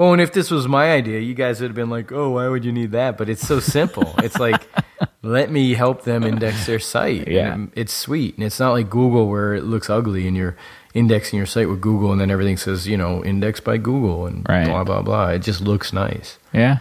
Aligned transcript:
Well, 0.00 0.14
and 0.14 0.22
if 0.22 0.32
this 0.32 0.50
was 0.50 0.66
my 0.66 0.92
idea, 0.92 1.20
you 1.20 1.34
guys 1.34 1.60
would 1.60 1.68
have 1.68 1.74
been 1.76 1.90
like, 1.90 2.10
"Oh, 2.10 2.30
why 2.30 2.48
would 2.48 2.64
you 2.64 2.72
need 2.72 2.92
that?" 2.92 3.18
But 3.18 3.28
it's 3.28 3.46
so 3.46 3.60
simple. 3.60 4.14
it's 4.22 4.38
like, 4.40 4.66
let 5.22 5.50
me 5.50 5.74
help 5.74 6.04
them 6.04 6.24
index 6.24 6.64
their 6.64 6.78
site. 6.78 7.28
Yeah. 7.28 7.52
And 7.52 7.70
it's 7.76 7.92
sweet, 7.92 8.34
and 8.36 8.42
it's 8.42 8.58
not 8.58 8.70
like 8.72 8.88
Google 8.88 9.28
where 9.28 9.52
it 9.52 9.64
looks 9.64 9.90
ugly 9.90 10.26
and 10.26 10.34
you're 10.34 10.56
indexing 10.94 11.36
your 11.36 11.44
site 11.44 11.68
with 11.68 11.82
Google, 11.82 12.12
and 12.12 12.18
then 12.18 12.30
everything 12.30 12.56
says, 12.56 12.88
you 12.88 12.96
know, 12.96 13.22
indexed 13.22 13.62
by 13.62 13.76
Google 13.76 14.26
and 14.26 14.46
Right. 14.48 14.64
blah 14.66 14.84
blah 14.84 15.02
blah. 15.02 15.28
It 15.32 15.40
just 15.40 15.60
looks 15.60 15.92
nice. 15.92 16.38
Yeah. 16.54 16.78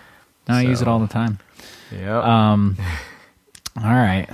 No, 0.47 0.55
I 0.55 0.61
use 0.61 0.81
it 0.81 0.87
all 0.87 0.99
the 0.99 1.07
time. 1.07 1.39
Yeah. 1.91 2.21
Um, 2.21 2.77
all 3.83 3.83
right. 3.83 4.29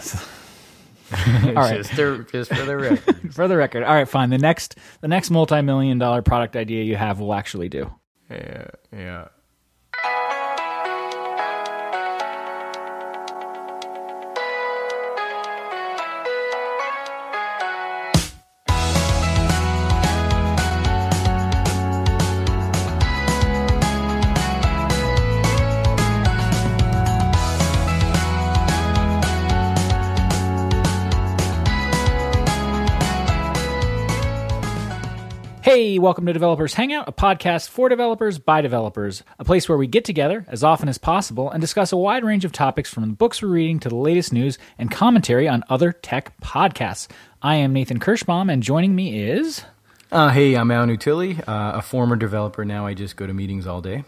all 1.47 1.53
right. 1.55 1.77
just, 1.77 1.95
to- 1.95 2.23
just 2.31 2.53
for 2.53 2.65
the 2.65 2.77
record. 2.77 3.33
For 3.33 3.47
the 3.47 3.57
record, 3.57 3.81
all 3.81 3.95
right, 3.95 4.07
fine. 4.07 4.29
The 4.29 4.37
next, 4.37 4.75
the 5.01 5.07
next 5.07 5.31
multi-million 5.31 5.97
dollar 5.97 6.21
product 6.21 6.55
idea 6.55 6.83
you 6.83 6.97
have 6.97 7.19
will 7.19 7.33
actually 7.33 7.67
do. 7.67 7.91
Yeah. 8.29 8.67
Yeah. 8.91 9.27
Hey, 35.75 35.99
welcome 35.99 36.25
to 36.25 36.31
Developers 36.31 36.75
Hangout, 36.75 37.09
a 37.09 37.11
podcast 37.11 37.67
for 37.67 37.89
developers 37.89 38.39
by 38.39 38.61
developers, 38.61 39.23
a 39.37 39.43
place 39.43 39.67
where 39.67 39.77
we 39.77 39.87
get 39.87 40.05
together 40.05 40.45
as 40.47 40.63
often 40.63 40.87
as 40.87 40.97
possible 40.97 41.51
and 41.51 41.59
discuss 41.59 41.91
a 41.91 41.97
wide 41.97 42.23
range 42.23 42.45
of 42.45 42.53
topics 42.53 42.89
from 42.89 43.03
the 43.03 43.13
books 43.13 43.41
we're 43.41 43.49
reading 43.49 43.81
to 43.81 43.89
the 43.89 43.95
latest 43.97 44.31
news 44.31 44.57
and 44.77 44.89
commentary 44.89 45.49
on 45.49 45.65
other 45.67 45.91
tech 45.91 46.31
podcasts. 46.39 47.09
I 47.41 47.55
am 47.55 47.73
Nathan 47.73 47.99
Kirschbaum, 47.99 48.49
and 48.49 48.63
joining 48.63 48.95
me 48.95 49.21
is. 49.21 49.65
Uh, 50.13 50.29
hey, 50.29 50.55
I'm 50.55 50.71
Al 50.71 50.85
Nutile, 50.85 51.45
uh, 51.45 51.73
a 51.75 51.81
former 51.81 52.15
developer. 52.15 52.63
Now 52.63 52.85
I 52.85 52.93
just 52.93 53.17
go 53.17 53.27
to 53.27 53.33
meetings 53.33 53.67
all 53.67 53.81
day. 53.81 54.05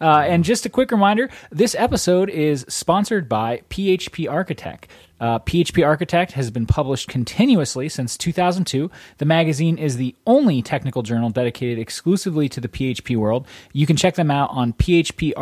Uh, 0.00 0.24
and 0.26 0.44
just 0.44 0.66
a 0.66 0.68
quick 0.68 0.90
reminder 0.90 1.28
this 1.50 1.74
episode 1.76 2.30
is 2.30 2.64
sponsored 2.68 3.28
by 3.28 3.62
PHP 3.70 4.30
Architect. 4.30 4.88
Uh, 5.20 5.38
PHP 5.38 5.86
Architect 5.86 6.32
has 6.32 6.50
been 6.50 6.66
published 6.66 7.08
continuously 7.08 7.88
since 7.88 8.18
2002. 8.18 8.90
The 9.18 9.24
magazine 9.24 9.78
is 9.78 9.96
the 9.96 10.14
only 10.26 10.60
technical 10.60 11.02
journal 11.02 11.30
dedicated 11.30 11.78
exclusively 11.78 12.48
to 12.50 12.60
the 12.60 12.68
PHP 12.68 13.16
world. 13.16 13.46
You 13.72 13.86
can 13.86 13.96
check 13.96 14.16
them 14.16 14.30
out 14.30 14.50
on 14.50 14.72
PHPArch, 14.74 15.34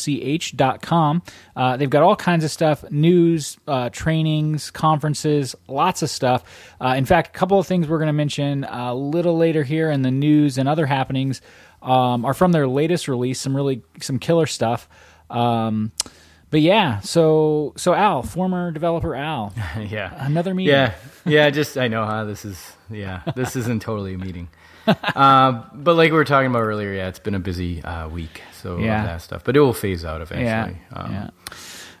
phparch.com. 0.00 1.22
Uh, 1.54 1.76
they've 1.76 1.90
got 1.90 2.02
all 2.02 2.16
kinds 2.16 2.42
of 2.44 2.50
stuff 2.50 2.82
news, 2.90 3.58
uh, 3.68 3.90
trainings, 3.90 4.70
conferences, 4.70 5.54
lots 5.68 6.02
of 6.02 6.10
stuff. 6.10 6.42
Uh, 6.80 6.94
in 6.96 7.04
fact, 7.04 7.28
a 7.28 7.38
couple 7.38 7.58
of 7.58 7.66
things 7.66 7.86
we're 7.86 7.98
going 7.98 8.06
to 8.06 8.12
mention 8.12 8.64
a 8.64 8.94
little 8.94 9.36
later 9.36 9.62
here 9.62 9.90
in 9.90 10.02
the 10.02 10.10
news 10.10 10.56
and 10.58 10.68
other 10.68 10.86
happenings 10.86 11.40
um, 11.82 12.24
are 12.24 12.34
from 12.34 12.52
their 12.52 12.66
latest 12.66 13.08
release. 13.08 13.40
Some 13.40 13.54
really 13.56 13.82
some 14.00 14.18
killer 14.18 14.46
stuff. 14.46 14.88
Um, 15.30 15.92
but 16.50 16.60
yeah, 16.60 16.98
so 17.00 17.72
so 17.76 17.94
Al, 17.94 18.22
former 18.22 18.70
developer 18.72 19.14
Al, 19.14 19.52
yeah. 19.78 20.12
another 20.26 20.52
meeting. 20.54 20.74
Yeah, 20.74 20.94
yeah. 21.24 21.50
Just 21.50 21.78
I 21.78 21.88
know 21.88 22.04
how 22.04 22.24
this 22.24 22.44
is. 22.44 22.72
Yeah, 22.90 23.22
this 23.36 23.54
isn't 23.56 23.82
totally 23.82 24.14
a 24.14 24.18
meeting. 24.18 24.48
uh, 24.86 25.62
but 25.74 25.94
like 25.94 26.10
we 26.10 26.16
were 26.16 26.24
talking 26.24 26.50
about 26.50 26.62
earlier, 26.62 26.92
yeah, 26.92 27.06
it's 27.08 27.18
been 27.20 27.34
a 27.36 27.38
busy 27.38 27.82
uh, 27.84 28.08
week, 28.08 28.42
so 28.60 28.78
Yeah. 28.78 29.00
all 29.00 29.06
that 29.06 29.22
stuff. 29.22 29.44
But 29.44 29.56
it 29.56 29.60
will 29.60 29.72
phase 29.74 30.04
out 30.04 30.20
eventually. 30.22 30.80
yeah, 30.90 30.98
Um, 30.98 31.12
yeah. 31.12 31.30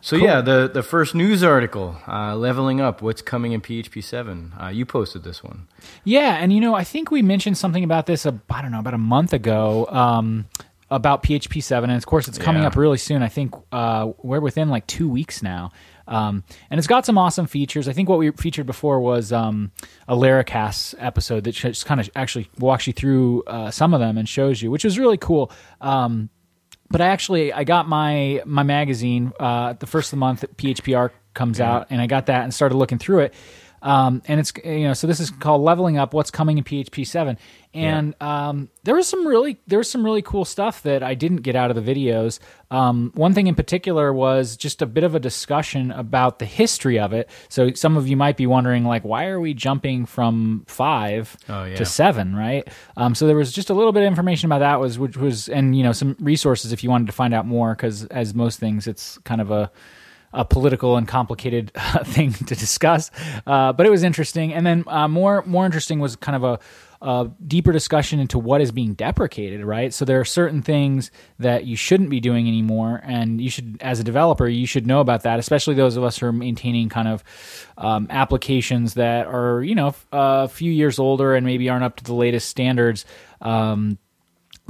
So 0.02 0.16
yeah, 0.16 0.40
the 0.40 0.68
the 0.72 0.82
first 0.82 1.14
news 1.14 1.42
article, 1.42 1.96
uh, 2.08 2.34
leveling 2.36 2.80
up, 2.80 3.02
what's 3.02 3.20
coming 3.22 3.52
in 3.52 3.60
PHP 3.60 4.02
seven. 4.02 4.52
Uh, 4.60 4.68
you 4.68 4.86
posted 4.86 5.24
this 5.24 5.44
one. 5.44 5.68
Yeah, 6.04 6.36
and 6.36 6.52
you 6.52 6.60
know, 6.60 6.74
I 6.74 6.84
think 6.84 7.10
we 7.10 7.20
mentioned 7.22 7.58
something 7.58 7.84
about 7.84 8.06
this. 8.06 8.24
uh, 8.24 8.32
I 8.48 8.62
don't 8.62 8.72
know, 8.72 8.80
about 8.80 8.94
a 8.94 8.98
month 8.98 9.32
ago. 9.32 9.86
Um, 9.86 10.46
about 10.92 11.22
PHP 11.22 11.62
seven, 11.62 11.88
and 11.90 11.96
of 11.96 12.04
course, 12.06 12.26
it's 12.26 12.36
coming 12.38 12.62
Yeah. 12.62 12.68
up 12.68 12.76
really 12.76 12.98
soon. 12.98 13.22
I 13.22 13.28
think 13.28 13.54
uh, 13.70 14.10
we're 14.24 14.40
within 14.40 14.70
like 14.70 14.88
two 14.88 15.08
weeks 15.08 15.40
now, 15.40 15.70
um, 16.08 16.42
and 16.68 16.78
it's 16.78 16.88
got 16.88 17.06
some 17.06 17.16
awesome 17.16 17.46
features. 17.46 17.86
I 17.86 17.92
think 17.92 18.08
what 18.08 18.18
we 18.18 18.28
featured 18.32 18.66
before 18.66 18.98
was 19.00 19.32
um, 19.32 19.70
a 20.08 20.16
Laracast 20.16 20.96
episode 20.98 21.44
that 21.44 21.52
just 21.52 21.86
kind 21.86 22.00
of 22.00 22.10
actually 22.16 22.48
walks 22.58 22.88
you 22.88 22.92
through 22.92 23.44
uh, 23.46 23.70
some 23.70 23.94
of 23.94 24.00
them 24.00 24.18
and 24.18 24.28
shows 24.28 24.60
you, 24.62 24.70
which 24.72 24.82
was 24.82 24.98
really 24.98 25.16
cool. 25.18 25.52
Um, 25.80 26.28
but 26.90 27.00
I 27.00 27.06
actually 27.06 27.52
I 27.52 27.64
got 27.64 27.88
my 27.88 28.42
my 28.44 28.62
magazine 28.62 29.32
uh, 29.38 29.74
the 29.74 29.86
first 29.86 30.08
of 30.08 30.10
the 30.12 30.20
month 30.20 30.40
that 30.40 30.56
PHP 30.56 30.96
Arch 30.96 31.12
comes 31.32 31.60
out, 31.60 31.86
and 31.90 32.00
I 32.00 32.06
got 32.06 32.26
that 32.26 32.42
and 32.42 32.52
started 32.52 32.74
looking 32.74 32.98
through 32.98 33.20
it. 33.20 33.34
Um, 33.82 34.22
and 34.26 34.38
it's 34.40 34.52
you 34.64 34.84
know 34.88 34.92
so 34.92 35.06
this 35.06 35.20
is 35.20 35.30
called 35.30 35.62
leveling 35.62 35.96
up 35.98 36.12
what's 36.14 36.30
coming 36.30 36.58
in 36.58 36.64
PHP 36.64 37.06
seven, 37.06 37.38
and 37.72 38.14
um, 38.20 38.68
there 38.84 38.94
was 38.94 39.08
some 39.08 39.26
really 39.26 39.58
there 39.66 39.78
was 39.78 39.90
some 39.90 40.04
really 40.04 40.20
cool 40.22 40.44
stuff 40.44 40.82
that 40.82 41.02
I 41.02 41.14
didn't 41.14 41.38
get 41.38 41.56
out 41.56 41.70
of 41.74 41.82
the 41.82 41.94
videos. 41.94 42.38
Um, 42.70 43.10
one 43.14 43.32
thing 43.34 43.46
in 43.46 43.54
particular 43.54 44.12
was 44.12 44.56
just 44.56 44.82
a 44.82 44.86
bit 44.86 45.02
of 45.02 45.14
a 45.14 45.18
discussion 45.20 45.90
about 45.92 46.38
the 46.38 46.44
history 46.44 46.98
of 47.00 47.12
it. 47.12 47.28
So 47.48 47.72
some 47.72 47.96
of 47.96 48.06
you 48.06 48.16
might 48.16 48.36
be 48.36 48.46
wondering 48.46 48.84
like 48.84 49.02
why 49.02 49.26
are 49.26 49.40
we 49.40 49.54
jumping 49.54 50.04
from 50.06 50.64
five 50.68 51.36
Oh, 51.48 51.64
yeah. 51.64 51.76
to 51.76 51.84
seven, 51.86 52.36
right? 52.36 52.68
Um, 52.96 53.14
so 53.14 53.26
there 53.26 53.36
was 53.36 53.50
just 53.52 53.70
a 53.70 53.74
little 53.74 53.92
bit 53.92 54.02
of 54.02 54.06
information 54.08 54.46
about 54.46 54.58
that 54.60 54.78
was 54.78 54.98
which 54.98 55.16
was 55.16 55.48
and 55.48 55.76
you 55.76 55.82
know 55.82 55.92
some 55.92 56.16
resources 56.20 56.72
if 56.72 56.84
you 56.84 56.90
wanted 56.90 57.06
to 57.06 57.12
find 57.12 57.32
out 57.34 57.46
more 57.46 57.74
because 57.74 58.04
as 58.06 58.34
most 58.34 58.60
things 58.60 58.86
it's 58.86 59.16
kind 59.24 59.40
of 59.40 59.50
a 59.50 59.70
a 60.32 60.44
political 60.44 60.96
and 60.96 61.08
complicated 61.08 61.72
thing 62.04 62.32
to 62.32 62.54
discuss, 62.54 63.10
uh, 63.46 63.72
but 63.72 63.86
it 63.86 63.90
was 63.90 64.02
interesting. 64.02 64.52
And 64.52 64.66
then 64.66 64.84
uh, 64.86 65.08
more 65.08 65.42
more 65.46 65.66
interesting 65.66 65.98
was 65.98 66.16
kind 66.16 66.36
of 66.36 66.44
a, 66.44 66.58
a 67.02 67.30
deeper 67.46 67.72
discussion 67.72 68.20
into 68.20 68.38
what 68.38 68.60
is 68.60 68.72
being 68.72 68.94
deprecated, 68.94 69.64
right? 69.64 69.92
So 69.92 70.04
there 70.04 70.20
are 70.20 70.24
certain 70.24 70.62
things 70.62 71.10
that 71.38 71.64
you 71.64 71.76
shouldn't 71.76 72.10
be 72.10 72.20
doing 72.20 72.46
anymore, 72.46 73.00
and 73.04 73.40
you 73.40 73.50
should, 73.50 73.78
as 73.80 74.00
a 74.00 74.04
developer, 74.04 74.46
you 74.46 74.66
should 74.66 74.86
know 74.86 75.00
about 75.00 75.22
that. 75.22 75.38
Especially 75.38 75.74
those 75.74 75.96
of 75.96 76.04
us 76.04 76.18
who 76.18 76.26
are 76.26 76.32
maintaining 76.32 76.88
kind 76.88 77.08
of 77.08 77.24
um, 77.78 78.06
applications 78.10 78.94
that 78.94 79.26
are 79.26 79.62
you 79.62 79.74
know 79.74 79.94
a 80.12 80.48
few 80.48 80.70
years 80.70 80.98
older 80.98 81.34
and 81.34 81.44
maybe 81.44 81.68
aren't 81.68 81.84
up 81.84 81.96
to 81.96 82.04
the 82.04 82.14
latest 82.14 82.48
standards. 82.48 83.04
Um, 83.40 83.98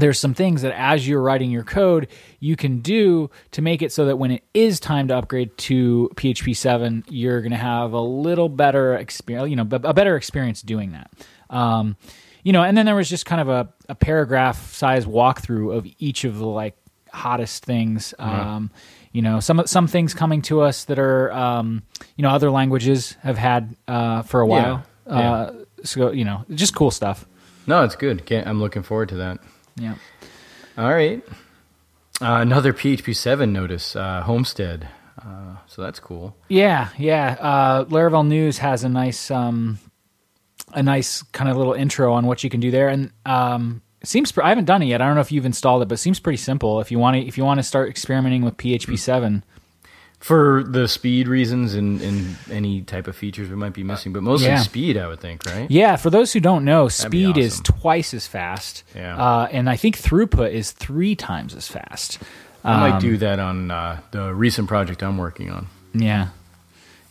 there's 0.00 0.18
some 0.18 0.34
things 0.34 0.62
that 0.62 0.72
as 0.78 1.06
you're 1.06 1.22
writing 1.22 1.50
your 1.50 1.62
code 1.62 2.08
you 2.38 2.56
can 2.56 2.80
do 2.80 3.30
to 3.50 3.62
make 3.62 3.82
it 3.82 3.92
so 3.92 4.06
that 4.06 4.16
when 4.16 4.30
it 4.30 4.42
is 4.54 4.80
time 4.80 5.08
to 5.08 5.16
upgrade 5.16 5.56
to 5.58 6.10
php 6.14 6.56
7 6.56 7.04
you're 7.08 7.40
going 7.40 7.52
to 7.52 7.56
have 7.56 7.92
a 7.92 8.00
little 8.00 8.48
better 8.48 8.94
experience 8.94 9.50
you 9.50 9.56
know 9.56 9.66
a 9.70 9.94
better 9.94 10.16
experience 10.16 10.62
doing 10.62 10.92
that 10.92 11.10
um, 11.50 11.96
you 12.42 12.52
know 12.52 12.62
and 12.62 12.76
then 12.76 12.86
there 12.86 12.94
was 12.94 13.08
just 13.08 13.26
kind 13.26 13.40
of 13.40 13.48
a, 13.48 13.68
a 13.88 13.94
paragraph 13.94 14.72
size 14.72 15.06
walkthrough 15.06 15.74
of 15.74 15.86
each 15.98 16.24
of 16.24 16.38
the 16.38 16.46
like 16.46 16.76
hottest 17.12 17.64
things 17.64 18.14
um, 18.18 18.70
you 19.12 19.20
know 19.22 19.40
some 19.40 19.66
some 19.66 19.86
things 19.86 20.14
coming 20.14 20.40
to 20.42 20.60
us 20.60 20.84
that 20.84 20.98
are 20.98 21.32
um, 21.32 21.82
you 22.16 22.22
know 22.22 22.30
other 22.30 22.50
languages 22.50 23.16
have 23.22 23.36
had 23.36 23.74
uh, 23.88 24.22
for 24.22 24.40
a 24.40 24.46
while 24.46 24.84
Yeah. 25.06 25.12
Uh, 25.12 25.52
so 25.82 26.12
you 26.12 26.24
know 26.24 26.44
just 26.54 26.74
cool 26.74 26.90
stuff 26.90 27.26
No, 27.66 27.84
it's 27.84 27.94
good. 27.94 28.24
Can't, 28.26 28.46
I'm 28.48 28.58
looking 28.58 28.82
forward 28.82 29.10
to 29.10 29.16
that. 29.16 29.38
Yeah 29.80 29.94
All 30.78 30.90
right. 30.90 31.22
Uh, 32.22 32.38
another 32.40 32.72
PHP 32.72 33.16
seven 33.16 33.52
notice. 33.52 33.96
Uh, 33.96 34.20
Homestead. 34.22 34.88
Uh, 35.20 35.56
so 35.66 35.82
that's 35.82 35.98
cool. 36.00 36.36
Yeah, 36.48 36.88
yeah. 36.98 37.36
Uh, 37.40 37.84
Laravel 37.86 38.26
News 38.26 38.58
has 38.58 38.84
a 38.84 38.88
nice, 38.88 39.30
um, 39.30 39.78
a 40.74 40.82
nice 40.82 41.22
kind 41.22 41.50
of 41.50 41.56
little 41.56 41.72
intro 41.72 42.12
on 42.12 42.26
what 42.26 42.44
you 42.44 42.50
can 42.50 42.60
do 42.60 42.70
there, 42.70 42.88
and 42.88 43.10
um, 43.26 43.82
seems 44.04 44.36
I 44.38 44.48
haven't 44.50 44.66
done 44.66 44.82
it 44.82 44.86
yet. 44.86 45.00
I 45.02 45.06
don't 45.06 45.14
know 45.14 45.20
if 45.22 45.32
you've 45.32 45.46
installed 45.46 45.82
it, 45.82 45.88
but 45.88 45.94
it 45.94 45.98
seems 45.98 46.20
pretty 46.20 46.36
simple. 46.38 46.80
If 46.80 46.90
you 46.90 46.98
want 46.98 47.16
to, 47.16 47.22
if 47.26 47.36
you 47.38 47.44
want 47.44 47.58
to 47.58 47.64
start 47.64 47.88
experimenting 47.88 48.42
with 48.42 48.56
PHP 48.56 48.98
seven, 48.98 49.44
For 50.20 50.62
the 50.62 50.86
speed 50.86 51.28
reasons 51.28 51.72
and, 51.74 52.00
and 52.02 52.36
any 52.50 52.82
type 52.82 53.06
of 53.08 53.16
features 53.16 53.48
we 53.48 53.56
might 53.56 53.72
be 53.72 53.82
missing, 53.82 54.12
but 54.12 54.22
mostly 54.22 54.48
Yeah. 54.48 54.58
speed, 54.60 54.98
I 54.98 55.06
would 55.08 55.18
think, 55.20 55.44
right? 55.46 55.70
yeah. 55.70 55.96
For 55.96 56.10
those 56.10 56.32
who 56.34 56.40
don't 56.40 56.64
know, 56.64 56.88
speed 56.88 57.38
is 57.38 57.58
twice 57.60 58.12
as 58.12 58.26
fast, 58.26 58.84
Yeah. 58.94 59.16
uh, 59.16 59.48
and 59.50 59.68
I 59.70 59.76
think 59.76 59.96
throughput 59.96 60.52
is 60.52 60.72
three 60.72 61.16
times 61.16 61.54
as 61.54 61.68
fast. 61.68 62.18
I 62.62 62.74
Um, 62.74 62.80
might 62.80 63.00
do 63.00 63.16
that 63.16 63.38
on 63.40 63.70
uh, 63.70 64.00
the 64.10 64.34
recent 64.34 64.68
project 64.68 65.02
I'm 65.02 65.16
working 65.16 65.50
on. 65.50 65.68
Yeah. 65.94 66.28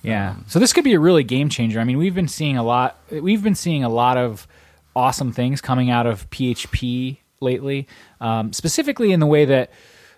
Yeah. 0.03 0.35
So 0.47 0.59
this 0.59 0.71
could 0.71 0.83
be 0.83 0.93
a 0.93 0.99
really 0.99 1.23
game 1.23 1.49
changer. 1.49 1.79
I 1.79 1.83
mean, 1.85 1.97
we've 1.97 2.13
been 2.15 2.27
seeing 2.27 2.57
a 2.57 2.63
lot 2.63 2.97
we've 3.11 3.41
been 3.43 3.55
seeing 3.55 3.83
a 3.83 3.89
lot 3.89 4.17
of 4.17 4.47
awesome 4.95 5.31
things 5.31 5.61
coming 5.61 5.89
out 5.89 6.05
of 6.05 6.29
PHP 6.29 7.17
lately. 7.41 7.87
Um, 8.21 8.53
specifically 8.53 9.11
in 9.11 9.19
the 9.19 9.25
way 9.25 9.45
that 9.45 9.71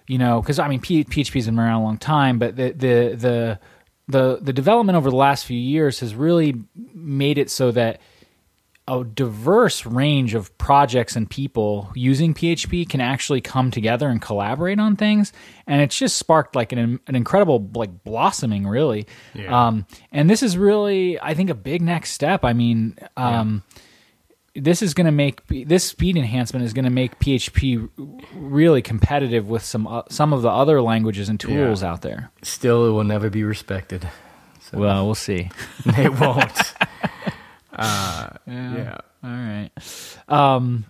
you 0.07 0.18
know, 0.18 0.42
cuz 0.42 0.59
I 0.59 0.68
mean 0.68 0.81
PHP's 0.81 1.45
been 1.45 1.59
around 1.59 1.81
a 1.81 1.83
long 1.83 1.98
time, 1.98 2.39
but 2.39 2.56
the 2.56 2.71
the 2.71 3.15
the 3.15 3.59
the 4.07 4.39
the 4.42 4.53
development 4.53 4.98
over 4.98 5.09
the 5.09 5.15
last 5.15 5.45
few 5.45 5.59
years 5.59 6.00
has 6.00 6.15
really 6.15 6.56
made 6.94 7.38
it 7.38 7.50
so 7.50 7.71
that 7.71 8.01
a 8.88 9.03
diverse 9.03 9.86
range 9.86 10.33
of 10.33 10.57
projects 10.57 11.15
and 11.15 11.30
people 11.30 11.89
using 11.95 12.33
PHP 12.33 12.89
can 12.89 13.00
actually 13.00 13.39
come 13.39 13.71
together 13.71 14.09
and 14.09 14.21
collaborate 14.21 14.80
on 14.80 14.95
things, 14.95 15.31
and 15.68 15.81
it's 15.81 15.98
just 15.98 16.18
sparked 16.18 16.56
like 16.56 16.71
an 16.71 17.00
an 17.07 17.15
incredible 17.15 17.69
like 17.75 18.03
blossoming, 18.03 18.68
really. 18.68 19.07
Yeah. 19.33 19.68
Um, 19.68 19.86
and 20.12 20.30
this 20.30 20.44
is 20.44 20.57
really, 20.57 21.19
I 21.21 21.36
think, 21.36 21.50
a 21.50 21.56
big 21.56 21.81
next 21.81 22.12
step. 22.12 22.44
I 22.44 22.53
mean, 22.53 22.98
um, 23.15 23.63
this 24.56 24.81
is 24.81 24.94
going 24.94 25.06
to 25.06 25.12
make 25.12 25.42
this 25.48 25.83
speed 25.83 26.18
enhancement 26.18 26.65
is 26.65 26.74
going 26.74 26.86
to 26.86 26.92
make 26.92 27.19
PHP 27.19 27.89
really 28.33 28.81
competitive 28.81 29.48
with 29.48 29.63
some 29.63 29.88
uh, 29.88 30.03
some 30.09 30.33
of 30.33 30.42
the 30.42 30.50
other 30.50 30.81
languages 30.81 31.30
and 31.30 31.39
tools 31.39 31.81
Yeah. 31.81 31.92
out 31.92 32.01
there. 32.01 32.31
Still, 32.42 32.86
it 32.88 32.92
will 32.92 33.03
never 33.06 33.30
be 33.30 33.44
respected. 33.44 34.09
So 34.59 34.77
Well, 34.77 35.06
we'll 35.06 35.15
see. 35.15 35.50
it 35.86 36.19
won't. 36.19 36.74
uh, 37.74 38.30
yeah. 38.45 38.98
All 39.24 39.30
right. 39.30 39.69
Um, 40.27 40.86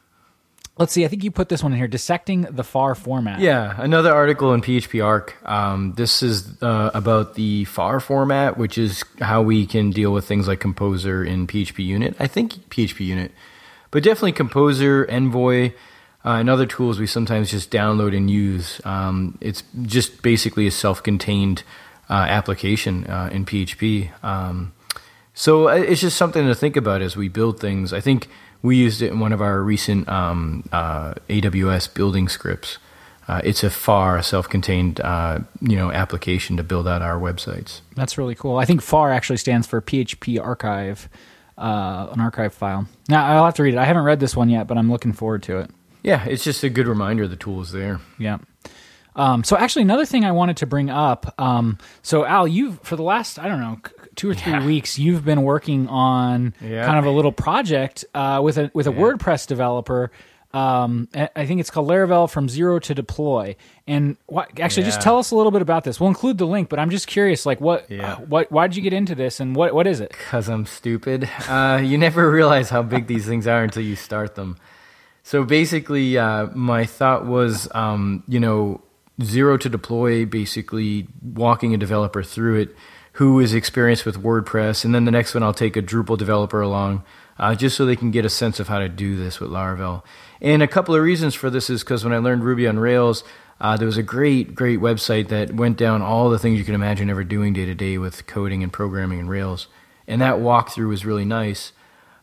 let's 0.77 0.93
see. 0.93 1.05
I 1.05 1.07
think 1.07 1.23
you 1.23 1.31
put 1.31 1.49
this 1.49 1.61
one 1.63 1.71
in 1.71 1.77
here: 1.77 1.87
dissecting 1.87 2.41
the 2.43 2.63
phar 2.63 2.95
format. 2.95 3.39
Yeah, 3.39 3.75
another 3.77 4.11
article 4.13 4.53
in 4.53 4.61
PHP 4.61 5.03
Arch. 5.05 5.31
Um, 5.45 5.93
this 5.97 6.23
is 6.23 6.61
uh, 6.63 6.91
about 6.93 7.35
the 7.35 7.65
PHAR 7.65 7.99
format, 7.99 8.57
which 8.57 8.77
is 8.77 9.03
how 9.19 9.41
we 9.41 9.65
can 9.65 9.91
deal 9.91 10.11
with 10.11 10.25
things 10.25 10.47
like 10.47 10.59
Composer 10.59 11.23
in 11.23 11.45
PHP 11.47 11.85
Unit. 11.85 12.15
I 12.19 12.27
think 12.27 12.53
PHP 12.69 13.05
Unit, 13.05 13.31
but 13.91 14.03
definitely 14.03 14.31
Composer, 14.31 15.05
Envoy, 15.09 15.73
uh, 16.23 16.29
and 16.31 16.49
other 16.49 16.65
tools 16.65 16.99
we 16.99 17.07
sometimes 17.07 17.51
just 17.51 17.71
download 17.71 18.15
and 18.15 18.29
use. 18.29 18.79
Um, 18.85 19.37
it's 19.41 19.63
just 19.83 20.21
basically 20.21 20.67
a 20.67 20.71
self-contained 20.71 21.63
uh, 22.09 22.13
application 22.13 23.05
uh, 23.07 23.29
in 23.31 23.45
PHP. 23.45 24.09
Um, 24.23 24.73
so 25.33 25.69
uh, 25.69 25.75
it's 25.75 26.01
just 26.01 26.17
something 26.17 26.45
to 26.45 26.53
think 26.53 26.75
about 26.75 27.01
as 27.01 27.15
we 27.15 27.27
build 27.27 27.59
things. 27.59 27.93
I 27.93 28.01
think 28.01 28.27
we 28.61 28.77
used 28.77 29.01
it 29.01 29.11
in 29.11 29.19
one 29.19 29.33
of 29.33 29.41
our 29.41 29.61
recent 29.61 30.07
um, 30.07 30.67
uh, 30.71 31.15
AWS 31.29 31.93
building 31.93 32.27
scripts. 32.27 32.77
Uh, 33.27 33.39
it's 33.43 33.63
a 33.63 33.69
phar 33.69 34.21
self-contained, 34.21 34.99
you 35.61 35.75
know, 35.75 35.91
application 35.91 36.57
to 36.57 36.63
build 36.63 36.87
out 36.87 37.01
our 37.01 37.19
websites. 37.19 37.79
That's 37.95 38.17
really 38.17 38.35
cool. 38.35 38.57
I 38.57 38.65
think 38.65 38.81
PHAR 38.81 39.11
actually 39.11 39.37
stands 39.37 39.67
for 39.67 39.81
PHP 39.81 40.43
Archive, 40.43 41.07
uh, 41.57 42.07
an 42.11 42.19
archive 42.19 42.53
file. 42.53 42.87
Now 43.09 43.25
I'll 43.25 43.45
have 43.45 43.55
to 43.55 43.63
read 43.63 43.73
it. 43.73 43.77
I 43.77 43.85
haven't 43.85 44.03
read 44.03 44.19
this 44.19 44.35
one 44.35 44.49
yet, 44.49 44.67
but 44.67 44.77
I'm 44.77 44.91
looking 44.91 45.13
forward 45.13 45.43
to 45.43 45.59
it. 45.59 45.69
Yeah, 46.03 46.25
it's 46.25 46.43
just 46.43 46.63
a 46.63 46.69
good 46.69 46.87
reminder 46.87 47.27
the 47.27 47.35
tool 47.35 47.61
is 47.61 47.71
there. 47.71 47.99
Yeah. 48.17 48.39
Um, 49.15 49.43
so 49.43 49.57
actually, 49.57 49.81
another 49.83 50.05
thing 50.05 50.23
I 50.23 50.31
wanted 50.31 50.57
to 50.57 50.65
bring 50.65 50.89
up. 50.89 51.33
Um, 51.39 51.77
so 52.01 52.25
Al, 52.25 52.47
you've 52.47 52.79
for 52.81 52.95
the 52.95 53.03
last 53.03 53.37
I 53.39 53.47
don't 53.49 53.59
know 53.59 53.77
two 54.15 54.29
or 54.29 54.33
three 54.33 54.53
Yeah. 54.53 54.65
weeks, 54.65 54.97
you've 54.97 55.25
been 55.25 55.43
working 55.43 55.87
on 55.89 56.53
Yeah. 56.61 56.85
kind 56.85 56.97
of 56.97 57.05
a 57.05 57.11
little 57.11 57.31
project 57.33 58.05
uh, 58.13 58.39
with 58.43 58.57
a 58.57 58.71
with 58.73 58.87
a 58.87 58.91
WordPress 58.91 59.47
developer. 59.47 60.11
Um, 60.53 61.07
I 61.13 61.45
think 61.45 61.59
it's 61.61 61.69
called 61.69 61.87
Laravel 61.87 62.29
from 62.29 62.49
zero 62.49 62.79
to 62.79 62.93
deploy. 62.93 63.55
And 63.87 64.17
what, 64.25 64.59
actually, 64.59 64.83
just 64.83 65.01
tell 65.01 65.17
us 65.17 65.31
a 65.31 65.35
little 65.35 65.51
bit 65.51 65.61
about 65.61 65.83
this. 65.83 65.99
We'll 65.99 66.09
include 66.09 66.37
the 66.37 66.45
link, 66.45 66.67
but 66.69 66.77
I'm 66.79 66.89
just 66.89 67.07
curious, 67.07 67.45
like 67.45 67.61
what, 67.61 67.89
Yeah. 67.89 68.13
uh, 68.13 68.15
what, 68.17 68.51
why 68.51 68.67
did 68.67 68.75
you 68.75 68.81
get 68.81 68.93
into 68.93 69.15
this, 69.15 69.39
and 69.39 69.55
what, 69.55 69.73
what 69.73 69.87
is 69.87 69.99
it? 70.01 70.09
Because 70.09 70.49
I'm 70.49 70.65
stupid. 70.65 71.29
Uh, 71.47 71.81
you 71.83 71.97
never 71.97 72.29
realize 72.39 72.69
how 72.69 72.81
big 72.83 73.07
these 73.07 73.25
things 73.25 73.47
are 73.47 73.63
until 73.63 73.83
you 73.83 73.95
start 73.95 74.35
them. 74.35 74.57
So 75.23 75.43
basically, 75.43 76.17
uh, 76.17 76.47
my 76.53 76.85
thought 76.85 77.25
was, 77.25 77.67
um, 77.73 78.23
you 78.27 78.39
know, 78.39 78.81
zero 79.21 79.55
to 79.57 79.69
deploy, 79.69 80.25
basically 80.25 81.07
walking 81.21 81.73
a 81.73 81.77
developer 81.77 82.23
through 82.23 82.59
it 82.61 82.75
who 83.13 83.39
is 83.39 83.53
experienced 83.53 84.05
with 84.05 84.21
WordPress. 84.21 84.83
And 84.85 84.95
then 84.95 85.05
the 85.05 85.11
next 85.11 85.33
one, 85.33 85.43
I'll 85.43 85.53
take 85.53 85.75
a 85.77 85.81
Drupal 85.81 86.17
developer 86.17 86.61
along 86.61 87.03
uh, 87.37 87.53
just 87.55 87.75
so 87.77 87.85
they 87.85 87.95
can 87.95 88.09
get 88.11 88.25
a 88.25 88.29
sense 88.29 88.59
of 88.59 88.67
how 88.67 88.79
to 88.79 88.89
do 88.89 89.15
this 89.15 89.39
with 89.39 89.49
Laravel. 89.51 90.01
And 90.41 90.63
a 90.63 90.67
couple 90.67 90.95
of 90.95 91.01
reasons 91.03 91.35
for 91.35 91.49
this 91.49 91.69
is 91.69 91.83
because 91.83 92.03
when 92.03 92.13
I 92.13 92.17
learned 92.17 92.43
Ruby 92.43 92.67
on 92.67 92.79
Rails, 92.79 93.23
uh, 93.59 93.77
there 93.77 93.85
was 93.85 93.97
a 93.97 94.03
great, 94.03 94.55
great 94.55 94.79
website 94.79 95.27
that 95.27 95.53
went 95.53 95.77
down 95.77 96.01
all 96.01 96.29
the 96.29 96.39
things 96.39 96.57
you 96.57 96.65
can 96.65 96.73
imagine 96.73 97.09
ever 97.09 97.23
doing 97.23 97.53
day 97.53 97.65
to 97.65 97.75
day 97.75 97.99
with 97.99 98.25
coding 98.25 98.63
and 98.63 98.73
programming 98.73 99.19
in 99.19 99.27
Rails. 99.27 99.67
And 100.07 100.19
that 100.21 100.37
walkthrough 100.37 100.89
was 100.89 101.05
really 101.05 101.25
nice. 101.25 101.71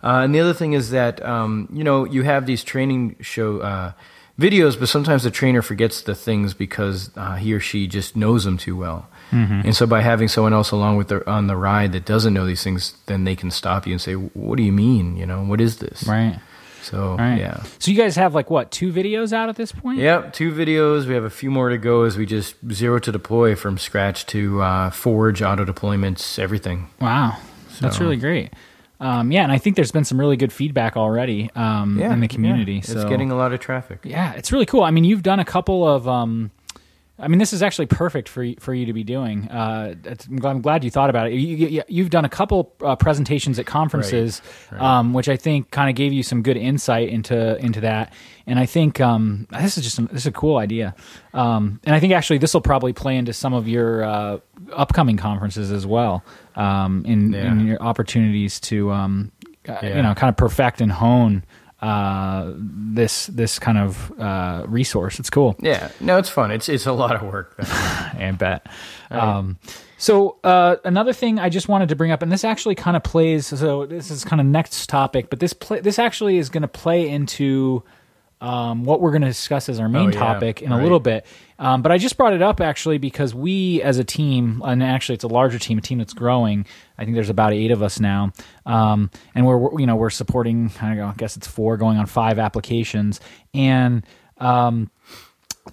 Uh, 0.03 0.23
and 0.25 0.35
the 0.35 0.41
other 0.41 0.53
thing 0.53 0.73
is 0.73 0.91
that 0.91 1.25
um, 1.25 1.69
you 1.73 1.83
know 1.83 2.05
you 2.05 2.23
have 2.23 2.47
these 2.47 2.63
training 2.63 3.17
show 3.21 3.61
uh, 3.61 3.93
videos, 4.39 4.79
but 4.79 4.89
sometimes 4.89 5.25
the 5.25 5.31
trainer 5.31 5.63
forgets 5.63 6.03
the 6.03 6.15
things 6.15 6.55
because 6.55 7.11
uh, 7.17 7.35
he 7.37 7.53
or 7.53 7.61
she 7.61 7.87
just 7.87 8.17
knows 8.17 8.45
them 8.45 8.57
too 8.57 8.77
well. 8.77 9.09
And 9.31 9.77
so 9.77 9.87
by 9.87 10.01
having 10.01 10.29
someone 10.29 10.55
else 10.55 10.71
along 10.71 10.97
with 10.97 11.09
the, 11.09 11.29
on 11.31 11.49
the 11.49 11.57
ride 11.57 11.93
that 11.93 12.07
doesn't 12.07 12.33
know 12.33 12.47
these 12.47 12.63
things, 12.63 12.95
then 13.07 13.25
they 13.25 13.37
can 13.37 13.51
stop 13.51 13.87
you 13.87 13.93
and 13.93 14.01
say, 14.01 14.15
"What 14.15 14.57
do 14.57 14.63
you 14.63 14.73
mean? 14.73 15.17
You 15.19 15.27
know, 15.27 15.43
what 15.45 15.61
is 15.61 15.79
this?" 15.79 16.05
Right. 16.05 16.39
So 16.83 17.17
Right. 17.19 17.39
yeah. 17.39 17.63
So 17.79 17.91
you 17.91 17.97
guys 17.97 18.17
have 18.17 18.35
like 18.35 18.51
what 18.51 18.71
two 18.71 18.93
videos 18.93 19.33
out 19.33 19.49
at 19.49 19.57
this 19.57 19.73
point? 19.73 19.99
Yep, 19.99 20.33
two 20.33 20.53
videos. 20.53 21.07
We 21.07 21.15
have 21.15 21.25
a 21.25 21.31
few 21.31 21.51
more 21.51 21.69
to 21.69 21.79
go 21.79 22.05
as 22.05 22.17
we 22.17 22.25
just 22.27 22.55
zero 22.73 22.99
to 23.01 23.13
deploy 23.13 23.55
from 23.57 23.79
scratch 23.79 24.27
to 24.27 24.63
uh, 24.63 24.91
Forge, 24.91 25.43
auto 25.43 25.65
deployments, 25.65 26.39
everything. 26.39 26.89
Wow, 27.01 27.37
that's 27.81 28.01
really 28.01 28.17
great. 28.17 28.53
Um, 29.01 29.31
yeah, 29.31 29.45
and 29.45 29.53
I 29.53 29.59
think 29.59 29.77
there's 29.77 29.93
been 29.93 30.05
some 30.05 30.19
really 30.19 30.37
good 30.37 30.53
feedback 30.53 30.97
already 30.97 31.51
um, 31.55 31.99
Yeah, 32.01 32.13
in 32.13 32.19
the 32.21 32.27
community. 32.27 32.75
yeah. 32.75 32.81
So 32.81 32.95
It's 33.01 33.09
getting 33.09 33.31
a 33.31 33.37
lot 33.37 33.53
of 33.53 33.61
traffic. 33.61 34.01
yeah, 34.03 34.33
it's 34.33 34.51
really 34.51 34.67
cool. 34.67 34.83
I 34.83 34.91
mean, 34.91 35.05
you've 35.05 35.23
done 35.23 35.39
a 35.41 35.45
couple 35.45 35.87
of. 35.87 36.09
Um, 36.09 36.51
I 37.21 37.27
mean, 37.27 37.39
this 37.41 37.53
is 37.53 37.63
actually 37.65 37.87
perfect 37.87 38.29
for 38.29 38.47
for 38.61 38.73
you 38.73 38.87
to 38.87 38.93
be 38.93 39.03
doing. 39.03 39.49
Uh, 39.49 39.95
I'm, 40.29 40.37
glad, 40.37 40.51
I'm 40.51 40.61
glad 40.61 40.85
you 40.85 40.91
thought 40.91 41.11
about 41.11 41.27
it. 41.27 41.33
You, 41.35 41.57
you, 41.69 41.83
you've 41.89 42.11
done 42.11 42.25
a 42.25 42.29
couple 42.29 42.73
uh, 42.81 42.95
presentations 42.95 43.59
at 43.59 43.67
conferences, 43.67 44.41
Right, 44.71 44.81
Um, 44.81 45.13
which 45.15 45.29
I 45.29 45.37
think 45.37 45.71
kind 45.73 45.91
of 45.91 45.97
gave 45.97 46.13
you 46.13 46.23
some 46.23 46.43
good 46.43 46.57
insight 46.57 47.09
into 47.09 47.57
into 47.59 47.81
that. 47.81 48.13
And 48.47 48.59
I 48.59 48.67
think 48.67 49.01
um, 49.01 49.47
this 49.51 49.77
is 49.77 49.85
just 49.85 49.99
a, 49.99 50.03
this 50.03 50.23
is 50.23 50.27
a 50.27 50.33
cool 50.33 50.59
idea. 50.59 50.95
Um, 51.35 51.81
and 51.85 51.95
I 51.95 52.01
think 52.01 52.13
actually 52.13 52.39
this 52.39 52.55
will 52.55 52.61
probably 52.61 52.93
play 52.93 53.17
into 53.17 53.33
some 53.33 53.53
of 53.53 53.67
your 53.67 54.05
uh, 54.05 54.39
upcoming 54.73 55.17
conferences 55.17 55.73
as 55.73 55.87
well. 55.87 56.25
Um, 56.55 57.05
in, 57.05 57.33
Yeah. 57.33 57.51
in 57.53 57.67
your 57.67 57.83
opportunities 57.83 58.61
to 58.61 58.91
um, 58.93 59.33
uh, 59.69 59.79
you 59.83 60.03
know 60.03 60.15
kind 60.15 60.31
of 60.31 60.37
perfect 60.37 60.81
and 60.81 60.93
hone 60.93 61.45
uh, 61.81 62.53
this 62.57 63.27
this 63.27 63.59
kind 63.59 63.79
of 63.79 64.13
uh, 64.21 64.65
resource. 64.67 65.19
It's 65.19 65.31
cool. 65.31 65.57
Yeah, 65.61 65.91
no, 66.01 66.19
it's 66.19 66.29
fun. 66.29 66.51
It's 66.51 66.69
it's 66.69 66.87
a 66.87 66.93
lot 66.93 67.15
of 67.15 67.23
work. 67.23 67.57
though. 67.57 67.65
I 67.69 68.35
bet. 68.37 68.67
Um, 69.11 69.59
so 69.97 70.39
uh, 70.45 70.77
another 70.85 71.13
thing 71.13 71.39
I 71.39 71.49
just 71.49 71.69
wanted 71.69 71.89
to 71.91 71.97
bring 71.97 72.11
up, 72.11 72.23
and 72.23 72.31
this 72.31 72.45
actually 72.45 72.75
kind 72.75 72.97
of 72.97 73.03
plays. 73.03 73.47
So 73.47 73.87
this 73.87 74.11
is 74.11 74.25
kind 74.25 74.41
of 74.41 74.47
next 74.47 74.89
topic, 74.89 75.31
but 75.31 75.41
this 75.41 75.53
play, 75.53 75.81
this 75.81 75.99
actually 75.99 76.39
is 76.39 76.49
going 76.49 76.63
to 76.63 76.69
play 76.69 77.09
into 77.09 77.83
um, 78.41 78.85
what 78.85 79.01
we're 79.01 79.11
going 79.11 79.23
to 79.23 79.29
discuss 79.29 79.69
as 79.69 79.81
our 79.81 79.89
main 79.89 80.09
Oh, 80.09 80.13
yeah. 80.13 80.19
topic 80.19 80.63
in 80.63 80.71
a 80.73 80.81
little 80.81 81.01
bit. 81.01 81.27
Um, 81.59 81.83
but 81.83 81.91
I 81.91 81.99
just 81.99 82.17
brought 82.17 82.35
it 82.35 82.41
up 82.43 82.61
actually 82.61 82.99
because 82.99 83.35
we, 83.35 83.83
as 83.83 83.99
a 83.99 84.05
team, 84.05 84.63
and 84.65 84.81
actually 84.83 85.15
it's 85.15 85.25
a 85.25 85.29
larger 85.29 85.59
team, 85.59 85.77
a 85.79 85.81
team 85.81 85.99
that's 85.99 86.13
growing. 86.15 86.65
I 86.97 87.05
think 87.05 87.15
there's 87.17 87.31
about 87.31 87.53
eight 87.53 87.73
of 87.73 87.83
us 87.83 87.99
now, 87.99 88.33
um, 88.65 89.11
and 89.35 89.45
we're 89.45 89.81
you 89.81 89.87
know 89.87 89.97
we're 89.97 90.11
supporting. 90.11 90.71
I, 90.81 90.89
don't 90.89 90.97
know, 90.99 91.07
I 91.07 91.15
guess 91.17 91.37
it's 91.37 91.49
four, 91.49 91.77
going 91.77 91.99
on 91.99 92.07
five 92.07 92.39
applications, 92.39 93.21
and 93.53 94.07
um, 94.39 94.91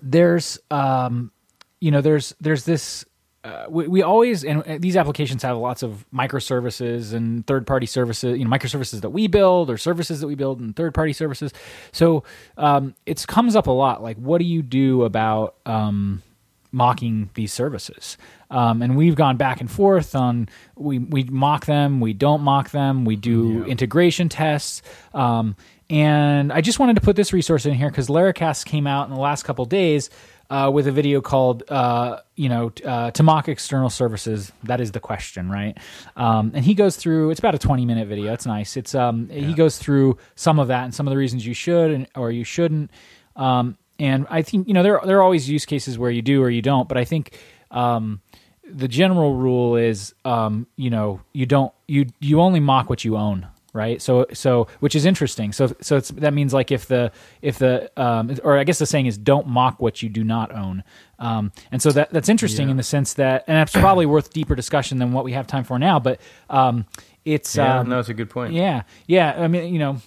there's 0.02 0.58
um, 0.72 1.32
you 1.80 1.92
know 1.92 2.02
there's 2.02 2.34
there's 2.42 2.66
this 2.66 3.06
uh, 3.46 3.68
we, 3.70 3.88
we 3.88 4.02
always 4.02 4.44
and 4.44 4.64
uh, 4.64 4.78
these 4.80 4.98
applications 4.98 5.44
have 5.44 5.56
lots 5.56 5.84
of 5.84 6.04
microservices 6.12 7.14
and 7.14 7.46
third 7.46 7.68
party 7.68 7.86
services 7.86 8.40
you 8.40 8.44
know 8.44 8.50
microservices 8.50 9.02
that 9.02 9.12
we 9.12 9.28
build 9.28 9.70
or 9.70 9.78
services 9.78 10.20
that 10.20 10.28
we 10.28 10.34
build 10.34 10.60
and 10.60 10.76
third 10.76 10.96
party 10.96 11.14
services. 11.14 11.54
So 11.92 12.24
um, 12.58 12.96
it 13.06 13.24
comes 13.28 13.56
up 13.56 13.68
a 13.68 13.72
lot 13.72 14.02
like 14.02 14.18
what 14.18 14.40
do 14.40 14.46
you 14.46 14.64
do 14.64 15.04
about 15.04 15.56
um, 15.68 16.24
mocking 16.72 17.30
these 17.36 17.54
services? 17.54 18.18
Um, 18.50 18.82
and 18.82 18.98
we've 18.98 19.16
gone 19.16 19.38
back 19.38 19.62
and 19.62 19.70
forth 19.70 20.16
on 20.16 20.50
we, 20.76 20.98
we 20.98 21.26
mock 21.26 21.68
them 21.68 22.00
we 22.00 22.14
don't 22.14 22.42
mock 22.42 22.72
them 22.72 23.06
we 23.06 23.16
do 23.16 23.64
integration 23.66 24.28
tests. 24.28 24.82
Um, 25.14 25.56
and 25.88 26.52
i 26.52 26.62
just 26.62 26.80
wanted 26.80 26.96
to 26.96 27.02
put 27.02 27.16
this 27.16 27.32
resource 27.32 27.68
in 27.68 27.76
here 27.76 27.92
because 27.92 28.08
laracast 28.08 28.66
came 28.66 28.88
out 28.88 29.08
in 29.08 29.14
the 29.14 29.20
last 29.20 29.44
couple 29.44 29.64
days 29.66 30.10
uh, 30.50 30.70
with 30.74 30.88
a 30.88 30.92
video 30.92 31.22
called 31.22 31.64
uh, 31.70 32.20
you 32.36 32.50
know 32.50 32.72
uh, 32.86 33.12
to 33.12 33.24
mock 33.24 33.48
external 33.48 33.90
services. 33.90 34.52
That 34.64 34.82
is 34.82 34.92
the 34.92 35.00
question 35.00 35.50
right? 35.50 35.78
Um, 36.16 36.52
and 36.54 36.64
he 36.64 36.74
goes 36.74 36.96
through 36.96 37.32
it's 37.32 37.40
about 37.40 37.56
a 37.56 37.60
20 37.60 37.86
minute 37.86 38.08
video. 38.08 38.34
It's 38.34 38.46
nice. 38.46 38.78
It's 38.78 38.96
um, 38.96 39.30
he 39.30 39.54
goes 39.54 39.78
through 39.78 40.18
some 40.36 40.60
of 40.60 40.68
that 40.70 40.84
and 40.84 40.94
some 40.94 41.08
of 41.08 41.12
the 41.12 41.18
reasons 41.18 41.46
you 41.46 41.54
should 41.54 41.92
and, 41.92 42.08
or 42.16 42.32
you 42.32 42.44
shouldn't. 42.44 42.92
Um, 43.36 43.78
and 44.00 44.28
I 44.30 44.42
think 44.42 44.68
you 44.68 44.74
know 44.74 44.84
there 44.84 45.00
there 45.06 45.18
are 45.18 45.24
always 45.24 45.50
use 45.50 45.66
cases 45.66 45.98
where 45.98 46.12
you 46.12 46.22
do 46.22 46.44
or 46.44 46.50
you 46.50 46.62
don't, 46.62 46.88
but 46.88 46.98
I 46.98 47.06
think 47.06 47.38
um, 47.72 48.22
the 48.70 48.88
general 48.88 49.36
rule 49.36 49.76
is 49.76 50.14
um, 50.26 50.68
you 50.76 50.90
know 50.90 51.22
you 51.34 51.46
don't 51.46 51.74
you 51.88 52.08
you 52.20 52.42
only 52.42 52.60
mock 52.60 52.90
what 52.90 53.06
you 53.06 53.18
own, 53.18 53.48
right? 53.76 54.02
So 54.02 54.26
so 54.34 54.68
which 54.80 54.96
is 54.96 55.06
interesting. 55.06 55.52
So 55.54 55.76
so 55.82 55.98
it's, 55.98 56.10
that 56.10 56.34
means 56.34 56.54
like 56.54 56.72
if 56.72 56.88
the 56.88 57.12
if 57.42 57.60
the 57.60 57.92
um, 58.02 58.36
or 58.44 58.58
I 58.58 58.64
guess 58.64 58.80
the 58.80 58.86
saying 58.88 59.06
is 59.06 59.18
don't 59.18 59.46
mock 59.48 59.80
what 59.82 60.02
you 60.02 60.10
do 60.10 60.24
not 60.24 60.52
own. 60.56 60.84
Um, 61.20 61.52
and 61.72 61.82
so 61.82 61.92
that 61.92 62.10
that's 62.12 62.30
interesting 62.30 62.68
Yeah. 62.68 62.72
in 62.72 62.78
the 62.78 62.84
sense 62.84 63.14
that 63.16 63.44
and 63.48 63.56
that's 63.58 63.74
probably 63.74 64.06
worth 64.08 64.34
deeper 64.34 64.56
discussion 64.56 64.98
than 64.98 65.14
what 65.14 65.24
we 65.26 65.34
have 65.34 65.46
time 65.46 65.64
for 65.64 65.78
now, 65.78 66.00
but. 66.00 66.20
Um, 66.50 66.86
it's 67.26 67.56
Yeah, 67.56 67.80
um, 67.80 67.90
no, 67.90 68.00
it's 68.00 68.10
a 68.10 68.14
good 68.14 68.30
point. 68.30 68.54
yeah, 68.54 68.84
yeah. 69.08 69.34
I 69.36 69.48
mean, 69.48 69.74
you 69.74 69.80
know, 69.80 69.98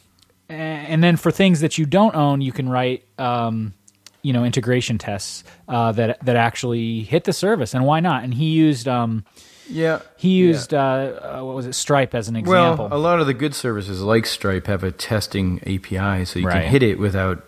and 0.49 1.03
then 1.03 1.17
for 1.17 1.33
things 1.33 1.61
that 1.63 1.77
you 1.77 1.85
don't 1.85 2.15
own, 2.15 2.41
you 2.41 2.53
can 2.53 2.69
write, 2.69 3.03
um, 3.19 3.75
you 4.23 4.33
know, 4.33 4.45
integration 4.45 4.99
tests 4.99 5.43
uh, 5.67 5.91
that 5.93 6.25
that 6.25 6.37
actually 6.37 7.01
hit 7.03 7.25
the 7.25 7.33
service, 7.33 7.75
and 7.75 7.85
why 7.85 7.99
not? 7.99 8.23
And 8.23 8.33
he 8.35 8.51
used 8.51 8.87
um, 8.87 9.25
Yeah. 9.71 10.01
he 10.17 10.39
Yeah. 10.41 10.47
used 10.47 10.75
uh, 10.75 10.79
uh, 10.79 11.41
what 11.43 11.55
was 11.55 11.67
it, 11.67 11.75
Stripe 11.75 12.15
as 12.15 12.29
an 12.29 12.37
example. 12.37 12.89
Well, 12.89 12.99
a 12.99 13.01
lot 13.01 13.21
of 13.21 13.27
the 13.27 13.35
good 13.35 13.55
services 13.55 14.01
like 14.03 14.27
Stripe 14.27 14.67
have 14.67 14.83
a 14.85 14.91
testing 14.91 15.61
API, 15.67 16.25
so 16.25 16.39
you 16.39 16.47
Right. 16.47 16.63
can 16.63 16.71
hit 16.71 16.83
it 16.83 16.99
without, 16.99 17.45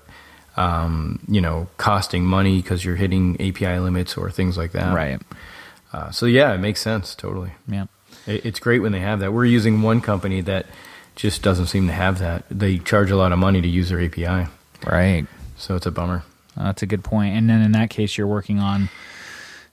um, 0.57 1.21
you 1.29 1.41
know, 1.41 1.69
costing 1.77 2.25
money 2.25 2.61
because 2.61 2.85
you're 2.85 2.97
hitting 2.97 3.37
API 3.41 3.79
limits 3.79 4.17
or 4.17 4.31
things 4.31 4.57
like 4.59 4.73
that. 4.73 4.95
right. 4.95 5.21
Uh, 5.93 6.11
so 6.11 6.27
yeah, 6.27 6.53
it 6.53 6.59
makes 6.59 6.81
sense 6.81 7.15
totally. 7.15 7.53
Yeah. 7.67 7.87
It, 8.27 8.45
it's 8.47 8.61
great 8.61 8.81
when 8.81 8.93
they 8.93 9.01
have 9.01 9.21
that. 9.21 9.33
We're 9.33 9.45
using 9.47 9.83
one 9.83 10.01
company 10.01 10.41
that 10.43 10.67
just 11.17 11.43
doesn't 11.43 11.67
seem 11.67 11.87
to 11.89 11.93
have 11.93 12.19
that. 12.21 12.45
They 12.51 12.79
charge 12.79 13.11
a 13.11 13.17
lot 13.17 13.33
of 13.33 13.39
money 13.39 13.61
to 13.61 13.69
use 13.69 13.89
their 13.89 14.01
API, 14.01 14.47
Right. 14.87 15.27
so 15.57 15.75
it's 15.75 15.87
a 15.87 15.91
bummer. 15.91 16.23
That's 16.57 16.83
a 16.83 16.87
good 16.87 17.03
point. 17.03 17.35
And 17.37 17.49
then 17.51 17.61
in 17.63 17.73
that 17.73 17.91
case, 17.91 18.17
you're 18.19 18.27
working 18.27 18.59
on 18.61 18.89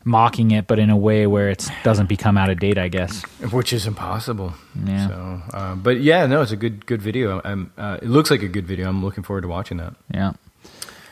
mocking 0.07 0.51
it, 0.51 0.65
but 0.65 0.79
in 0.79 0.89
a 0.89 0.97
way 0.97 1.27
where 1.27 1.49
it 1.49 1.67
doesn't 1.83 2.07
become 2.07 2.37
out 2.37 2.49
of 2.49 2.59
date, 2.59 2.77
I 2.77 2.87
guess. 2.87 3.21
Which 3.51 3.73
is 3.73 3.85
impossible. 3.85 4.53
Yeah. 4.85 5.07
So, 5.07 5.41
uh, 5.53 5.75
but 5.75 6.01
yeah, 6.01 6.25
no, 6.25 6.41
it's 6.41 6.51
a 6.51 6.57
good 6.57 6.85
good 6.85 7.01
video. 7.01 7.41
I'm, 7.43 7.71
uh, 7.77 7.99
it 8.01 8.07
looks 8.07 8.31
like 8.31 8.41
a 8.41 8.47
good 8.47 8.65
video. 8.65 8.89
I'm 8.89 9.03
looking 9.03 9.23
forward 9.23 9.41
to 9.41 9.47
watching 9.47 9.77
that. 9.77 9.93
Yeah. 10.11 10.33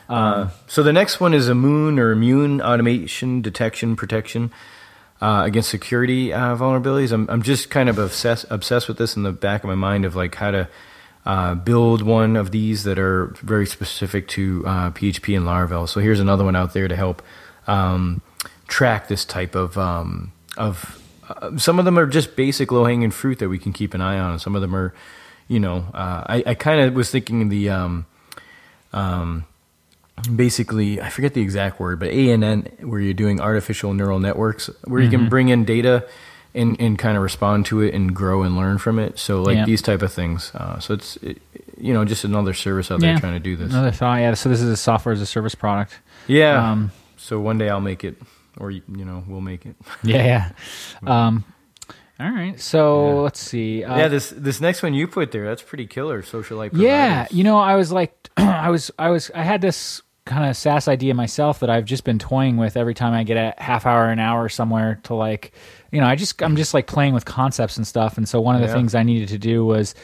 Uh, 0.08 0.50
so 0.66 0.82
the 0.82 0.92
next 0.92 1.20
one 1.20 1.34
is 1.34 1.48
immune 1.48 1.98
or 1.98 2.12
immune 2.12 2.60
automation 2.60 3.42
detection 3.42 3.96
protection 3.96 4.52
uh, 5.20 5.42
against 5.44 5.68
security 5.68 6.32
uh, 6.32 6.56
vulnerabilities. 6.56 7.12
I'm 7.12 7.28
I'm 7.28 7.42
just 7.42 7.70
kind 7.70 7.88
of 7.88 7.98
obsessed 7.98 8.46
obsessed 8.50 8.88
with 8.88 8.98
this 8.98 9.16
in 9.16 9.22
the 9.22 9.32
back 9.32 9.62
of 9.62 9.68
my 9.68 9.74
mind 9.74 10.04
of 10.04 10.16
like 10.16 10.34
how 10.34 10.50
to 10.50 10.68
uh, 11.24 11.54
build 11.56 12.02
one 12.02 12.36
of 12.36 12.52
these 12.52 12.84
that 12.84 12.98
are 12.98 13.34
very 13.42 13.66
specific 13.66 14.28
to 14.28 14.62
uh, 14.64 14.90
PHP 14.92 15.36
and 15.36 15.44
Laravel. 15.44 15.88
So 15.88 16.00
here's 16.00 16.20
another 16.20 16.44
one 16.44 16.54
out 16.54 16.72
there 16.72 16.86
to 16.86 16.94
help 16.94 17.20
um, 17.66 18.22
track 18.68 19.08
this 19.08 19.24
type 19.24 19.54
of 19.54 19.76
um, 19.78 20.32
of. 20.56 21.02
Uh, 21.28 21.56
some 21.58 21.80
of 21.80 21.84
them 21.84 21.98
are 21.98 22.06
just 22.06 22.36
basic 22.36 22.70
low 22.70 22.84
hanging 22.84 23.10
fruit 23.10 23.40
that 23.40 23.48
we 23.48 23.58
can 23.58 23.72
keep 23.72 23.94
an 23.94 24.00
eye 24.00 24.16
on, 24.16 24.38
some 24.38 24.54
of 24.54 24.62
them 24.62 24.76
are, 24.76 24.94
you 25.48 25.58
know, 25.58 25.78
uh, 25.92 26.22
I, 26.24 26.44
I 26.46 26.54
kind 26.54 26.80
of 26.80 26.94
was 26.94 27.10
thinking 27.10 27.48
the 27.48 27.68
um, 27.70 28.06
um, 28.92 29.44
basically 30.34 31.00
I 31.00 31.10
forget 31.10 31.34
the 31.34 31.40
exact 31.42 31.78
word, 31.80 31.98
but 32.00 32.10
ANN 32.10 32.62
where 32.80 33.00
you're 33.00 33.12
doing 33.14 33.40
artificial 33.40 33.92
neural 33.92 34.18
networks 34.18 34.70
where 34.84 35.00
you 35.00 35.08
Mm-hmm. 35.08 35.16
can 35.18 35.28
bring 35.28 35.48
in 35.48 35.64
data 35.64 36.06
and, 36.54 36.80
and 36.80 36.98
kind 36.98 37.16
of 37.16 37.22
respond 37.22 37.66
to 37.66 37.80
it 37.82 37.92
and 37.92 38.14
grow 38.14 38.42
and 38.42 38.56
learn 38.56 38.78
from 38.78 38.98
it. 38.98 39.18
So 39.18 39.42
like 39.42 39.56
Yeah. 39.56 39.64
these 39.66 39.82
type 39.82 40.02
of 40.02 40.12
things. 40.12 40.52
Uh, 40.54 40.78
so 40.78 40.94
it's 40.94 41.16
it, 41.18 41.42
you 41.76 41.92
know 41.92 42.04
just 42.04 42.24
another 42.24 42.54
service 42.54 42.90
out 42.90 43.00
there 43.00 43.12
Yeah. 43.12 43.18
trying 43.20 43.34
to 43.34 43.40
do 43.40 43.56
this. 43.56 43.72
Another 43.72 43.90
thought. 43.90 44.16
Yeah. 44.20 44.34
So 44.34 44.48
this 44.48 44.60
is 44.62 44.70
a 44.70 44.76
software 44.76 45.12
as 45.12 45.20
a 45.20 45.26
service 45.26 45.54
product. 45.54 45.98
yeah. 46.28 46.70
Um, 46.70 46.92
so 47.18 47.40
one 47.40 47.58
day 47.58 47.68
I'll 47.68 47.80
make 47.80 48.04
it, 48.04 48.16
or 48.58 48.70
you 48.70 48.82
you 48.96 49.04
know 49.04 49.24
we'll 49.28 49.40
make 49.40 49.66
it. 49.66 49.76
Yeah. 50.02 50.50
Yeah. 51.02 51.26
Um, 51.26 51.44
all 52.18 52.30
right. 52.30 52.58
So 52.60 53.06
Yeah. 53.06 53.14
let's 53.14 53.40
see. 53.40 53.84
Uh, 53.84 53.96
yeah. 53.98 54.08
This 54.08 54.30
this 54.36 54.60
next 54.60 54.82
one 54.82 54.94
you 54.94 55.06
put 55.06 55.32
there 55.32 55.44
that's 55.46 55.62
pretty 55.62 55.86
killer. 55.86 56.22
Socialite. 56.22 56.70
Provider. 56.70 56.82
Yeah, 56.82 57.26
you 57.30 57.44
know, 57.44 57.58
I 57.58 57.76
was 57.76 57.92
like, 57.92 58.30
I 58.36 58.70
was, 58.70 58.90
I 58.98 59.10
was, 59.10 59.30
I 59.34 59.42
had 59.42 59.60
this 59.60 60.02
kind 60.24 60.48
of 60.50 60.56
SaaS 60.56 60.88
idea 60.88 61.14
myself 61.14 61.60
that 61.60 61.70
I've 61.70 61.84
just 61.84 62.02
been 62.04 62.18
toying 62.18 62.56
with 62.56 62.76
every 62.76 62.94
time 62.94 63.12
I 63.12 63.22
get 63.22 63.36
a 63.36 63.54
half 63.62 63.86
hour, 63.86 64.08
an 64.08 64.18
hour 64.18 64.48
somewhere 64.48 64.98
to 65.04 65.14
like, 65.14 65.52
you 65.92 66.00
know, 66.00 66.06
I 66.06 66.16
just, 66.16 66.42
I'm 66.42 66.56
just 66.56 66.74
like 66.74 66.86
playing 66.88 67.14
with 67.14 67.24
concepts 67.24 67.76
and 67.76 67.86
stuff. 67.86 68.16
And 68.16 68.28
so 68.28 68.40
one 68.40 68.56
of 68.56 68.60
the 68.62 68.66
Yeah. 68.66 68.74
things 68.74 68.94
I 68.96 69.04
needed 69.04 69.28
to 69.28 69.38
do 69.38 69.64
was 69.64 69.94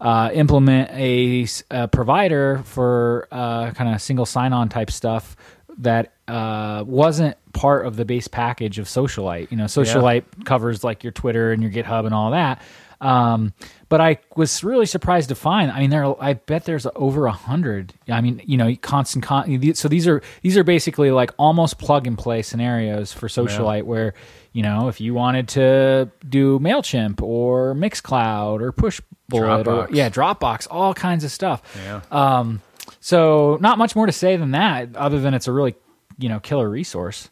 uh, 0.00 0.30
implement 0.32 0.90
a 0.92 1.46
provider 1.88 2.62
for 2.64 3.28
uh, 3.30 3.72
kind 3.72 3.94
of 3.94 4.00
single 4.00 4.24
sign-on 4.26 4.68
type 4.70 4.90
stuff 4.90 5.36
that 5.78 6.12
uh, 6.28 6.84
wasn't 6.86 7.36
part 7.52 7.86
of 7.86 7.96
the 7.96 8.04
base 8.04 8.28
package 8.28 8.78
of 8.78 8.86
Socialite. 8.86 9.50
You 9.50 9.56
know, 9.56 9.64
Socialite 9.64 10.44
covers 10.44 10.84
like 10.84 11.02
your 11.02 11.12
Twitter 11.12 11.52
and 11.52 11.62
your 11.62 11.72
GitHub 11.72 12.04
and 12.04 12.14
all 12.14 12.30
that. 12.32 12.60
Um, 13.00 13.52
but 13.88 14.00
I 14.00 14.18
was 14.36 14.64
really 14.64 14.86
surprised 14.86 15.28
to 15.28 15.34
find. 15.34 15.70
I 15.70 15.80
mean, 15.80 15.90
there. 15.90 16.04
Are, 16.04 16.16
I 16.20 16.34
bet 16.34 16.64
there's 16.64 16.86
over 16.96 17.26
a 17.26 17.32
hundred. 17.32 17.94
I 18.08 18.20
mean, 18.20 18.42
you 18.44 18.56
know, 18.56 18.74
constant. 18.76 19.24
Con- 19.24 19.74
so 19.74 19.88
these 19.88 20.06
are 20.06 20.22
these 20.42 20.56
are 20.56 20.64
basically 20.64 21.10
like 21.10 21.30
almost 21.38 21.78
plug 21.78 22.06
and 22.06 22.18
play 22.18 22.42
scenarios 22.42 23.12
for 23.12 23.28
Socialite, 23.28 23.84
where 23.84 24.14
you 24.52 24.62
know, 24.62 24.88
if 24.88 25.00
you 25.00 25.14
wanted 25.14 25.48
to 25.48 26.10
do 26.28 26.58
Mailchimp 26.58 27.22
or 27.22 27.74
Mixcloud 27.74 28.60
or 28.60 28.72
Pushbullet 28.72 29.66
or 29.66 29.88
yeah, 29.92 30.10
Dropbox, 30.10 30.66
all 30.70 30.92
kinds 30.92 31.24
of 31.24 31.30
stuff. 31.30 31.62
Yeah. 31.76 32.00
Um, 32.10 32.60
so 33.00 33.58
not 33.60 33.78
much 33.78 33.94
more 33.94 34.06
to 34.06 34.12
say 34.12 34.36
than 34.36 34.50
that, 34.52 34.96
other 34.96 35.20
than 35.20 35.34
it's 35.34 35.46
a 35.46 35.52
really 35.52 35.76
you 36.18 36.28
know 36.28 36.40
killer 36.40 36.68
resource. 36.68 37.28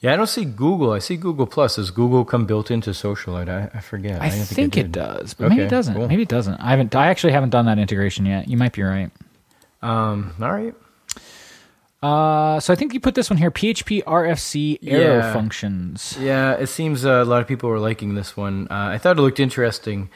Yeah, 0.00 0.12
I 0.12 0.16
don't 0.16 0.28
see 0.28 0.44
Google. 0.44 0.92
I 0.92 1.00
see 1.00 1.16
Google 1.16 1.46
Plus. 1.46 1.74
Does 1.74 1.90
Google 1.90 2.24
come 2.24 2.46
built 2.46 2.70
into 2.70 2.90
Socialite? 2.90 3.48
I, 3.48 3.76
I 3.76 3.80
forget. 3.80 4.20
I, 4.22 4.28
didn't 4.30 4.44
think, 4.46 4.76
it 4.76 4.82
did. 4.84 4.92
does, 4.92 5.34
but 5.34 5.48
maybe 5.48 5.62
it 5.62 5.68
doesn't. 5.70 5.94
cool. 5.94 6.06
Maybe 6.06 6.22
it 6.22 6.28
doesn't. 6.28 6.54
I 6.60 6.70
haven't. 6.70 6.94
I 6.94 7.08
actually 7.08 7.32
haven't 7.32 7.50
done 7.50 7.66
that 7.66 7.78
integration 7.80 8.24
yet. 8.24 8.46
You 8.48 8.56
might 8.56 8.72
be 8.72 8.82
right. 8.82 9.10
Um, 9.82 10.34
all 10.40 10.52
right. 10.52 10.74
Uh, 12.00 12.60
so 12.60 12.72
I 12.72 12.76
think 12.76 12.94
you 12.94 13.00
put 13.00 13.16
this 13.16 13.28
one 13.28 13.38
here: 13.38 13.50
PHP 13.50 14.04
RFC 14.04 14.78
arrow 14.86 15.16
Yeah. 15.18 15.32
functions. 15.32 16.16
Yeah, 16.20 16.52
it 16.54 16.68
seems 16.68 17.04
uh, 17.04 17.10
a 17.10 17.24
lot 17.24 17.40
of 17.42 17.48
people 17.48 17.68
are 17.70 17.80
liking 17.80 18.14
this 18.14 18.36
one. 18.36 18.68
Uh, 18.70 18.74
I 18.94 18.98
thought 18.98 19.18
it 19.18 19.20
looked 19.20 19.40
interesting. 19.40 20.10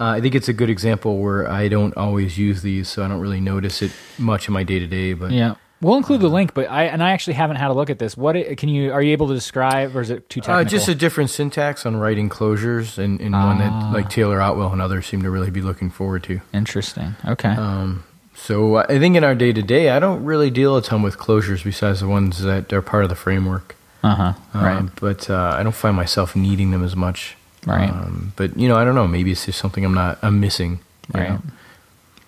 Uh, 0.00 0.04
I 0.06 0.20
think 0.20 0.34
it's 0.34 0.48
a 0.48 0.52
good 0.52 0.70
example 0.70 1.18
where 1.18 1.48
I 1.48 1.68
don't 1.68 1.96
always 1.96 2.38
use 2.38 2.62
these, 2.62 2.88
so 2.88 3.04
I 3.04 3.08
don't 3.08 3.20
really 3.20 3.40
notice 3.40 3.82
it 3.82 3.92
much 4.18 4.48
in 4.48 4.54
my 4.54 4.64
day 4.64 4.80
to 4.80 4.86
day. 4.88 5.12
But 5.12 5.30
Yeah, 5.30 5.54
we'll 5.80 5.96
include 5.96 6.20
the 6.20 6.28
link, 6.28 6.54
but 6.54 6.70
I 6.70 6.84
and 6.84 7.02
I 7.02 7.10
actually 7.12 7.34
haven't 7.34 7.56
had 7.56 7.70
a 7.70 7.74
look 7.74 7.90
at 7.90 7.98
this. 7.98 8.16
What 8.16 8.36
it, 8.36 8.58
can 8.58 8.68
you? 8.68 8.92
Are 8.92 9.02
you 9.02 9.12
able 9.12 9.28
to 9.28 9.34
describe, 9.34 9.94
or 9.96 10.00
is 10.00 10.10
it 10.10 10.28
too 10.30 10.40
uh, 10.40 10.44
technical? 10.44 10.70
just 10.70 10.88
a 10.88 10.94
different 10.94 11.30
syntax 11.30 11.84
on 11.86 11.96
writing 11.96 12.28
closures, 12.28 12.98
and, 12.98 13.20
and 13.20 13.32
one 13.32 13.60
Ah. 13.62 13.90
that 13.90 13.92
like 13.94 14.10
Taylor 14.10 14.40
Otwell 14.40 14.72
and 14.72 14.80
others 14.82 15.06
seem 15.06 15.22
to 15.22 15.30
really 15.30 15.50
be 15.50 15.60
looking 15.62 15.90
forward 15.90 16.22
to. 16.24 16.40
Interesting. 16.52 17.14
Okay. 17.26 17.50
Um, 17.50 18.04
so 18.34 18.76
I 18.76 18.98
think 18.98 19.16
in 19.16 19.24
our 19.24 19.34
day 19.34 19.52
to 19.52 19.62
day, 19.62 19.90
I 19.90 19.98
don't 19.98 20.24
really 20.24 20.50
deal 20.50 20.76
a 20.76 20.82
ton 20.82 21.02
with 21.02 21.18
closures 21.18 21.64
besides 21.64 22.00
the 22.00 22.08
ones 22.08 22.42
that 22.42 22.72
are 22.72 22.82
part 22.82 23.02
of 23.04 23.10
the 23.10 23.16
framework. 23.16 23.74
Uh 24.04 24.14
huh. 24.14 24.32
Um, 24.54 24.64
Right. 24.64 24.88
But 25.00 25.28
uh, 25.28 25.56
I 25.58 25.62
don't 25.64 25.74
find 25.74 25.96
myself 25.96 26.36
needing 26.36 26.70
them 26.70 26.84
as 26.84 26.94
much. 26.94 27.36
Right. 27.66 27.90
Um, 27.90 28.32
but 28.36 28.56
you 28.56 28.68
know, 28.68 28.76
I 28.76 28.84
don't 28.84 28.94
know. 28.94 29.08
Maybe 29.08 29.32
it's 29.32 29.44
just 29.46 29.58
something 29.58 29.84
I'm 29.84 29.92
not. 29.94 30.18
I'm 30.22 30.38
missing. 30.40 30.78
Right. 31.12 31.30
know? 31.30 31.42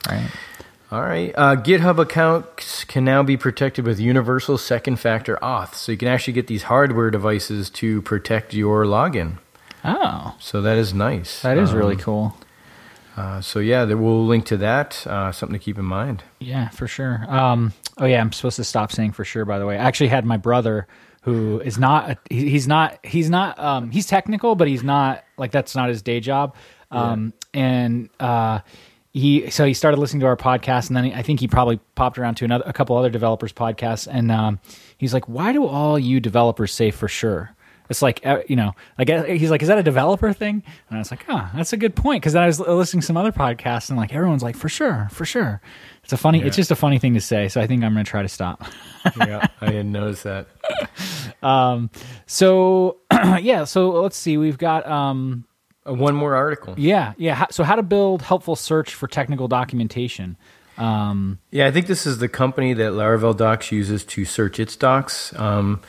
Right. 0.08 0.30
All 0.92 1.02
right. 1.02 1.32
Uh, 1.36 1.54
GitHub 1.54 1.98
accounts 2.00 2.82
can 2.84 3.04
now 3.04 3.22
be 3.22 3.36
protected 3.36 3.84
with 3.84 4.00
universal 4.00 4.58
second 4.58 4.96
factor 4.96 5.38
auth. 5.40 5.74
So 5.74 5.92
you 5.92 5.98
can 5.98 6.08
actually 6.08 6.32
get 6.32 6.48
these 6.48 6.64
hardware 6.64 7.10
devices 7.10 7.70
to 7.70 8.02
protect 8.02 8.54
your 8.54 8.84
login. 8.84 9.38
Oh, 9.84 10.34
So 10.40 10.60
that 10.62 10.76
is 10.76 10.92
nice. 10.92 11.42
that 11.42 11.58
is 11.58 11.72
really 11.72 11.94
Um, 11.94 12.00
cool. 12.00 12.36
Uh, 13.16 13.40
so 13.40 13.60
yeah, 13.60 13.84
there- 13.84 13.96
we'll 13.96 14.26
link 14.26 14.46
to 14.46 14.56
that. 14.56 15.06
Uh, 15.06 15.30
something 15.30 15.58
to 15.58 15.64
keep 15.64 15.78
in 15.78 15.84
mind. 15.84 16.24
Yeah, 16.40 16.68
for 16.70 16.88
sure. 16.88 17.24
Um, 17.28 17.72
oh 17.98 18.06
yeah, 18.06 18.20
I'm 18.20 18.32
supposed 18.32 18.56
to 18.56 18.64
stop 18.64 18.90
saying 18.92 19.12
for 19.12 19.24
sure. 19.24 19.44
By 19.44 19.58
the 19.58 19.66
way, 19.66 19.76
I 19.78 19.82
actually 19.84 20.08
had 20.08 20.24
my 20.24 20.36
brother 20.38 20.86
who 21.22 21.60
is 21.60 21.78
not. 21.78 22.18
he- 22.30 22.48
He's 22.50 22.66
not. 22.66 22.98
He's 23.04 23.28
not. 23.30 23.58
Um, 23.58 23.90
he's 23.90 24.06
technical, 24.06 24.54
but 24.56 24.68
he's 24.68 24.82
not 24.82 25.22
like 25.38 25.50
that's 25.52 25.76
not 25.76 25.88
his 25.88 26.02
day 26.02 26.18
job. 26.20 26.54
Um, 26.90 27.32
and 27.54 28.08
uh, 28.18 28.60
he 29.12 29.50
so 29.50 29.64
he 29.64 29.74
started 29.74 29.98
listening 29.98 30.20
to 30.20 30.26
our 30.26 30.36
podcast, 30.36 30.88
and 30.88 30.96
then 30.96 31.04
he, 31.04 31.14
I 31.14 31.22
think 31.22 31.40
he 31.40 31.48
probably 31.48 31.78
popped 31.94 32.18
around 32.18 32.36
to 32.36 32.44
another 32.44 32.64
a 32.66 32.72
couple 32.72 32.96
other 32.96 33.10
developers 33.10 33.52
podcasts, 33.52 34.08
and 34.10 34.30
um, 34.30 34.60
he's 34.98 35.12
like, 35.12 35.28
"Why 35.28 35.52
do 35.52 35.66
all 35.66 35.98
you 35.98 36.20
developers 36.20 36.72
say 36.72 36.90
for 36.90 37.08
sure?" 37.08 37.54
It's 37.88 38.02
like 38.02 38.24
uh, 38.24 38.42
you 38.46 38.54
know, 38.54 38.72
like 38.98 39.08
he's 39.26 39.50
like, 39.50 39.62
"Is 39.62 39.68
that 39.68 39.78
a 39.78 39.82
developer 39.82 40.32
thing?" 40.32 40.62
And 40.88 40.96
I 40.96 40.98
was 40.98 41.10
like, 41.10 41.24
"Oh, 41.28 41.50
that's 41.56 41.72
a 41.72 41.76
good 41.76 41.96
point." 41.96 42.22
Because 42.22 42.34
then 42.34 42.44
I 42.44 42.46
was 42.46 42.60
listening 42.60 43.00
to 43.00 43.06
some 43.06 43.16
other 43.16 43.32
podcasts, 43.32 43.88
and 43.88 43.98
like 43.98 44.14
everyone's 44.14 44.44
like, 44.44 44.54
"For 44.56 44.68
sure, 44.68 45.08
for 45.10 45.24
sure." 45.24 45.60
It's 46.04 46.12
a 46.12 46.16
funny. 46.16 46.40
It's 46.40 46.56
just 46.56 46.70
a 46.70 46.76
funny 46.76 47.00
thing 47.00 47.14
to 47.14 47.20
say. 47.20 47.48
So 47.48 47.60
I 47.60 47.66
think 47.66 47.82
I'm 47.82 47.92
going 47.92 48.04
to 48.04 48.10
try 48.10 48.22
to 48.22 48.28
stop. 48.28 48.62
yeah, 49.16 49.44
I 49.60 49.66
didn't 49.66 49.92
notice 49.92 50.22
that. 50.22 50.46
Um 51.42 51.88
so 52.26 52.98
yeah. 53.40 53.64
So 53.64 54.02
let's 54.02 54.16
see. 54.16 54.36
We've 54.36 54.58
got 54.58 54.86
um, 54.86 55.46
one 55.94 56.14
more 56.14 56.34
article. 56.34 56.74
yeah, 56.78 57.12
yeah. 57.18 57.46
So 57.50 57.64
how 57.64 57.76
to 57.76 57.82
build 57.82 58.22
helpful 58.22 58.56
search 58.56 58.94
for 58.94 59.06
technical 59.08 59.48
documentation. 59.48 60.36
Um, 60.78 61.38
Yeah, 61.50 61.66
I 61.66 61.70
think 61.70 61.86
this 61.86 62.06
is 62.06 62.18
the 62.18 62.28
company 62.28 62.72
that 62.74 62.92
Laravel 62.92 63.36
Docs 63.36 63.70
uses 63.72 64.04
to 64.04 64.24
search 64.24 64.58
its 64.58 64.76
docs. 64.76 65.32
Um, 65.38 65.80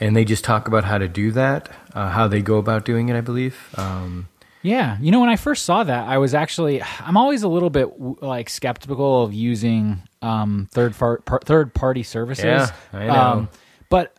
and 0.00 0.14
they 0.16 0.24
just 0.24 0.44
talk 0.44 0.66
about 0.68 0.84
how 0.84 0.98
to 0.98 1.08
do 1.08 1.30
that, 1.32 1.70
uh, 1.94 2.08
how 2.10 2.26
they 2.28 2.42
go 2.42 2.58
about 2.58 2.84
doing 2.84 3.08
it, 3.08 3.16
I 3.16 3.20
believe. 3.20 3.56
Um, 3.78 4.28
Yeah, 4.62 4.96
you 5.00 5.10
know, 5.12 5.20
when 5.20 5.28
I 5.30 5.36
first 5.36 5.64
saw 5.64 5.84
that, 5.84 6.08
I 6.08 6.18
was 6.18 6.34
actually 6.34 6.82
I'm 7.00 7.16
always 7.16 7.42
a 7.42 7.48
little 7.48 7.70
bit 7.70 7.88
like 8.22 8.50
skeptical 8.50 9.22
of 9.22 9.32
using 9.32 10.02
um, 10.20 10.68
third 10.72 10.96
far, 10.96 11.18
par, 11.18 11.40
third 11.44 11.72
party 11.74 12.02
services. 12.02 12.44
Yeah, 12.44 12.70
I 12.92 13.06
know. 13.06 13.14
Um, 13.14 13.48
but 13.90 14.16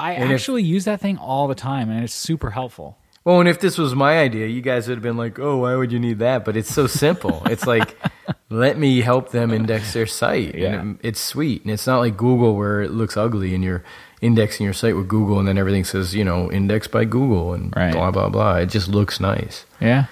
I 0.00 0.12
And 0.14 0.30
if- 0.30 0.36
actually 0.36 0.62
use 0.62 0.84
that 0.86 1.00
thing 1.00 1.18
all 1.18 1.46
the 1.48 1.54
time, 1.56 1.90
and 1.90 2.02
it's 2.02 2.14
super 2.14 2.50
helpful. 2.50 2.96
Well, 3.24 3.38
and 3.40 3.48
if 3.48 3.60
this 3.60 3.76
was 3.76 3.94
my 3.94 4.18
idea, 4.18 4.46
you 4.46 4.62
guys 4.62 4.88
would 4.88 4.94
have 4.96 5.02
been 5.02 5.16
like, 5.18 5.38
"Oh, 5.38 5.58
why 5.58 5.74
would 5.76 5.92
you 5.92 5.98
need 5.98 6.20
that?" 6.20 6.44
But 6.44 6.56
it's 6.56 6.72
so 6.72 6.86
simple. 6.86 7.42
it's 7.46 7.66
like, 7.66 7.94
let 8.50 8.78
me 8.78 9.02
help 9.02 9.30
them 9.30 9.52
index 9.52 9.92
their 9.92 10.06
site. 10.06 10.54
Yeah. 10.54 10.80
And 10.80 10.98
it- 11.02 11.08
it's 11.08 11.20
sweet, 11.20 11.62
and 11.62 11.70
it's 11.70 11.86
not 11.86 11.98
like 11.98 12.16
Google 12.16 12.56
where 12.56 12.80
it 12.82 12.90
looks 12.92 13.16
ugly 13.18 13.54
and 13.54 13.62
you're 13.62 13.84
indexing 14.22 14.64
your 14.64 14.72
site 14.74 14.96
with 14.96 15.08
Google, 15.08 15.38
and 15.38 15.46
then 15.48 15.58
everything 15.58 15.84
says, 15.84 16.14
you 16.14 16.24
know, 16.24 16.50
indexed 16.50 16.90
by 16.90 17.04
Google 17.04 17.52
and 17.52 17.74
Right. 17.76 17.92
blah 17.92 18.10
blah 18.10 18.28
blah. 18.30 18.56
It 18.56 18.66
just 18.70 18.88
looks 18.88 19.20
nice. 19.20 19.66
Yeah. 19.80 20.06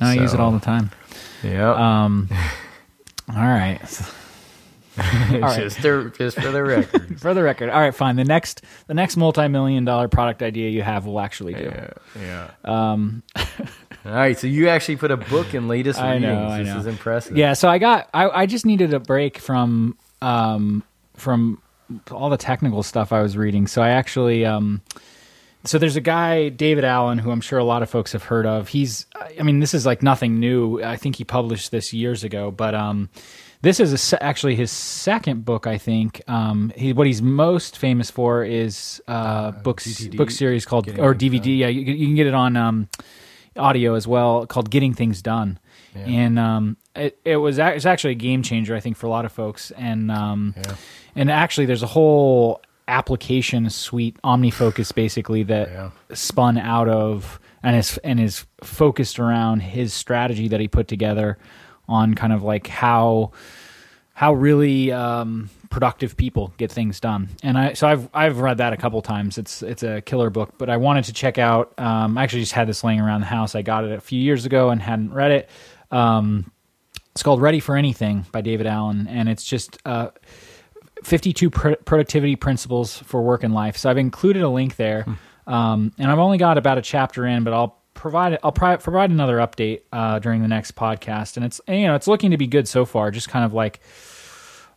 No, 0.00 0.06
I 0.08 0.14
use 0.14 0.32
it 0.34 0.40
all 0.40 0.50
the 0.50 0.58
time. 0.60 0.90
Yeah, 1.42 1.70
Um, 1.74 2.28
all 3.28 3.36
right. 3.46 3.78
right. 4.98 5.58
just, 5.60 5.80
to- 5.82 6.10
just 6.16 6.40
for 6.40 6.50
the 6.50 6.62
record. 6.62 7.18
For 7.20 7.34
the 7.34 7.42
record, 7.42 7.70
all 7.70 7.80
right, 7.80 7.94
fine. 7.94 8.16
The 8.16 8.24
next, 8.24 8.62
the 8.86 8.94
next 8.94 9.16
multi-million 9.16 9.84
dollar 9.84 10.08
product 10.08 10.42
idea 10.42 10.68
you 10.70 10.82
have 10.82 11.06
will 11.06 11.20
actually 11.20 11.54
do. 11.54 11.64
yeah, 11.64 11.90
yeah. 12.20 12.50
Um, 12.64 13.22
All 14.06 14.12
right, 14.12 14.38
so 14.38 14.46
you 14.46 14.68
actually 14.68 14.96
put 14.96 15.10
a 15.10 15.16
book 15.16 15.54
in 15.54 15.66
latest 15.66 15.98
I 15.98 16.14
readings. 16.16 16.22
know, 16.24 16.46
I 16.46 16.58
this 16.62 16.68
know. 16.68 16.78
is 16.80 16.86
impressive. 16.86 17.38
Yeah, 17.38 17.54
so 17.54 17.68
I 17.70 17.78
got 17.78 18.10
I, 18.12 18.28
I 18.28 18.46
just 18.46 18.66
needed 18.66 18.92
a 18.92 19.00
break 19.00 19.38
from 19.38 19.96
um 20.20 20.82
from 21.16 21.62
all 22.10 22.28
the 22.28 22.36
technical 22.36 22.82
stuff 22.82 23.12
I 23.12 23.22
was 23.22 23.34
reading. 23.36 23.66
So 23.66 23.80
I 23.80 23.90
actually 23.90 24.44
um 24.44 24.82
so 25.64 25.78
there's 25.78 25.96
a 25.96 26.02
guy 26.02 26.50
David 26.50 26.84
Allen 26.84 27.16
who 27.16 27.30
I'm 27.30 27.40
sure 27.40 27.58
a 27.58 27.64
lot 27.64 27.82
of 27.82 27.88
folks 27.88 28.12
have 28.12 28.24
heard 28.24 28.44
of. 28.44 28.68
He's 28.68 29.06
I 29.40 29.42
mean 29.42 29.60
this 29.60 29.72
is 29.72 29.86
like 29.86 30.02
nothing 30.02 30.38
new. 30.38 30.82
I 30.82 30.96
think 30.96 31.16
he 31.16 31.24
published 31.24 31.70
this 31.70 31.94
years 31.94 32.24
ago, 32.24 32.50
but 32.50 32.74
um 32.74 33.08
this 33.64 33.80
is 33.80 34.12
a 34.12 34.22
actually 34.22 34.54
his 34.54 34.70
second 34.70 35.44
book, 35.44 35.66
I 35.66 35.78
think. 35.78 36.22
Um, 36.28 36.72
he, 36.76 36.92
what 36.92 37.06
he's 37.08 37.20
most 37.22 37.76
famous 37.78 38.10
for 38.10 38.44
is 38.44 39.02
uh, 39.08 39.50
books 39.50 39.86
GTD, 39.88 40.16
book 40.16 40.30
series 40.30 40.64
called 40.64 40.88
or 40.98 41.14
DVD. 41.14 41.58
Yeah, 41.58 41.66
you, 41.68 41.80
you 41.82 42.06
can 42.06 42.14
get 42.14 42.26
it 42.28 42.34
on 42.34 42.56
um, 42.56 42.88
audio 43.56 43.94
as 43.94 44.06
well, 44.06 44.46
called 44.46 44.70
"Getting 44.70 44.94
Things 44.94 45.20
Done." 45.22 45.58
And 45.96 46.38
um, 46.40 46.76
it, 46.96 47.18
it 47.24 47.36
was 47.36 47.58
ac- 47.60 47.76
it's 47.76 47.86
actually 47.86 48.12
a 48.12 48.16
game 48.16 48.42
changer, 48.42 48.74
I 48.74 48.80
think, 48.80 48.96
for 48.96 49.06
a 49.06 49.10
lot 49.10 49.24
of 49.24 49.32
folks. 49.32 49.70
And 49.72 50.10
um, 50.10 50.54
Yeah. 50.56 50.74
and 51.16 51.30
actually, 51.30 51.66
there's 51.66 51.84
a 51.84 51.88
whole 51.88 52.60
application 52.88 53.70
suite, 53.70 54.16
OmniFocus, 54.24 54.94
basically 54.94 55.42
that 55.44 55.68
Yeah. 55.70 55.90
spun 56.12 56.58
out 56.58 56.88
of 56.88 57.38
and 57.62 57.76
is 57.76 57.98
and 57.98 58.18
is 58.20 58.44
focused 58.62 59.18
around 59.18 59.60
his 59.60 59.92
strategy 59.94 60.48
that 60.48 60.60
he 60.60 60.68
put 60.68 60.88
together 60.88 61.38
on 61.88 62.14
kind 62.14 62.32
of 62.32 62.42
like 62.42 62.66
how 62.66 63.32
how 64.14 64.32
really 64.32 64.92
um, 64.92 65.50
productive 65.70 66.16
people 66.16 66.54
get 66.56 66.70
things 66.70 67.00
done. 67.00 67.28
And 67.42 67.58
I 67.58 67.72
so 67.72 67.88
I've 67.88 68.08
I've 68.14 68.38
read 68.38 68.58
that 68.58 68.72
a 68.72 68.76
couple 68.76 69.02
times. 69.02 69.38
It's 69.38 69.62
it's 69.62 69.82
a 69.82 70.00
killer 70.00 70.30
book, 70.30 70.54
but 70.56 70.70
I 70.70 70.76
wanted 70.76 71.04
to 71.04 71.12
check 71.12 71.36
out. 71.36 71.74
Um, 71.78 72.16
I 72.16 72.22
actually 72.22 72.42
just 72.42 72.52
had 72.52 72.68
this 72.68 72.84
laying 72.84 73.00
around 73.00 73.20
the 73.20 73.26
house. 73.26 73.54
I 73.54 73.62
got 73.62 73.84
it 73.84 73.92
a 73.92 74.00
few 74.00 74.20
years 74.20 74.46
ago 74.46 74.70
and 74.70 74.80
hadn't 74.80 75.12
read 75.12 75.32
it. 75.32 75.50
Um, 75.90 76.50
it's 77.10 77.22
called 77.22 77.42
Ready 77.42 77.60
for 77.60 77.76
Anything 77.76 78.24
by 78.32 78.40
David 78.40 78.66
Allen, 78.66 79.06
and 79.08 79.28
it's 79.28 79.44
just 79.44 79.78
uh, 79.84 80.10
52 81.04 81.50
pr- 81.50 81.72
productivity 81.84 82.34
principles 82.36 82.98
for 82.98 83.22
work 83.22 83.44
and 83.44 83.54
life. 83.54 83.76
So 83.76 83.90
I've 83.90 83.98
included 83.98 84.42
a 84.42 84.48
link 84.48 84.76
there, 84.76 85.06
um, 85.46 85.92
and 85.98 86.10
I've 86.10 86.18
only 86.18 86.38
got 86.38 86.58
about 86.58 86.78
a 86.78 86.82
chapter 86.82 87.26
in, 87.26 87.44
but 87.44 87.52
I'll 87.52 87.78
provide 88.04 88.38
I'll 88.42 88.52
pri- 88.52 88.76
provide 88.76 89.08
another 89.10 89.38
update 89.38 89.80
uh, 89.90 90.18
during 90.18 90.42
the 90.42 90.48
next 90.48 90.76
podcast. 90.76 91.38
And 91.38 91.46
it's 91.46 91.58
you 91.66 91.86
know 91.86 91.94
it's 91.94 92.06
looking 92.06 92.32
to 92.32 92.36
be 92.36 92.46
good 92.46 92.68
so 92.68 92.84
far. 92.84 93.10
Just 93.10 93.30
kind 93.30 93.46
of 93.46 93.54
like 93.54 93.80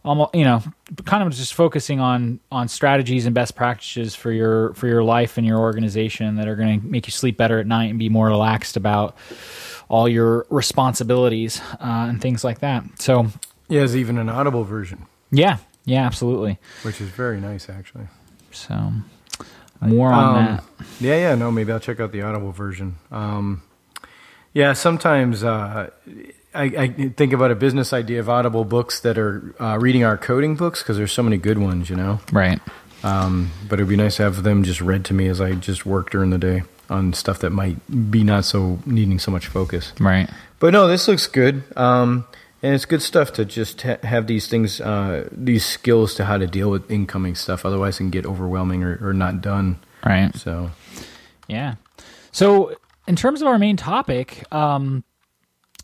almost 0.06 0.34
you 0.34 0.46
know 0.46 0.64
kind 1.04 1.28
of 1.28 1.34
just 1.34 1.54
focusing 1.54 2.00
on 2.00 2.40
on 2.54 2.70
strategies 2.70 3.26
and 3.26 3.36
best 3.36 3.54
practices 3.54 4.16
for 4.16 4.32
your 4.32 4.74
for 4.76 4.88
your 4.88 5.04
life 5.04 5.38
and 5.38 5.46
your 5.46 5.60
organization 5.60 6.36
that 6.38 6.48
are 6.48 6.56
going 6.56 6.80
to 6.80 6.88
make 6.88 7.06
you 7.06 7.12
sleep 7.12 7.36
better 7.36 7.60
at 7.60 7.68
night 7.68 7.90
and 7.90 8.00
be 8.00 8.08
more 8.08 8.28
relaxed 8.28 8.78
about 8.78 9.18
all 9.90 10.08
your 10.08 10.46
responsibilities 10.50 11.60
uh, 11.82 12.08
and 12.08 12.22
things 12.22 12.46
like 12.46 12.60
that. 12.60 12.86
So 12.98 13.24
Yeah, 13.68 13.80
there's 13.82 13.98
even 13.98 14.18
an 14.18 14.30
Audible 14.30 14.64
version, 14.64 15.06
yeah, 15.32 15.58
yeah, 15.84 16.06
absolutely. 16.06 16.60
which 16.84 17.02
is 17.02 17.10
very 17.10 17.42
nice, 17.42 17.68
actually. 17.70 18.08
So 18.52 18.94
more 19.82 20.12
on 20.12 20.24
Um, 20.38 20.46
that. 20.46 20.63
Yeah, 21.00 21.16
yeah, 21.18 21.36
no, 21.36 21.52
maybe 21.52 21.72
I'll 21.72 21.80
check 21.80 22.00
out 22.00 22.12
the 22.12 22.22
Audible 22.22 22.52
version. 22.52 22.96
Um, 23.12 23.62
yeah, 24.54 24.74
sometimes 24.74 25.44
uh, 25.44 25.90
I, 26.54 26.63
I 26.63 26.88
think 27.10 27.34
about 27.34 27.52
a 27.52 27.56
business 27.56 27.94
idea 27.94 28.20
of 28.20 28.30
Audible 28.30 28.66
books 28.66 29.00
that 29.02 29.18
are 29.18 29.54
uh, 29.60 29.78
reading 29.80 30.04
our 30.04 30.18
coding 30.18 30.56
books 30.56 30.82
because 30.82 30.98
there's 30.98 31.12
so 31.12 31.22
many 31.24 31.38
good 31.38 31.58
ones, 31.60 31.90
you 31.90 31.96
know. 31.96 32.20
Right. 32.32 32.60
Um, 33.04 33.52
but 33.70 33.80
it'd 33.80 33.90
be 33.90 33.96
nice 33.96 34.16
to 34.18 34.24
have 34.24 34.42
them 34.44 34.63
just 34.63 34.82
read 34.82 35.06
to 35.06 35.13
me 35.13 35.28
as 35.28 35.40
I 35.40 35.54
just 35.54 35.86
work 35.86 36.10
during 36.10 36.32
the 36.32 36.40
day 36.40 36.63
on 36.90 37.13
stuff 37.13 37.40
that 37.40 37.52
might 37.52 37.78
be 38.10 38.24
not 38.24 38.46
so 38.46 38.80
needing 38.86 39.20
so 39.20 39.30
much 39.30 39.46
focus. 39.48 39.94
Right. 40.00 40.28
But 40.60 40.72
no, 40.74 40.88
this 40.88 41.08
looks 41.08 41.28
good. 41.28 41.62
Um, 41.78 42.26
and 42.63 42.74
it's 42.74 42.86
good 42.86 43.02
stuff 43.02 43.34
to 43.34 43.46
just 43.46 43.82
ha- 43.82 44.00
have 44.04 44.28
these 44.28 44.48
things, 44.48 44.82
uh, 44.82 45.30
these 45.32 45.65
skills 45.65 46.15
to 46.15 46.26
how 46.26 46.38
to 46.38 46.48
deal 46.48 46.70
with 46.70 46.89
incoming 46.89 47.36
stuff. 47.36 47.65
Otherwise, 47.65 47.96
it 47.96 47.98
can 48.00 48.10
get 48.10 48.26
overwhelming 48.26 48.84
or, 48.84 48.98
or 49.02 49.13
not 49.13 49.41
done. 49.41 49.80
Right. 50.06 50.36
So, 50.36 50.72
Yeah. 51.48 51.76
So 52.32 52.76
in 53.08 53.15
terms 53.15 53.41
of 53.41 53.48
our 53.48 53.58
main 53.58 53.78
topic, 53.78 54.43
um, 54.54 55.04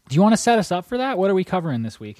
do 0.09 0.15
you 0.15 0.21
want 0.21 0.33
to 0.33 0.37
set 0.37 0.59
us 0.59 0.71
up 0.71 0.85
for 0.85 0.97
that? 0.97 1.17
What 1.17 1.31
are 1.31 1.33
we 1.33 1.43
covering 1.43 1.81
this 1.81 1.99
week? 1.99 2.19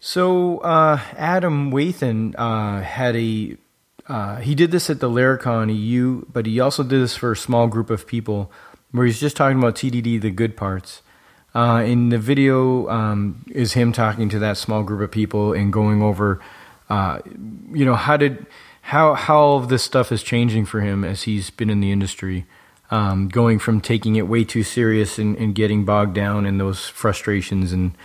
so 0.00 0.58
uh, 0.58 1.00
Adam 1.16 1.70
Wathan 1.70 2.34
uh, 2.36 2.82
had 2.82 3.16
a. 3.16 3.56
Uh, 4.06 4.36
he 4.36 4.56
did 4.56 4.72
this 4.72 4.90
at 4.90 4.98
the 4.98 5.08
Laracon 5.08 5.72
EU, 5.74 6.24
but 6.32 6.44
he 6.44 6.58
also 6.58 6.82
did 6.82 7.00
this 7.00 7.14
for 7.16 7.32
a 7.32 7.36
small 7.36 7.68
group 7.68 7.90
of 7.90 8.06
people, 8.06 8.50
where 8.90 9.06
he's 9.06 9.20
just 9.20 9.36
talking 9.36 9.58
about 9.58 9.76
TDD, 9.76 10.20
the 10.20 10.30
good 10.30 10.56
parts. 10.56 11.02
Uh, 11.54 11.82
in 11.84 12.10
the 12.10 12.18
video 12.18 12.88
um, 12.88 13.44
is 13.50 13.72
him 13.72 13.92
talking 13.92 14.28
to 14.28 14.38
that 14.38 14.56
small 14.56 14.84
group 14.84 15.00
of 15.00 15.10
people 15.10 15.52
and 15.52 15.72
going 15.72 16.00
over, 16.00 16.40
uh, 16.88 17.18
you 17.72 17.84
know, 17.84 17.94
how 17.94 18.16
did 18.16 18.46
how 18.82 19.14
how 19.14 19.36
all 19.36 19.58
of 19.58 19.68
this 19.68 19.82
stuff 19.82 20.12
is 20.12 20.22
changing 20.22 20.64
for 20.64 20.80
him 20.80 21.04
as 21.04 21.22
he's 21.22 21.50
been 21.50 21.68
in 21.68 21.80
the 21.80 21.90
industry, 21.90 22.46
um, 22.92 23.28
going 23.28 23.58
from 23.58 23.80
taking 23.80 24.14
it 24.14 24.28
way 24.28 24.44
too 24.44 24.62
serious 24.62 25.18
and, 25.18 25.36
and 25.38 25.56
getting 25.56 25.84
bogged 25.84 26.14
down 26.14 26.46
in 26.46 26.58
those 26.58 26.88
frustrations 26.88 27.72
and 27.72 27.96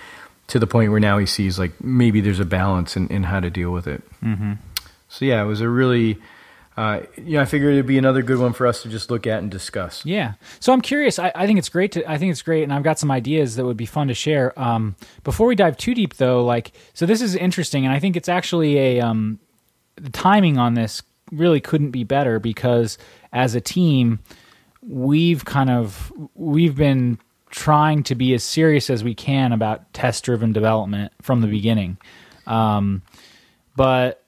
to 0.48 0.58
the 0.58 0.68
point 0.68 0.92
where 0.92 1.00
now 1.00 1.18
he 1.20 1.26
sees 1.26 1.60
like 1.60 1.72
maybe 1.84 2.22
there's 2.22 2.40
a 2.40 2.46
balance 2.46 2.98
in, 2.98 3.08
in 3.10 3.24
how 3.24 3.40
to 3.40 3.52
deal 3.52 3.72
with 3.72 3.88
it. 3.88 4.02
Mm-hmm. 4.24 4.54
So 5.08 5.26
yeah, 5.26 5.42
it 5.44 5.46
was 5.46 5.62
a 5.62 5.70
really. 5.70 6.18
Uh, 6.78 7.02
yeah, 7.24 7.42
I 7.42 7.46
figured 7.46 7.74
it'd 7.74 7.86
be 7.86 7.98
another 7.98 8.22
good 8.22 8.38
one 8.38 8.52
for 8.52 8.68
us 8.68 8.82
to 8.82 8.90
just 8.90 9.10
look 9.10 9.26
at 9.26 9.40
and 9.40 9.50
discuss. 9.50 10.06
Yeah. 10.06 10.34
So 10.60 10.74
I'm 10.74 10.82
curious. 10.82 11.20
I, 11.20 11.32
I 11.34 11.46
think 11.46 11.58
it's 11.58 11.70
great 11.70 11.94
to. 11.94 12.10
I 12.10 12.18
think 12.18 12.32
it's 12.32 12.42
great, 12.42 12.64
and 12.64 12.74
I've 12.74 12.84
got 12.84 13.00
some 13.00 13.12
ideas 13.12 13.56
that 13.56 13.66
would 13.66 13.78
be 13.78 13.86
fun 13.86 14.10
to 14.10 14.14
share. 14.14 14.58
Um, 14.60 14.96
before 15.24 15.48
we 15.48 15.56
dive 15.56 15.78
too 15.78 15.94
deep, 15.94 16.16
though, 16.16 16.44
like, 16.44 16.74
so 16.94 17.06
this 17.06 17.22
is 17.22 17.36
interesting, 17.36 17.86
and 17.86 17.94
I 17.94 18.00
think 18.00 18.18
it's 18.18 18.28
actually 18.28 18.78
a 18.78 19.00
um, 19.00 19.40
the 19.96 20.10
timing 20.10 20.58
on 20.58 20.74
this 20.74 21.02
really 21.32 21.62
couldn't 21.62 21.92
be 21.92 22.04
better 22.04 22.40
because 22.40 22.98
as 23.32 23.56
a 23.56 23.62
team, 23.62 24.20
we've 24.82 25.46
kind 25.46 25.70
of 25.70 26.12
we've 26.36 26.76
been 26.76 27.20
trying 27.52 28.04
to 28.04 28.16
be 28.16 28.34
as 28.34 28.44
serious 28.44 28.90
as 28.90 29.02
we 29.02 29.16
can 29.16 29.54
about 29.54 29.94
test 29.94 30.26
driven 30.26 30.52
development 30.52 31.14
from 31.22 31.40
the 31.40 31.48
beginning. 31.48 31.98
Um, 32.48 33.02
but 33.78 34.24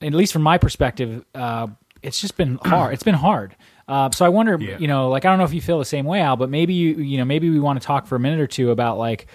at 0.00 0.14
least 0.14 0.32
from 0.32 0.42
my 0.42 0.58
perspective, 0.58 1.24
uh, 1.34 1.66
it's 2.02 2.20
just 2.20 2.36
been 2.36 2.58
hard. 2.64 2.94
It's 2.94 3.02
been 3.02 3.14
hard. 3.14 3.56
Uh, 3.86 4.10
so 4.10 4.24
I 4.26 4.28
wonder, 4.28 4.58
Yeah. 4.60 4.76
you 4.78 4.86
know, 4.86 5.08
like 5.08 5.24
I 5.24 5.30
don't 5.30 5.38
know 5.38 5.44
if 5.44 5.54
you 5.54 5.60
feel 5.62 5.78
the 5.78 5.84
same 5.84 6.04
way, 6.04 6.20
Al, 6.20 6.36
but 6.36 6.50
maybe 6.50 6.74
you, 6.74 6.94
you 6.96 7.16
know, 7.18 7.24
maybe 7.24 7.48
we 7.50 7.58
want 7.58 7.80
to 7.80 7.86
talk 7.86 8.06
for 8.06 8.16
a 8.16 8.20
minute 8.20 8.40
or 8.40 8.46
two 8.46 8.70
about 8.70 8.98
like 8.98 9.26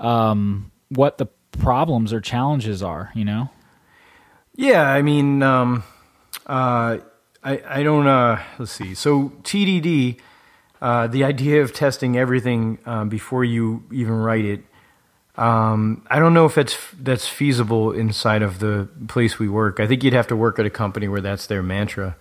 um, 0.00 0.70
what 0.90 1.18
the 1.18 1.26
problems 1.58 2.12
or 2.12 2.20
challenges 2.20 2.82
are. 2.82 3.10
You 3.14 3.24
know, 3.24 3.50
Yeah, 4.54 4.82
I 4.88 5.02
mean, 5.02 5.42
um, 5.42 5.82
uh, 6.46 6.98
I 7.42 7.62
I 7.68 7.82
don't. 7.82 8.06
Uh, 8.06 8.40
let's 8.58 8.72
see. 8.72 8.94
So 8.94 9.30
TDD, 9.42 10.18
uh, 10.80 11.06
the 11.08 11.24
idea 11.24 11.62
of 11.62 11.72
testing 11.72 12.16
everything 12.16 12.78
um, 12.86 13.08
before 13.08 13.44
you 13.44 13.84
even 13.92 14.14
write 14.14 14.44
it. 14.44 14.64
Um, 15.36 16.06
I 16.08 16.18
don't 16.18 16.32
know 16.32 16.46
if 16.46 16.54
that's 16.54 16.76
that's 16.98 17.28
feasible 17.28 17.92
inside 17.92 18.42
of 18.42 18.58
the 18.58 18.88
place 19.08 19.38
we 19.38 19.48
work. 19.48 19.80
I 19.80 19.86
think 19.86 20.02
you'd 20.02 20.14
have 20.14 20.28
to 20.28 20.36
work 20.36 20.58
at 20.58 20.64
a 20.64 20.70
company 20.70 21.08
where 21.08 21.20
that's 21.20 21.46
their 21.46 21.62
mantra. 21.62 22.16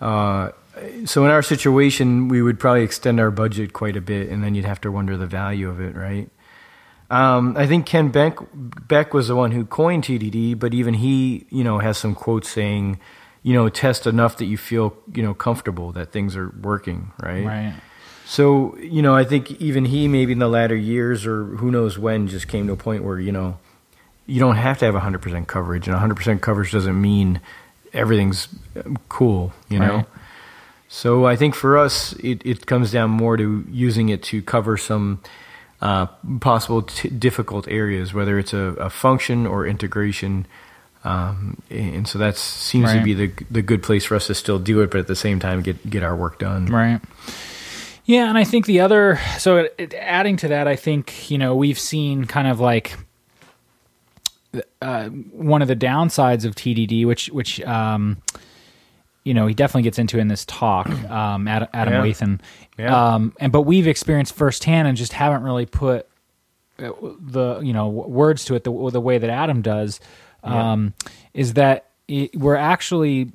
Uh, 0.00 0.50
so 1.04 1.24
in 1.24 1.30
our 1.30 1.42
situation, 1.42 2.28
we 2.28 2.40
would 2.40 2.58
probably 2.58 2.82
extend 2.82 3.20
our 3.20 3.30
budget 3.30 3.72
quite 3.72 3.96
a 3.96 4.00
bit, 4.00 4.30
and 4.30 4.42
then 4.42 4.54
you'd 4.54 4.64
have 4.64 4.80
to 4.82 4.90
wonder 4.90 5.16
the 5.16 5.26
value 5.26 5.68
of 5.68 5.80
it, 5.80 5.94
right? 5.94 6.30
Um, 7.10 7.56
I 7.56 7.66
think 7.66 7.86
Kent 7.86 8.12
Beck, 8.12 8.38
Beck 8.54 9.12
was 9.12 9.28
the 9.28 9.34
one 9.34 9.50
who 9.50 9.66
coined 9.66 10.04
TDD, 10.04 10.58
but 10.58 10.72
even 10.72 10.94
he, 10.94 11.44
you 11.50 11.64
know, 11.64 11.78
has 11.78 11.98
some 11.98 12.14
quotes 12.14 12.48
saying, 12.48 13.00
you 13.42 13.52
know, 13.52 13.68
test 13.68 14.06
enough 14.06 14.36
that 14.36 14.44
you 14.46 14.56
feel, 14.56 14.96
you 15.12 15.22
know, 15.22 15.34
comfortable 15.34 15.92
that 15.92 16.12
things 16.12 16.36
are 16.36 16.54
working, 16.62 17.12
right? 17.20 17.44
right? 17.44 17.74
So, 18.30 18.76
you 18.78 19.02
know, 19.02 19.12
I 19.12 19.24
think 19.24 19.50
even 19.60 19.84
he, 19.86 20.06
maybe 20.06 20.30
in 20.30 20.38
the 20.38 20.46
latter 20.46 20.76
years 20.76 21.26
or 21.26 21.42
who 21.46 21.72
knows 21.72 21.98
when, 21.98 22.28
just 22.28 22.46
came 22.46 22.68
to 22.68 22.74
a 22.74 22.76
point 22.76 23.02
where, 23.02 23.18
you 23.18 23.32
know, 23.32 23.58
you 24.24 24.38
don't 24.38 24.54
have 24.54 24.78
to 24.78 24.84
have 24.84 24.94
100% 24.94 25.48
coverage, 25.48 25.88
and 25.88 25.96
100% 25.96 26.40
coverage 26.40 26.70
doesn't 26.70 27.00
mean 27.00 27.40
everything's 27.92 28.46
um, 28.84 28.96
cool, 29.08 29.52
you 29.68 29.80
know? 29.80 29.96
Right. 29.96 30.06
So 30.88 31.26
I 31.26 31.34
think 31.34 31.56
for 31.56 31.76
us, 31.76 32.12
it, 32.22 32.40
it 32.46 32.66
comes 32.66 32.92
down 32.92 33.10
more 33.10 33.36
to 33.36 33.64
using 33.68 34.10
it 34.10 34.22
to 34.30 34.42
cover 34.42 34.76
some 34.76 35.20
uh, 35.80 36.06
possible 36.40 36.82
t- 36.82 37.08
difficult 37.08 37.66
areas, 37.66 38.14
whether 38.14 38.38
it's 38.38 38.52
a, 38.52 38.76
a 38.78 38.90
function 38.90 39.44
or 39.44 39.66
integration. 39.66 40.46
Um, 41.02 41.60
and 41.68 42.06
so 42.06 42.20
that 42.20 42.36
seems 42.36 42.84
Right. 42.92 42.98
to 42.98 43.02
be 43.04 43.14
the 43.14 43.32
the 43.50 43.62
good 43.62 43.82
place 43.82 44.04
for 44.04 44.14
us 44.14 44.28
to 44.28 44.34
still 44.36 44.60
do 44.60 44.82
it, 44.82 44.90
but 44.92 45.00
at 45.00 45.06
the 45.08 45.16
same 45.16 45.40
time 45.40 45.62
get 45.62 45.90
get 45.90 46.04
our 46.04 46.14
work 46.14 46.38
done. 46.38 46.66
Right. 46.66 47.00
Yeah, 48.04 48.28
and 48.28 48.36
I 48.36 48.44
think 48.44 48.66
the 48.66 48.80
other 48.80 49.20
so 49.38 49.68
adding 49.96 50.36
to 50.38 50.48
that, 50.48 50.66
I 50.66 50.76
think 50.76 51.30
you 51.30 51.38
know 51.38 51.54
we've 51.54 51.78
seen 51.78 52.24
kind 52.24 52.48
of 52.48 52.58
like 52.60 52.96
uh, 54.82 55.06
one 55.08 55.62
of 55.62 55.68
the 55.68 55.76
downsides 55.76 56.44
of 56.44 56.54
TDD, 56.54 57.06
which 57.06 57.28
which 57.28 57.60
um, 57.62 58.20
you 59.24 59.32
know 59.34 59.46
he 59.46 59.54
definitely 59.54 59.82
gets 59.82 59.98
into 59.98 60.18
in 60.18 60.28
this 60.28 60.44
talk, 60.44 60.88
um, 61.10 61.46
Adam, 61.46 61.68
Adam 61.72 61.94
Yeah. 61.94 62.00
Wathan, 62.02 62.40
Yeah. 62.78 63.14
um, 63.14 63.32
and 63.38 63.52
but 63.52 63.62
we've 63.62 63.86
experienced 63.86 64.34
firsthand 64.34 64.88
and 64.88 64.96
just 64.96 65.12
haven't 65.12 65.42
really 65.42 65.66
put 65.66 66.08
uh, 66.78 66.90
the 67.20 67.60
you 67.60 67.72
know 67.72 67.88
words 67.88 68.44
to 68.46 68.54
it 68.54 68.64
the, 68.64 68.72
the 68.90 69.00
way 69.00 69.18
that 69.18 69.30
Adam 69.30 69.62
does, 69.62 70.00
um, 70.42 70.94
is 71.32 71.54
that 71.54 71.86
it, 72.08 72.34
we're 72.34 72.56
actually 72.56 73.30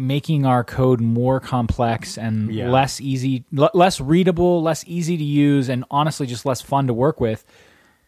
making 0.00 0.46
our 0.46 0.64
code 0.64 1.00
more 1.00 1.38
complex 1.40 2.16
and 2.18 2.52
Yeah. 2.52 2.70
less 2.70 3.00
easy, 3.00 3.44
l- 3.56 3.70
less 3.74 4.00
readable, 4.00 4.62
less 4.62 4.82
easy 4.86 5.16
to 5.16 5.24
use, 5.24 5.68
and 5.68 5.84
honestly 5.90 6.26
just 6.26 6.44
less 6.46 6.60
fun 6.60 6.86
to 6.86 6.94
work 6.94 7.20
with, 7.20 7.44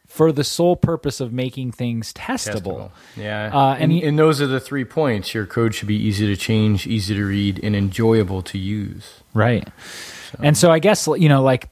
for 0.07 0.33
the 0.33 0.45
sole 0.45 0.77
purpose 0.77 1.21
of 1.21 1.33
making 1.33 1.73
things 1.73 2.13
testable. 2.13 2.91
Yeah, 3.17 3.51
Uh, 3.53 3.75
and, 3.79 3.93
and 3.93 4.03
and 4.03 4.19
those 4.19 4.41
are 4.43 4.47
the 4.47 4.61
three 4.61 4.85
points. 4.85 5.33
Your 5.35 5.47
code 5.47 5.75
should 5.75 5.89
be 5.89 5.97
easy 5.97 6.27
to 6.27 6.37
change, 6.37 6.87
easy 6.87 7.15
to 7.15 7.25
read, 7.25 7.61
and 7.63 7.75
enjoyable 7.77 8.43
to 8.43 8.59
use. 8.59 9.23
Right. 9.35 9.67
And 10.39 10.57
so 10.57 10.71
I 10.71 10.79
guess 10.81 11.07
you 11.07 11.29
know 11.29 11.43
like 11.43 11.69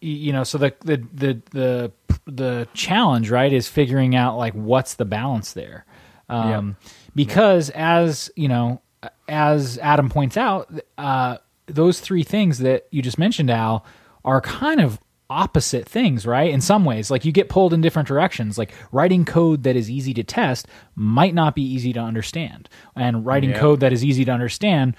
you 0.00 0.32
know 0.32 0.44
so 0.44 0.58
the 0.58 0.74
the 0.84 1.02
the 1.12 1.40
the 1.50 1.92
the 2.26 2.68
challenge 2.74 3.30
right 3.30 3.52
is 3.52 3.68
figuring 3.68 4.14
out 4.14 4.36
like 4.38 4.52
what's 4.54 4.94
the 4.94 5.04
balance 5.04 5.52
there. 5.52 5.84
Um 6.28 6.76
because 7.14 7.70
as, 7.70 8.30
you 8.34 8.48
know, 8.48 8.80
as 9.28 9.78
Adam 9.78 10.08
points 10.08 10.36
out, 10.36 10.70
uh 10.98 11.38
those 11.66 11.98
three 12.00 12.22
things 12.22 12.58
that 12.58 12.86
you 12.90 13.00
just 13.00 13.18
mentioned 13.18 13.50
Al 13.50 13.86
are 14.24 14.40
kind 14.42 14.80
of 14.80 15.00
opposite 15.30 15.88
things, 15.88 16.26
right? 16.26 16.50
In 16.52 16.60
some 16.60 16.84
ways, 16.84 17.10
like 17.10 17.24
you 17.24 17.32
get 17.32 17.48
pulled 17.48 17.72
in 17.72 17.80
different 17.80 18.06
directions. 18.06 18.58
Like 18.58 18.72
writing 18.92 19.24
code 19.24 19.62
that 19.62 19.74
is 19.74 19.90
easy 19.90 20.12
to 20.14 20.22
test 20.22 20.68
might 20.94 21.32
not 21.34 21.54
be 21.54 21.62
easy 21.62 21.92
to 21.94 22.00
understand, 22.00 22.68
and 22.94 23.24
writing 23.24 23.50
Yeah. 23.50 23.58
code 23.60 23.80
that 23.80 23.92
is 23.92 24.04
easy 24.04 24.24
to 24.26 24.30
understand 24.32 24.94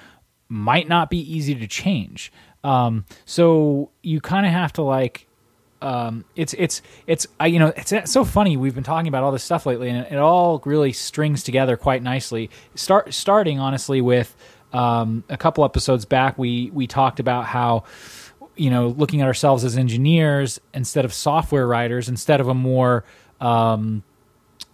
might 0.49 0.87
not 0.89 1.09
be 1.11 1.19
easy 1.19 1.53
to 1.55 1.67
change. 1.67 2.31
Um, 2.63 3.05
so 3.25 3.91
you 4.01 4.19
kind 4.21 4.45
of 4.47 4.51
have 4.51 4.73
to 4.73 4.81
like, 4.81 5.27
um, 5.81 6.25
it's 6.35 6.53
it's 6.53 6.81
it's 7.05 7.27
I, 7.39 7.47
you 7.47 7.59
know 7.59 7.73
it's, 7.75 7.91
it's 7.91 8.11
so 8.11 8.23
funny. 8.23 8.57
We've 8.57 8.75
been 8.75 8.83
talking 8.83 9.07
about 9.07 9.23
all 9.23 9.31
this 9.31 9.43
stuff 9.43 9.65
lately, 9.65 9.89
and 9.89 10.05
it, 10.05 10.13
it 10.13 10.17
all 10.17 10.61
really 10.65 10.93
strings 10.93 11.43
together 11.43 11.77
quite 11.77 12.01
nicely. 12.01 12.49
Start 12.75 13.13
starting 13.13 13.59
honestly 13.59 14.01
with 14.01 14.35
um, 14.75 15.23
a 15.29 15.37
couple 15.37 15.63
episodes 15.63 16.05
back, 16.05 16.37
we 16.37 16.69
we 16.73 16.85
talked 16.85 17.19
about 17.19 17.45
how 17.45 17.85
you 18.57 18.69
know 18.69 18.89
looking 18.89 19.21
at 19.21 19.27
ourselves 19.27 19.63
as 19.63 19.77
engineers 19.77 20.59
instead 20.73 21.05
of 21.05 21.13
software 21.13 21.65
writers, 21.65 22.09
instead 22.09 22.41
of 22.41 22.49
a 22.49 22.53
more 22.53 23.05
um, 23.39 24.03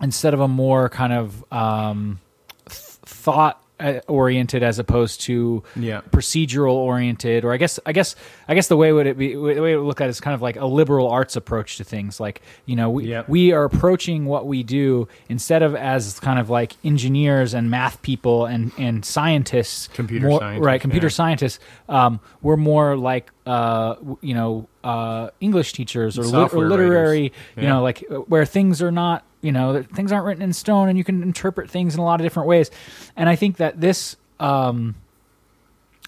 instead 0.01 0.33
of 0.33 0.39
a 0.39 0.47
more 0.47 0.89
kind 0.89 1.13
of 1.13 1.53
um, 1.53 2.19
th- 2.67 2.79
thought 2.79 3.63
oriented 4.07 4.63
as 4.63 4.79
opposed 4.79 5.21
to 5.21 5.63
Yeah. 5.75 6.01
procedural 6.11 6.73
oriented 6.73 7.43
or 7.45 7.53
I 7.53 7.57
guess 7.57 7.79
I 7.85 7.91
guess 7.93 8.15
I 8.47 8.53
guess 8.55 8.67
the 8.67 8.77
way 8.77 8.91
would 8.91 9.07
it 9.07 9.17
be 9.17 9.33
the 9.33 9.39
way 9.41 9.73
it 9.73 9.77
would 9.77 9.85
look 9.85 10.01
at 10.01 10.07
it 10.07 10.09
is 10.11 10.19
kind 10.21 10.33
of 10.35 10.41
like 10.41 10.55
a 10.55 10.65
liberal 10.65 11.07
arts 11.09 11.35
approach 11.35 11.77
to 11.77 11.83
things 11.83 12.19
like 12.19 12.41
you 12.65 12.75
know 12.75 12.89
we 12.89 13.05
Yep. 13.07 13.29
we 13.29 13.51
are 13.51 13.63
approaching 13.63 14.25
what 14.25 14.45
we 14.47 14.63
do 14.63 15.07
instead 15.29 15.63
of 15.63 15.75
as 15.75 16.19
kind 16.19 16.39
of 16.39 16.49
like 16.49 16.73
engineers 16.83 17.53
and 17.53 17.69
math 17.71 18.01
people 18.01 18.45
and 18.45 18.71
and 18.77 19.03
scientists 19.03 19.87
Computer 19.93 20.27
more, 20.27 20.39
scientists, 20.39 20.65
right 20.65 20.81
computer 20.81 21.07
yeah. 21.07 21.11
scientists 21.11 21.59
um, 21.89 22.19
we're 22.41 22.57
more 22.57 22.95
like 22.97 23.31
uh, 23.45 23.95
you 24.21 24.33
know 24.33 24.67
uh, 24.83 25.29
English 25.39 25.73
teachers 25.73 26.17
or, 26.17 26.23
lit- 26.23 26.53
or 26.53 26.69
literary 26.69 27.21
writers. 27.21 27.37
you 27.57 27.63
know 27.69 27.81
like 27.81 28.03
uh, 28.09 28.15
where 28.15 28.45
things 28.45 28.81
are 28.81 28.91
not 28.91 29.23
you 29.41 29.51
know 29.51 29.81
things 29.83 30.11
aren't 30.11 30.25
written 30.25 30.43
in 30.43 30.53
stone 30.53 30.89
and 30.89 30.97
you 30.97 31.03
can 31.03 31.23
interpret 31.23 31.69
things 31.69 31.93
in 31.95 31.99
a 31.99 32.03
lot 32.03 32.19
of 32.19 32.25
different 32.25 32.47
ways. 32.47 32.69
And 33.15 33.27
i 33.29 33.35
think 33.35 33.57
that 33.57 33.81
this 33.81 34.15
um 34.39 34.95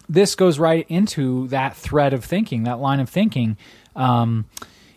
this 0.10 0.36
goes 0.36 0.60
right 0.60 0.86
into 0.90 1.48
that 1.48 1.76
thread 1.76 2.14
of 2.14 2.24
thinking 2.26 2.64
that 2.64 2.80
line 2.80 3.00
of 3.00 3.10
thinking 3.10 3.58
um 3.96 4.46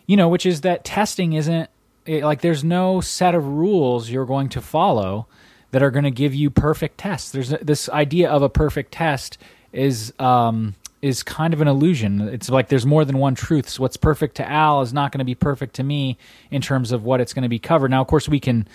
you 0.05 0.17
know 0.17 0.27
which 0.29 0.45
is 0.45 0.61
that 0.61 0.83
testing 0.83 1.33
isn't 1.33 1.69
it, 2.05 2.23
like 2.23 2.41
there's 2.41 2.63
no 2.63 3.01
set 3.01 3.35
of 3.35 3.45
rules 3.45 4.09
you're 4.09 4.25
going 4.25 4.49
to 4.49 4.61
follow 4.61 5.27
that 5.71 5.83
are 5.83 5.91
going 5.91 6.05
to 6.05 6.11
give 6.11 6.33
you 6.33 6.49
perfect 6.49 6.97
tests. 6.97 7.29
There's 7.31 7.49
this 7.49 7.89
idea 7.89 8.29
of 8.29 8.41
a 8.41 8.47
perfect 8.49 8.93
test 8.93 9.37
is 9.73 10.13
um 10.19 10.75
is 11.07 11.23
kind 11.23 11.53
of 11.53 11.61
an 11.61 11.67
illusion. 11.67 12.21
It's 12.21 12.49
like 12.49 12.67
there's 12.67 12.85
more 12.85 13.05
than 13.05 13.17
one 13.17 13.35
truth. 13.35 13.69
So 13.69 13.81
what's 13.81 13.97
perfect 13.97 14.35
to 14.35 14.47
Al 14.47 14.81
is 14.81 14.93
not 14.93 15.11
going 15.11 15.19
to 15.19 15.25
be 15.25 15.35
perfect 15.35 15.75
to 15.75 15.83
me 15.83 16.17
in 16.51 16.61
terms 16.61 16.91
of 16.91 17.03
what 17.03 17.21
it's 17.21 17.33
going 17.33 17.43
to 17.43 17.49
be 17.49 17.59
covered. 17.59 17.91
Now, 17.91 18.01
of 18.01 18.07
course, 18.07 18.27
we 18.27 18.39
can 18.39 18.67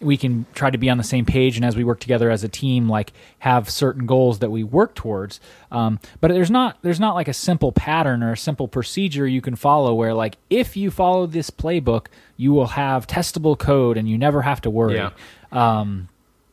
we 0.00 0.16
can 0.16 0.46
try 0.54 0.70
to 0.70 0.78
be 0.78 0.90
on 0.90 0.98
the 0.98 1.04
same 1.04 1.24
page, 1.24 1.56
and 1.56 1.64
as 1.64 1.76
we 1.76 1.84
work 1.84 2.00
together 2.00 2.30
as 2.30 2.44
a 2.44 2.48
team, 2.48 2.88
like 2.88 3.12
have 3.40 3.68
certain 3.68 4.06
goals 4.06 4.38
that 4.40 4.50
we 4.50 4.62
work 4.62 4.94
towards. 4.94 5.40
Um, 5.72 5.98
but 6.20 6.28
there's 6.28 6.50
not 6.50 6.78
there's 6.82 7.00
not 7.00 7.14
like 7.14 7.28
a 7.28 7.32
simple 7.32 7.72
pattern 7.72 8.22
or 8.22 8.32
a 8.32 8.36
simple 8.36 8.68
procedure 8.68 9.26
you 9.26 9.40
can 9.40 9.56
follow 9.56 9.94
where 9.94 10.14
like 10.14 10.36
if 10.50 10.76
you 10.76 10.90
follow 10.90 11.26
this 11.26 11.50
playbook, 11.50 12.06
you 12.36 12.52
will 12.52 12.68
have 12.68 13.06
testable 13.06 13.58
code 13.58 13.96
and 13.96 14.08
you 14.08 14.18
never 14.18 14.42
have 14.42 14.60
to 14.62 14.70
worry. 14.70 14.96
Yeah. 14.96 15.10
Um, 15.50 16.08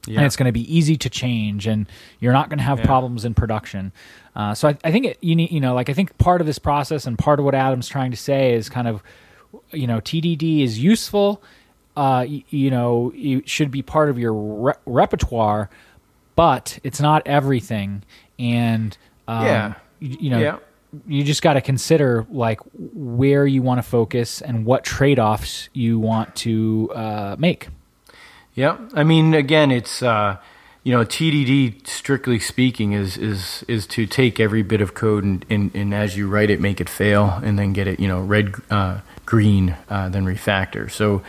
Yeah. 0.08 0.18
and 0.20 0.26
it's 0.26 0.36
going 0.36 0.46
to 0.48 0.52
be 0.52 0.74
easy 0.78 0.96
to 0.98 1.10
change 1.10 1.68
and 1.68 1.88
you're 2.20 2.34
not 2.34 2.50
going 2.50 2.58
to 2.60 2.64
have 2.64 2.80
Yeah. 2.80 2.86
problems 2.86 3.26
in 3.26 3.34
production 3.34 3.92
uh, 4.36 4.54
so 4.54 4.68
I, 4.70 4.78
I 4.84 4.92
think 4.92 5.06
it, 5.06 5.18
you 5.22 5.36
need 5.36 5.52
you 5.52 5.60
know 5.60 5.74
like 5.74 5.90
i 5.90 5.94
think 5.94 6.18
part 6.18 6.42
of 6.42 6.48
this 6.48 6.60
process 6.60 7.06
and 7.08 7.18
part 7.18 7.40
of 7.40 7.46
what 7.46 7.56
adam's 7.56 7.88
trying 7.88 8.12
to 8.12 8.18
say 8.18 8.54
is 8.54 8.70
kind 8.70 8.88
of 8.88 9.02
you 9.72 9.88
know 9.88 10.00
tdd 10.02 10.64
is 10.64 10.78
useful 10.80 11.42
uh, 11.98 12.26
you, 12.28 12.44
you 12.50 12.70
know 12.70 13.12
it 13.16 13.48
should 13.50 13.72
be 13.72 13.82
part 13.82 14.10
of 14.10 14.20
your 14.20 14.34
re- 14.34 14.74
repertoire 14.86 15.70
but 16.36 16.78
it's 16.84 17.00
not 17.00 17.26
everything 17.26 18.04
and 18.38 18.98
um, 19.28 19.46
Yeah. 19.46 19.74
you, 20.00 20.18
you 20.20 20.30
know 20.30 20.40
Yeah. 20.40 20.58
you 21.08 21.24
just 21.24 21.42
got 21.42 21.54
to 21.54 21.62
consider 21.62 22.26
like 22.30 22.60
where 22.74 23.48
you 23.48 23.62
want 23.62 23.78
to 23.80 23.84
focus 23.84 24.42
and 24.42 24.66
what 24.66 24.84
trade-offs 24.84 25.70
you 25.74 25.98
want 26.00 26.36
to 26.38 26.92
uh, 26.94 27.36
make 27.40 27.70
Yeah, 28.56 28.78
I 28.94 29.04
mean, 29.04 29.34
again, 29.34 29.70
it's 29.70 30.02
uh, 30.02 30.38
you 30.86 30.94
know, 30.94 31.04
TDD, 31.04 31.86
strictly 31.88 32.40
speaking, 32.40 32.94
is 32.94 33.18
is 33.18 33.66
is 33.68 33.86
to 33.88 34.06
take 34.06 34.40
every 34.40 34.62
bit 34.62 34.82
of 34.82 34.94
code 34.94 35.26
and, 35.26 35.46
and, 35.50 35.72
and 35.76 35.94
as 35.94 36.16
you 36.16 36.30
write 36.30 36.50
it, 36.50 36.62
make 36.62 36.80
it 36.80 36.88
fail, 36.88 37.42
and 37.44 37.60
then 37.60 37.74
get 37.74 37.88
it, 37.88 38.00
you 38.00 38.08
know, 38.08 38.22
red, 38.22 38.54
uh, 38.70 39.00
green, 39.26 39.76
uh, 39.90 40.08
then 40.10 40.26
refactor. 40.26 40.90
So, 40.90 41.22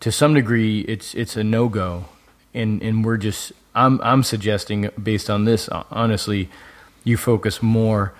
to 0.00 0.10
some 0.10 0.34
degree, 0.34 0.80
it's 0.80 1.14
it's 1.14 1.36
a 1.36 1.44
no 1.44 1.68
go, 1.68 2.06
and 2.52 2.82
and 2.82 3.04
we're 3.04 3.18
just 3.18 3.52
I'm 3.74 4.00
I'm 4.00 4.24
suggesting 4.24 4.90
based 5.00 5.30
on 5.30 5.44
this, 5.44 5.68
honestly, 5.68 6.48
you 7.04 7.16
focus 7.16 7.62
more 7.62 8.14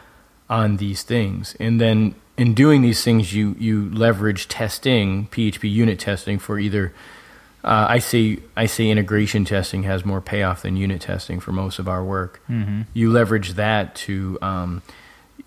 on 0.49 0.77
these 0.77 1.03
things, 1.03 1.57
and 1.59 1.81
then 1.81 2.15
in 2.37 2.55
doing 2.55 2.83
these 2.83 3.03
things, 3.03 3.35
you 3.35 3.57
you 3.59 3.91
leverage 3.91 4.47
testing, 4.47 5.27
PHP 5.29 5.73
unit 5.73 5.99
testing 5.99 6.39
for 6.39 6.59
either. 6.59 6.93
Uh, 7.65 7.87
I 7.89 7.99
see. 7.99 8.43
I 8.57 8.67
say 8.67 8.91
integration 8.91 9.45
testing 9.45 9.85
has 9.85 10.05
more 10.05 10.21
payoff 10.21 10.63
than 10.63 10.77
unit 10.77 11.01
testing 11.01 11.41
for 11.41 11.51
most 11.53 11.79
of 11.79 11.89
our 11.89 12.05
work. 12.05 12.43
Mm-hmm. 12.49 12.83
You 12.93 13.11
leverage 13.11 13.55
that 13.55 13.95
to, 13.97 14.39
um, 14.43 14.83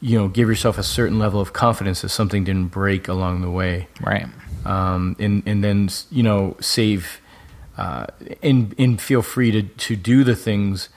you 0.02 0.18
know, 0.18 0.28
give 0.28 0.50
yourself 0.50 0.78
a 0.78 0.84
certain 0.84 1.20
level 1.20 1.40
of 1.40 1.54
confidence 1.54 2.02
that 2.02 2.10
something 2.10 2.44
didn't 2.44 2.70
break 2.70 3.08
along 3.08 3.42
the 3.42 3.52
way, 3.52 3.88
right 4.02 4.28
um, 4.68 5.16
and 5.18 5.44
and 5.46 5.64
then 5.64 5.90
you 6.12 6.22
know 6.22 6.56
save, 6.60 7.22
uh, 7.78 8.06
and 8.44 8.76
and 8.78 9.02
feel 9.02 9.22
free 9.22 9.52
to 9.52 9.64
to 9.64 9.96
do 9.96 10.24
the 10.24 10.36
things 10.36 10.90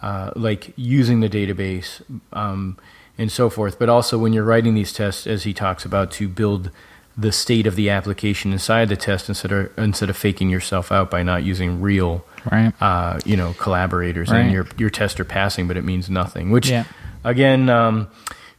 uh, 0.00 0.30
like 0.36 0.72
using 0.76 1.20
the 1.20 1.28
database 1.28 2.00
um, 2.32 2.78
and 3.18 3.30
so 3.30 3.50
forth. 3.50 3.78
But 3.78 3.88
also 3.88 4.16
when 4.16 4.32
you're 4.32 4.44
writing 4.44 4.74
these 4.74 4.92
tests, 4.92 5.26
as 5.26 5.42
he 5.42 5.52
talks 5.52 5.84
about, 5.84 6.10
to 6.12 6.28
build 6.28 6.70
the 7.18 7.32
state 7.32 7.66
of 7.66 7.76
the 7.76 7.88
application 7.90 8.52
inside 8.52 8.88
the 8.88 8.96
test 8.96 9.28
instead 9.28 9.50
of 9.52 9.70
instead 9.78 10.10
of 10.10 10.16
faking 10.16 10.50
yourself 10.50 10.92
out 10.92 11.10
by 11.10 11.22
not 11.22 11.42
using 11.44 11.80
real 11.80 12.24
right 12.52 12.72
uh, 12.82 13.18
you 13.24 13.36
know 13.36 13.54
collaborators 13.58 14.30
Right. 14.30 14.40
and 14.40 14.52
your 14.52 14.66
your 14.76 14.90
tests 14.90 15.18
are 15.18 15.24
passing 15.24 15.66
but 15.66 15.76
it 15.76 15.84
means 15.84 16.10
nothing 16.10 16.50
which 16.50 16.68
Yeah. 16.68 16.84
again 17.24 17.70
um, 17.70 18.08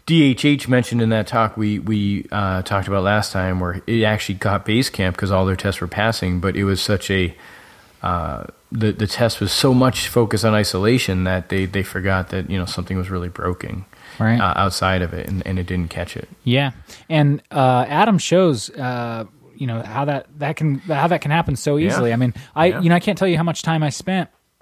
DHH 0.08 0.68
mentioned 0.68 1.02
in 1.02 1.10
that 1.10 1.28
talk 1.28 1.56
we 1.58 1.80
we 1.80 2.26
uh, 2.32 2.62
talked 2.64 2.88
about 2.88 3.04
last 3.04 3.32
time 3.32 3.60
where 3.60 3.82
it 3.86 4.04
actually 4.04 4.36
got 4.36 4.66
Basecamp 4.66 5.12
because 5.12 5.32
all 5.32 5.46
their 5.46 5.56
tests 5.56 5.80
were 5.82 5.88
passing 5.88 6.40
but 6.40 6.56
it 6.56 6.64
was 6.64 6.82
such 6.82 7.12
a 7.12 7.36
uh, 8.02 8.46
the 8.72 8.92
the 8.92 9.08
test 9.08 9.40
was 9.40 9.52
so 9.52 9.74
much 9.74 10.08
focused 10.08 10.46
on 10.46 10.54
isolation 10.54 11.24
that 11.26 11.50
they 11.50 11.66
they 11.66 11.84
forgot 11.84 12.30
that 12.30 12.50
you 12.50 12.58
know 12.58 12.66
something 12.66 12.98
was 12.98 13.10
really 13.10 13.30
broken 13.30 13.86
Right. 14.20 14.40
uh, 14.40 14.54
outside 14.56 15.02
of 15.02 15.14
it, 15.14 15.28
and, 15.28 15.46
and 15.46 15.60
it 15.60 15.68
didn't 15.68 15.90
catch 15.90 16.16
it. 16.18 16.28
Yeah, 16.44 16.72
and 17.10 17.42
uh, 17.52 17.86
Adam 17.88 18.18
shows 18.18 18.70
uh, 18.72 19.26
you 19.56 19.68
know 19.68 19.82
how 19.82 20.06
that 20.06 20.28
that 20.40 20.56
can 20.56 20.80
how 20.80 21.08
that 21.08 21.22
can 21.22 21.32
happen 21.32 21.56
so 21.56 21.78
easily. 21.78 22.14
I 22.14 22.16
mean, 22.16 22.34
I 22.56 22.66
Yeah. 22.68 22.82
you 22.82 22.90
know 22.90 22.96
I 22.96 23.00
can't 23.00 23.18
tell 23.18 23.28
you 23.28 23.38
how 23.38 23.44
much 23.44 23.62
time 23.64 23.84
I 23.84 23.90
spent. 23.90 24.30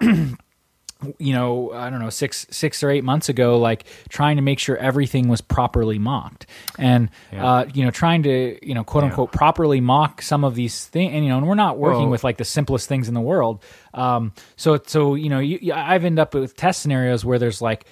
you 1.18 1.34
know, 1.34 1.72
I 1.72 1.90
don't 1.90 2.00
know, 2.00 2.08
six 2.08 2.46
six 2.50 2.82
or 2.82 2.88
eight 2.90 3.04
months 3.04 3.28
ago, 3.28 3.58
like 3.58 3.84
trying 4.08 4.36
to 4.36 4.42
make 4.42 4.58
sure 4.58 4.78
everything 4.78 5.28
was 5.28 5.42
properly 5.42 5.98
mocked, 5.98 6.46
and 6.78 7.10
Yeah. 7.32 7.46
uh, 7.46 7.64
you 7.74 7.84
know, 7.84 7.90
trying 7.90 8.22
to 8.22 8.58
you 8.66 8.74
know, 8.74 8.82
quote 8.82 9.04
unquote, 9.04 9.30
properly 9.30 9.80
mock 9.82 10.22
some 10.22 10.42
of 10.42 10.54
these 10.54 10.86
things. 10.86 11.12
And 11.12 11.22
you 11.22 11.30
know, 11.30 11.36
and 11.38 11.46
we're 11.46 11.54
not 11.54 11.76
working 11.78 12.02
Well- 12.02 12.10
with 12.10 12.24
like 12.24 12.38
the 12.38 12.46
simplest 12.46 12.88
things 12.88 13.08
in 13.08 13.14
the 13.14 13.20
world. 13.20 13.62
Um, 13.92 14.32
so 14.56 14.80
so 14.86 15.14
you 15.14 15.28
know, 15.28 15.38
you, 15.38 15.72
I've 15.74 16.04
ended 16.04 16.18
up 16.18 16.32
with 16.34 16.56
test 16.56 16.80
scenarios 16.80 17.26
where 17.26 17.38
there's 17.38 17.60
like, 17.60 17.84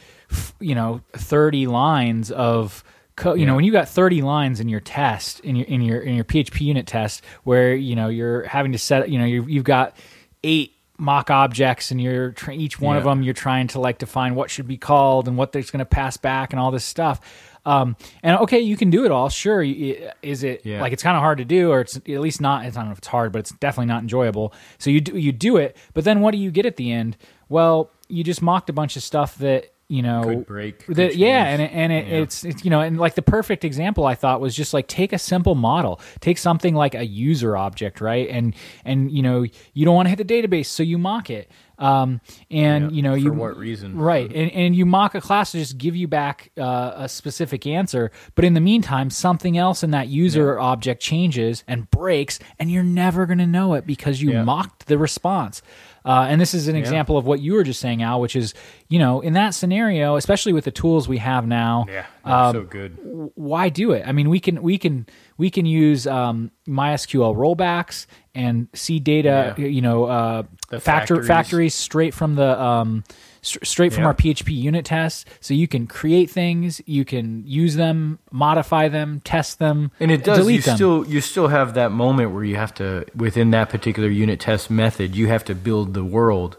you 0.60 0.74
know, 0.74 1.00
thirty 1.12 1.66
lines 1.66 2.30
of 2.30 2.82
co- 3.16 3.34
you 3.34 3.46
know 3.46 3.54
when 3.54 3.64
you 3.64 3.72
got 3.72 3.88
30 3.88 4.22
lines 4.22 4.60
in 4.60 4.68
your 4.68 4.80
test 4.80 5.40
in 5.40 5.54
your 5.56 5.66
in 5.66 5.80
your 5.82 6.00
in 6.00 6.14
your 6.14 6.24
PHP 6.24 6.60
unit 6.62 6.86
test 6.86 7.22
where 7.44 7.74
you 7.74 7.94
know 7.96 8.08
you're 8.08 8.42
having 8.44 8.72
to 8.72 8.78
set 8.78 9.08
you 9.08 9.18
know 9.18 9.24
you've, 9.24 9.48
you've 9.48 9.64
got 9.64 9.96
eight 10.42 10.72
mock 10.98 11.28
objects 11.30 11.90
and 11.90 12.00
you're 12.00 12.30
tr- 12.32 12.52
each 12.52 12.80
one 12.80 12.96
of 12.96 13.02
them 13.04 13.22
you're 13.22 13.34
trying 13.34 13.66
to 13.66 13.80
like 13.80 13.98
define 13.98 14.34
what 14.36 14.48
should 14.50 14.68
be 14.68 14.76
called 14.76 15.26
and 15.26 15.36
what 15.36 15.50
there's 15.52 15.70
going 15.70 15.80
to 15.80 15.84
pass 15.84 16.16
back 16.16 16.52
and 16.52 16.60
all 16.60 16.70
this 16.70 16.84
stuff. 16.84 17.20
Um, 17.66 17.96
and 18.22 18.36
okay 18.40 18.60
you 18.60 18.76
can 18.76 18.90
do 18.90 19.04
it 19.04 19.10
all. 19.10 19.28
Sure 19.28 19.62
is 19.62 20.42
it 20.44 20.60
Yeah. 20.64 20.80
like 20.80 20.92
it's 20.92 21.02
kind 21.02 21.16
of 21.16 21.20
hard 21.20 21.38
to 21.38 21.44
do 21.44 21.70
or 21.72 21.80
it's 21.80 21.96
at 21.96 22.06
least 22.06 22.40
not 22.40 22.62
I 22.64 22.70
don't 22.70 22.86
know 22.86 22.92
if 22.92 22.98
it's 22.98 23.08
hard 23.08 23.32
but 23.32 23.38
it's 23.40 23.50
definitely 23.52 23.86
not 23.86 24.02
enjoyable. 24.02 24.52
So 24.78 24.90
you 24.90 25.00
do 25.00 25.16
you 25.18 25.32
do 25.32 25.56
it 25.56 25.76
but 25.94 26.04
then 26.04 26.20
what 26.20 26.30
do 26.32 26.38
you 26.38 26.50
get 26.50 26.66
at 26.66 26.76
the 26.76 26.92
end? 26.92 27.16
Well 27.48 27.90
you 28.08 28.22
just 28.22 28.42
mocked 28.42 28.68
a 28.70 28.72
bunch 28.72 28.96
of 28.96 29.02
stuff 29.02 29.36
that 29.38 29.72
you 29.94 30.02
know 30.02 30.44
break, 30.46 30.84
that 30.86 31.14
yeah 31.16 31.44
and 31.52 31.62
it, 31.62 31.70
and 31.72 31.92
it, 31.92 32.06
Yeah. 32.06 32.22
it's 32.22 32.44
it's 32.44 32.64
you 32.64 32.70
know 32.70 32.80
and 32.80 32.98
like 32.98 33.14
the 33.14 33.22
perfect 33.22 33.64
example 33.64 34.04
i 34.06 34.14
thought 34.14 34.40
was 34.40 34.54
just 34.54 34.74
like 34.74 34.86
take 34.88 35.12
a 35.12 35.18
simple 35.18 35.54
model. 35.54 36.00
Take 36.20 36.38
something 36.38 36.74
like 36.74 36.94
a 36.94 37.06
user 37.06 37.56
object 37.56 38.00
right? 38.00 38.28
And 38.28 38.54
and 38.84 39.10
you 39.10 39.22
know 39.22 39.44
you 39.74 39.84
don't 39.84 39.94
want 39.94 40.06
to 40.06 40.10
hit 40.14 40.20
the 40.26 40.30
database 40.34 40.66
so 40.66 40.82
you 40.82 40.98
mock 40.98 41.30
it. 41.30 41.50
Um 41.78 42.20
and 42.50 42.90
Yeah, 42.90 42.96
you 42.96 43.02
know 43.02 43.12
for 43.12 43.18
you 43.18 43.32
what 43.32 43.56
reason? 43.56 43.96
right. 43.96 44.30
And, 44.40 44.50
and 44.52 44.76
you 44.76 44.84
mock 44.86 45.14
a 45.14 45.20
class 45.20 45.52
to 45.52 45.58
just 45.58 45.76
give 45.78 45.94
you 45.96 46.08
back 46.08 46.50
uh, 46.58 46.92
a 46.96 47.08
specific 47.08 47.66
answer 47.66 48.10
but 48.34 48.44
in 48.44 48.54
the 48.54 48.60
meantime 48.60 49.10
something 49.10 49.56
else 49.58 49.82
in 49.82 49.90
that 49.92 50.08
user 50.08 50.58
object 50.58 51.00
changes 51.02 51.64
and 51.68 51.90
breaks 51.90 52.38
and 52.58 52.70
you're 52.70 52.82
never 53.04 53.26
going 53.26 53.38
to 53.46 53.46
know 53.58 53.74
it 53.74 53.86
because 53.86 54.22
you 54.22 54.30
Yeah. 54.32 54.44
mocked 54.44 54.86
the 54.86 54.98
response 54.98 55.62
uh, 56.04 56.26
and 56.28 56.40
this 56.40 56.52
is 56.54 56.68
an 56.68 56.76
example 56.76 57.16
of 57.16 57.26
what 57.26 57.40
you 57.40 57.54
were 57.54 57.64
just 57.64 57.80
saying 57.80 58.02
al 58.02 58.20
which 58.20 58.36
is 58.36 58.52
you 58.88 58.98
know 58.98 59.20
in 59.20 59.32
that 59.32 59.54
scenario 59.54 60.16
especially 60.16 60.52
with 60.52 60.64
the 60.64 60.70
tools 60.70 61.08
we 61.08 61.18
have 61.18 61.46
now 61.46 61.86
Yeah, 61.88 62.06
they're 62.24 62.34
um, 62.34 62.52
so 62.54 62.62
good. 62.64 62.98
why 63.34 63.68
do 63.68 63.92
it? 63.92 64.02
I 64.06 64.12
mean, 64.12 64.28
we 64.28 64.40
can 64.40 64.62
we 64.62 64.76
can 64.78 65.06
we 65.38 65.50
can 65.50 65.66
use 65.66 66.06
um, 66.06 66.50
MySQL 66.68 67.34
rollbacks 67.34 68.06
and 68.34 68.68
see 68.74 68.98
data, 69.00 69.54
Yeah. 69.58 69.66
you 69.66 69.80
know, 69.82 70.04
uh, 70.04 70.42
factor 70.70 70.80
factories. 70.80 71.26
factories 71.26 71.74
straight 71.74 72.14
from 72.14 72.34
the 72.34 72.60
um, 72.60 73.04
st- 73.44 73.66
straight 73.66 73.92
from 73.92 74.02
Yeah. 74.02 74.08
our 74.08 74.14
PHP 74.14 74.52
unit 74.54 74.84
tests. 74.84 75.24
So 75.40 75.54
you 75.54 75.68
can 75.68 75.86
create 75.86 76.30
things, 76.30 76.80
you 76.86 77.04
can 77.04 77.42
use 77.46 77.76
them, 77.76 78.18
modify 78.32 78.88
them, 78.88 79.20
test 79.24 79.58
them, 79.58 79.90
And 80.00 80.10
it 80.10 80.24
does. 80.24 80.50
You 80.50 80.60
them. 80.60 80.76
still 80.76 81.06
you 81.06 81.20
still 81.20 81.48
have 81.48 81.74
that 81.74 81.92
moment 81.92 82.32
where 82.32 82.44
you 82.44 82.56
have 82.56 82.74
to 82.74 83.04
within 83.14 83.50
that 83.52 83.68
particular 83.68 84.08
unit 84.08 84.40
test 84.40 84.70
method, 84.70 85.14
you 85.14 85.28
have 85.28 85.44
to 85.44 85.54
build 85.54 85.94
the 85.94 86.04
world. 86.04 86.56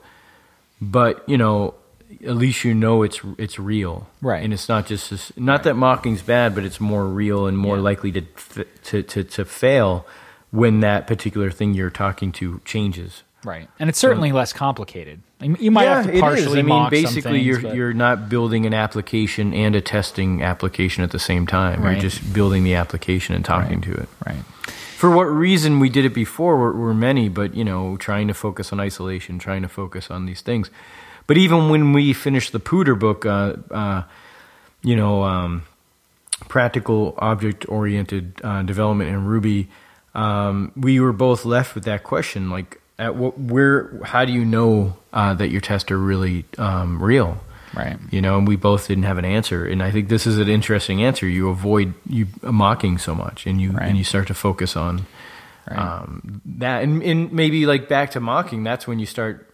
But 0.81 1.23
you 1.27 1.37
know, 1.37 1.73
at 2.25 2.35
least 2.35 2.63
you 2.63 2.73
know 2.73 3.03
it's 3.03 3.19
it's 3.37 3.57
real, 3.59 4.07
Right. 4.21 4.43
And 4.43 4.53
it's 4.53 4.69
not 4.69 4.85
just 4.87 5.09
this, 5.09 5.31
not 5.37 5.63
that 5.63 5.75
mocking's 5.75 6.21
bad, 6.21 6.53
but 6.55 6.63
it's 6.63 6.79
more 6.79 7.05
real 7.07 7.47
and 7.47 7.57
more 7.57 7.77
Yeah. 7.77 7.81
likely 7.83 8.11
to, 8.13 8.21
to 8.85 9.03
to 9.03 9.23
to 9.23 9.45
fail 9.45 10.05
when 10.51 10.79
that 10.81 11.07
particular 11.07 11.51
thing 11.51 11.73
you're 11.73 11.89
talking 11.89 12.31
to 12.33 12.61
changes. 12.65 13.23
Right, 13.45 13.69
and 13.79 13.89
it's 13.89 13.99
certainly 13.99 14.31
less 14.31 14.51
complicated. 14.51 15.21
You 15.39 15.69
might 15.69 15.85
have 15.85 16.07
to 16.07 16.19
partially 16.19 16.59
I 16.59 16.63
mean, 16.63 16.89
basically, 16.89 17.31
things, 17.33 17.45
you're 17.45 17.61
but- 17.61 17.75
you're 17.75 17.93
not 17.93 18.27
building 18.29 18.65
an 18.65 18.73
application 18.73 19.53
and 19.53 19.75
a 19.75 19.81
testing 19.81 20.41
application 20.41 21.03
at 21.03 21.11
the 21.11 21.19
same 21.19 21.45
time. 21.45 21.83
Right. 21.83 21.91
You're 21.91 22.09
just 22.09 22.33
building 22.33 22.63
the 22.63 22.75
application 22.75 23.35
and 23.35 23.45
talking 23.45 23.81
to 23.81 23.93
it. 23.93 24.09
right. 24.25 24.43
For 24.97 25.11
what 25.11 25.25
reason 25.25 25.79
we 25.79 25.89
did 25.89 26.05
it 26.05 26.13
before 26.13 26.57
were, 26.57 26.71
were 26.71 26.93
many, 26.93 27.29
but 27.29 27.53
you 27.53 27.63
know, 27.63 27.97
trying 27.97 28.27
to 28.27 28.33
focus 28.33 28.73
on 28.73 28.79
isolation, 28.79 29.37
trying 29.37 29.61
to 29.61 29.67
focus 29.67 30.09
on 30.09 30.25
these 30.25 30.41
things. 30.41 30.71
But 31.27 31.37
even 31.37 31.69
when 31.69 31.91
we 31.91 32.13
finished 32.13 32.53
the 32.53 32.59
POODR 32.59 32.97
book, 32.97 33.25
uh, 33.25 33.55
uh, 33.71 34.03
you 34.83 34.95
know, 34.95 35.23
um, 35.23 35.63
practical 36.47 37.15
object 37.17 37.67
oriented 37.67 38.39
uh, 38.43 38.61
development 38.63 39.09
in 39.09 39.25
Ruby, 39.25 39.67
um, 40.13 40.71
we 40.75 40.99
were 40.99 41.13
both 41.13 41.45
left 41.45 41.75
with 41.75 41.83
that 41.83 42.03
question: 42.03 42.49
like, 42.49 42.79
at 42.97 43.15
what, 43.15 43.37
where, 43.39 43.99
how 44.03 44.25
do 44.25 44.31
you 44.33 44.45
know 44.45 44.95
uh, 45.13 45.33
that 45.35 45.49
your 45.49 45.61
tests 45.61 45.91
are 45.91 45.97
really 45.97 46.45
um, 46.57 47.01
real? 47.01 47.37
Right. 47.75 47.97
you 48.09 48.21
know, 48.21 48.37
and 48.37 48.47
we 48.47 48.55
both 48.55 48.87
didn't 48.87 49.03
have 49.03 49.17
an 49.17 49.25
answer. 49.25 49.65
And 49.65 49.83
I 49.83 49.91
think 49.91 50.07
this 50.07 50.25
is 50.25 50.37
an 50.37 50.47
interesting 50.47 51.03
answer. 51.03 51.27
You 51.27 51.49
avoid 51.49 51.93
you 52.07 52.27
mocking 52.41 52.97
so 52.97 53.13
much, 53.13 53.45
and 53.45 53.59
you 53.59 53.71
Right. 53.71 53.89
and 53.89 53.97
you 53.97 54.05
start 54.05 54.27
to 54.27 54.33
focus 54.33 54.77
on 54.77 55.05
Right. 55.69 55.77
um, 55.77 56.41
that, 56.45 56.83
and, 56.83 57.03
and 57.03 57.33
maybe 57.33 57.65
like 57.65 57.89
back 57.89 58.11
to 58.11 58.21
mocking. 58.21 58.63
That's 58.63 58.87
when 58.87 58.97
you 58.99 59.05
start. 59.05 59.53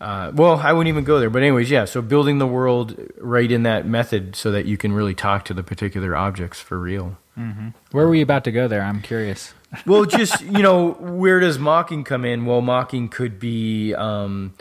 Uh, 0.00 0.30
well, 0.32 0.56
I 0.58 0.72
wouldn't 0.72 0.88
even 0.88 1.02
go 1.02 1.18
there, 1.18 1.30
but 1.30 1.42
anyways, 1.42 1.68
yeah. 1.68 1.84
So 1.84 2.00
building 2.00 2.38
the 2.38 2.46
world 2.46 2.94
right 3.18 3.50
in 3.50 3.64
that 3.64 3.86
method, 3.86 4.36
so 4.36 4.52
that 4.52 4.66
you 4.66 4.76
can 4.76 4.92
really 4.92 5.14
talk 5.14 5.44
to 5.46 5.54
the 5.54 5.64
particular 5.64 6.14
objects 6.14 6.60
for 6.60 6.78
real. 6.78 7.16
Where 7.34 8.06
were 8.06 8.14
you 8.14 8.22
about 8.22 8.44
to 8.44 8.52
go 8.52 8.68
there? 8.68 8.82
I'm 8.82 9.00
curious. 9.00 9.54
well, 9.86 10.04
just 10.04 10.40
you 10.42 10.62
know, 10.62 10.92
where 10.92 11.40
does 11.40 11.58
mocking 11.58 12.04
come 12.04 12.24
in? 12.24 12.44
Well, 12.44 12.60
mocking 12.60 13.08
could 13.08 13.38
be, 13.38 13.94
um, 13.94 14.54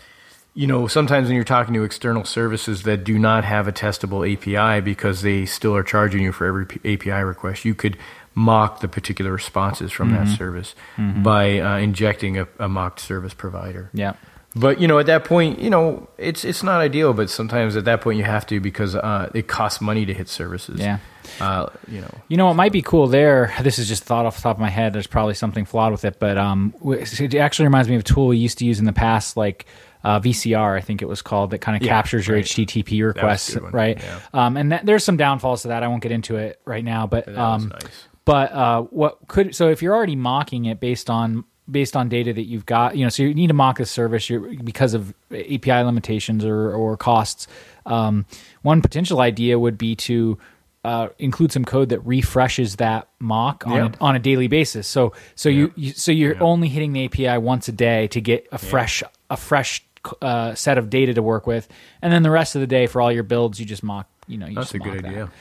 you 0.53 0.67
know, 0.67 0.87
sometimes 0.87 1.27
when 1.27 1.35
you're 1.35 1.43
talking 1.43 1.73
to 1.73 1.83
external 1.83 2.23
services 2.23 2.83
that 2.83 3.03
do 3.03 3.19
not 3.19 3.43
have 3.43 3.67
a 3.67 3.71
testable 3.71 4.25
API 4.25 4.81
because 4.81 5.21
they 5.21 5.45
still 5.45 5.75
are 5.75 5.83
charging 5.83 6.21
you 6.21 6.31
for 6.31 6.45
every 6.45 6.65
API 6.85 7.23
request, 7.23 7.65
you 7.65 7.75
could 7.75 7.97
mock 8.33 8.79
the 8.79 8.87
particular 8.87 9.31
responses 9.31 9.91
from 9.91 10.11
that 10.11 10.27
service 10.37 10.73
by 10.97 11.59
uh, 11.59 11.77
injecting 11.77 12.37
a, 12.37 12.47
a 12.59 12.69
mocked 12.69 13.01
service 13.01 13.33
provider. 13.33 13.89
Yeah. 13.93 14.13
But 14.55 14.81
you 14.81 14.87
know, 14.87 14.99
at 14.99 15.05
that 15.05 15.23
point, 15.23 15.59
you 15.59 15.69
know, 15.69 16.09
it's 16.17 16.43
it's 16.43 16.61
not 16.61 16.81
ideal. 16.81 17.13
But 17.13 17.29
sometimes 17.29 17.77
at 17.77 17.85
that 17.85 18.01
point, 18.01 18.17
you 18.17 18.25
have 18.25 18.45
to 18.47 18.59
because 18.59 18.95
uh, 18.95 19.29
it 19.33 19.47
costs 19.47 19.79
money 19.79 20.05
to 20.05 20.13
hit 20.13 20.27
services. 20.27 20.79
Yeah. 20.79 20.99
Uh, 21.39 21.67
you 21.87 22.01
know. 22.01 22.13
You 22.27 22.35
know 22.37 22.47
what 22.47 22.55
might 22.55 22.71
be 22.73 22.81
cool 22.81 23.07
there? 23.07 23.53
This 23.61 23.79
is 23.79 23.87
just 23.87 24.03
thought 24.03 24.25
off 24.25 24.35
the 24.35 24.41
top 24.41 24.57
of 24.57 24.61
my 24.61 24.69
head. 24.69 24.91
There's 24.91 25.07
probably 25.07 25.35
something 25.35 25.63
flawed 25.65 25.91
with 25.93 26.03
it, 26.03 26.19
but 26.19 26.37
um, 26.37 26.73
it 26.83 27.35
actually 27.35 27.65
reminds 27.65 27.87
me 27.87 27.95
of 27.95 28.01
a 28.01 28.03
tool 28.03 28.27
we 28.27 28.37
used 28.37 28.57
to 28.57 28.65
use 28.65 28.79
in 28.79 28.85
the 28.85 28.91
past, 28.93 29.37
like 29.37 29.65
uh, 30.03 30.19
VCR, 30.19 30.75
I 30.75 30.81
think 30.81 31.01
it 31.01 31.07
was 31.07 31.21
called, 31.21 31.51
that 31.51 31.59
kind 31.59 31.77
of 31.77 31.83
Yeah, 31.83 31.93
captures 31.93 32.27
your 32.27 32.37
right. 32.37 32.45
HTTP 32.45 33.05
requests, 33.05 33.55
right? 33.55 34.01
yeah. 34.01 34.19
Um, 34.33 34.57
and 34.57 34.71
that, 34.71 34.85
there's 34.85 35.03
some 35.03 35.15
downfalls 35.15 35.61
to 35.61 35.69
that. 35.69 35.83
I 35.83 35.87
won't 35.87 36.01
get 36.03 36.11
into 36.11 36.37
it 36.37 36.59
right 36.65 36.83
now, 36.83 37.05
but 37.07 37.33
um, 37.37 37.69
nice. 37.69 38.07
but 38.25 38.51
uh, 38.51 38.81
what 38.83 39.27
could 39.27 39.55
so 39.55 39.69
if 39.69 39.81
you're 39.83 39.95
already 39.95 40.15
mocking 40.15 40.65
it 40.65 40.79
based 40.79 41.09
on 41.09 41.45
based 41.71 41.95
on 41.95 42.09
data 42.09 42.33
that 42.33 42.43
you've 42.43 42.65
got, 42.65 42.97
you 42.97 43.05
know, 43.05 43.09
so 43.09 43.23
you 43.23 43.33
need 43.33 43.47
to 43.47 43.53
mock 43.53 43.79
a 43.79 43.85
service 43.85 44.29
because 44.63 44.93
of 44.93 45.13
API 45.31 45.83
limitations 45.83 46.43
or 46.43 46.73
or 46.73 46.97
costs. 46.97 47.47
Um, 47.85 48.25
one 48.61 48.81
potential 48.81 49.21
idea 49.21 49.57
would 49.57 49.77
be 49.77 49.95
to 49.95 50.37
uh, 50.83 51.09
include 51.19 51.51
some 51.51 51.63
code 51.63 51.89
that 51.89 51.99
refreshes 51.99 52.77
that 52.77 53.07
mock 53.19 53.65
on 53.67 53.79
a, 53.79 53.93
on 54.01 54.15
a 54.15 54.19
daily 54.19 54.47
basis. 54.47 54.87
So 54.87 55.13
so 55.35 55.49
you, 55.49 55.71
you 55.75 55.91
so 55.91 56.11
you're 56.11 56.41
only 56.41 56.67
hitting 56.67 56.93
the 56.93 57.05
API 57.05 57.37
once 57.37 57.67
a 57.67 57.71
day 57.71 58.07
to 58.07 58.21
get 58.21 58.47
a 58.51 58.57
fresh 58.57 59.03
a 59.29 59.37
fresh 59.37 59.83
uh, 60.21 60.55
set 60.55 60.77
of 60.77 60.89
data 60.89 61.13
to 61.13 61.21
work 61.21 61.45
with, 61.45 61.67
and 62.01 62.11
then 62.11 62.23
the 62.23 62.31
rest 62.31 62.55
of 62.55 62.61
the 62.61 62.67
day 62.67 62.87
for 62.87 63.01
all 63.01 63.11
your 63.11 63.23
builds, 63.23 63.59
you 63.59 63.65
just 63.65 63.83
mock. 63.83 64.07
You 64.27 64.37
know, 64.37 64.47
you 64.47 64.55
That's 64.55 64.71
just 64.71 64.75
a 64.75 64.79
good 64.79 65.03
that. 65.03 65.09
idea. 65.09 65.31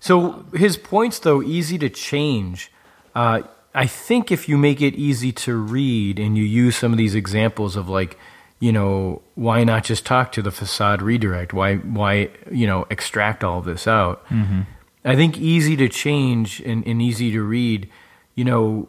So 0.00 0.46
his 0.54 0.76
points, 0.76 1.18
though, 1.18 1.42
easy 1.42 1.78
to 1.78 1.88
change. 1.88 2.70
Uh, 3.14 3.42
I 3.74 3.86
think 3.86 4.32
if 4.32 4.48
you 4.48 4.56
make 4.58 4.80
it 4.80 4.94
easy 4.94 5.32
to 5.32 5.54
read 5.56 6.18
and 6.18 6.36
you 6.36 6.44
use 6.44 6.76
some 6.76 6.92
of 6.92 6.98
these 6.98 7.14
examples 7.14 7.76
of 7.76 7.88
like, 7.88 8.18
you 8.60 8.72
know, 8.72 9.22
why 9.34 9.62
not 9.64 9.84
just 9.84 10.04
talk 10.04 10.32
to 10.32 10.42
the 10.42 10.50
facade 10.50 11.00
redirect? 11.02 11.52
Why, 11.52 11.76
why, 11.76 12.30
you 12.50 12.66
know, 12.66 12.86
extract 12.90 13.44
all 13.44 13.60
this 13.60 13.86
out? 13.86 14.26
Mm-hmm. 14.28 14.62
I 15.04 15.14
think 15.14 15.38
easy 15.38 15.76
to 15.76 15.88
change 15.88 16.60
and, 16.60 16.84
and 16.86 17.00
easy 17.00 17.30
to 17.32 17.42
read. 17.42 17.88
You 18.34 18.44
know, 18.44 18.88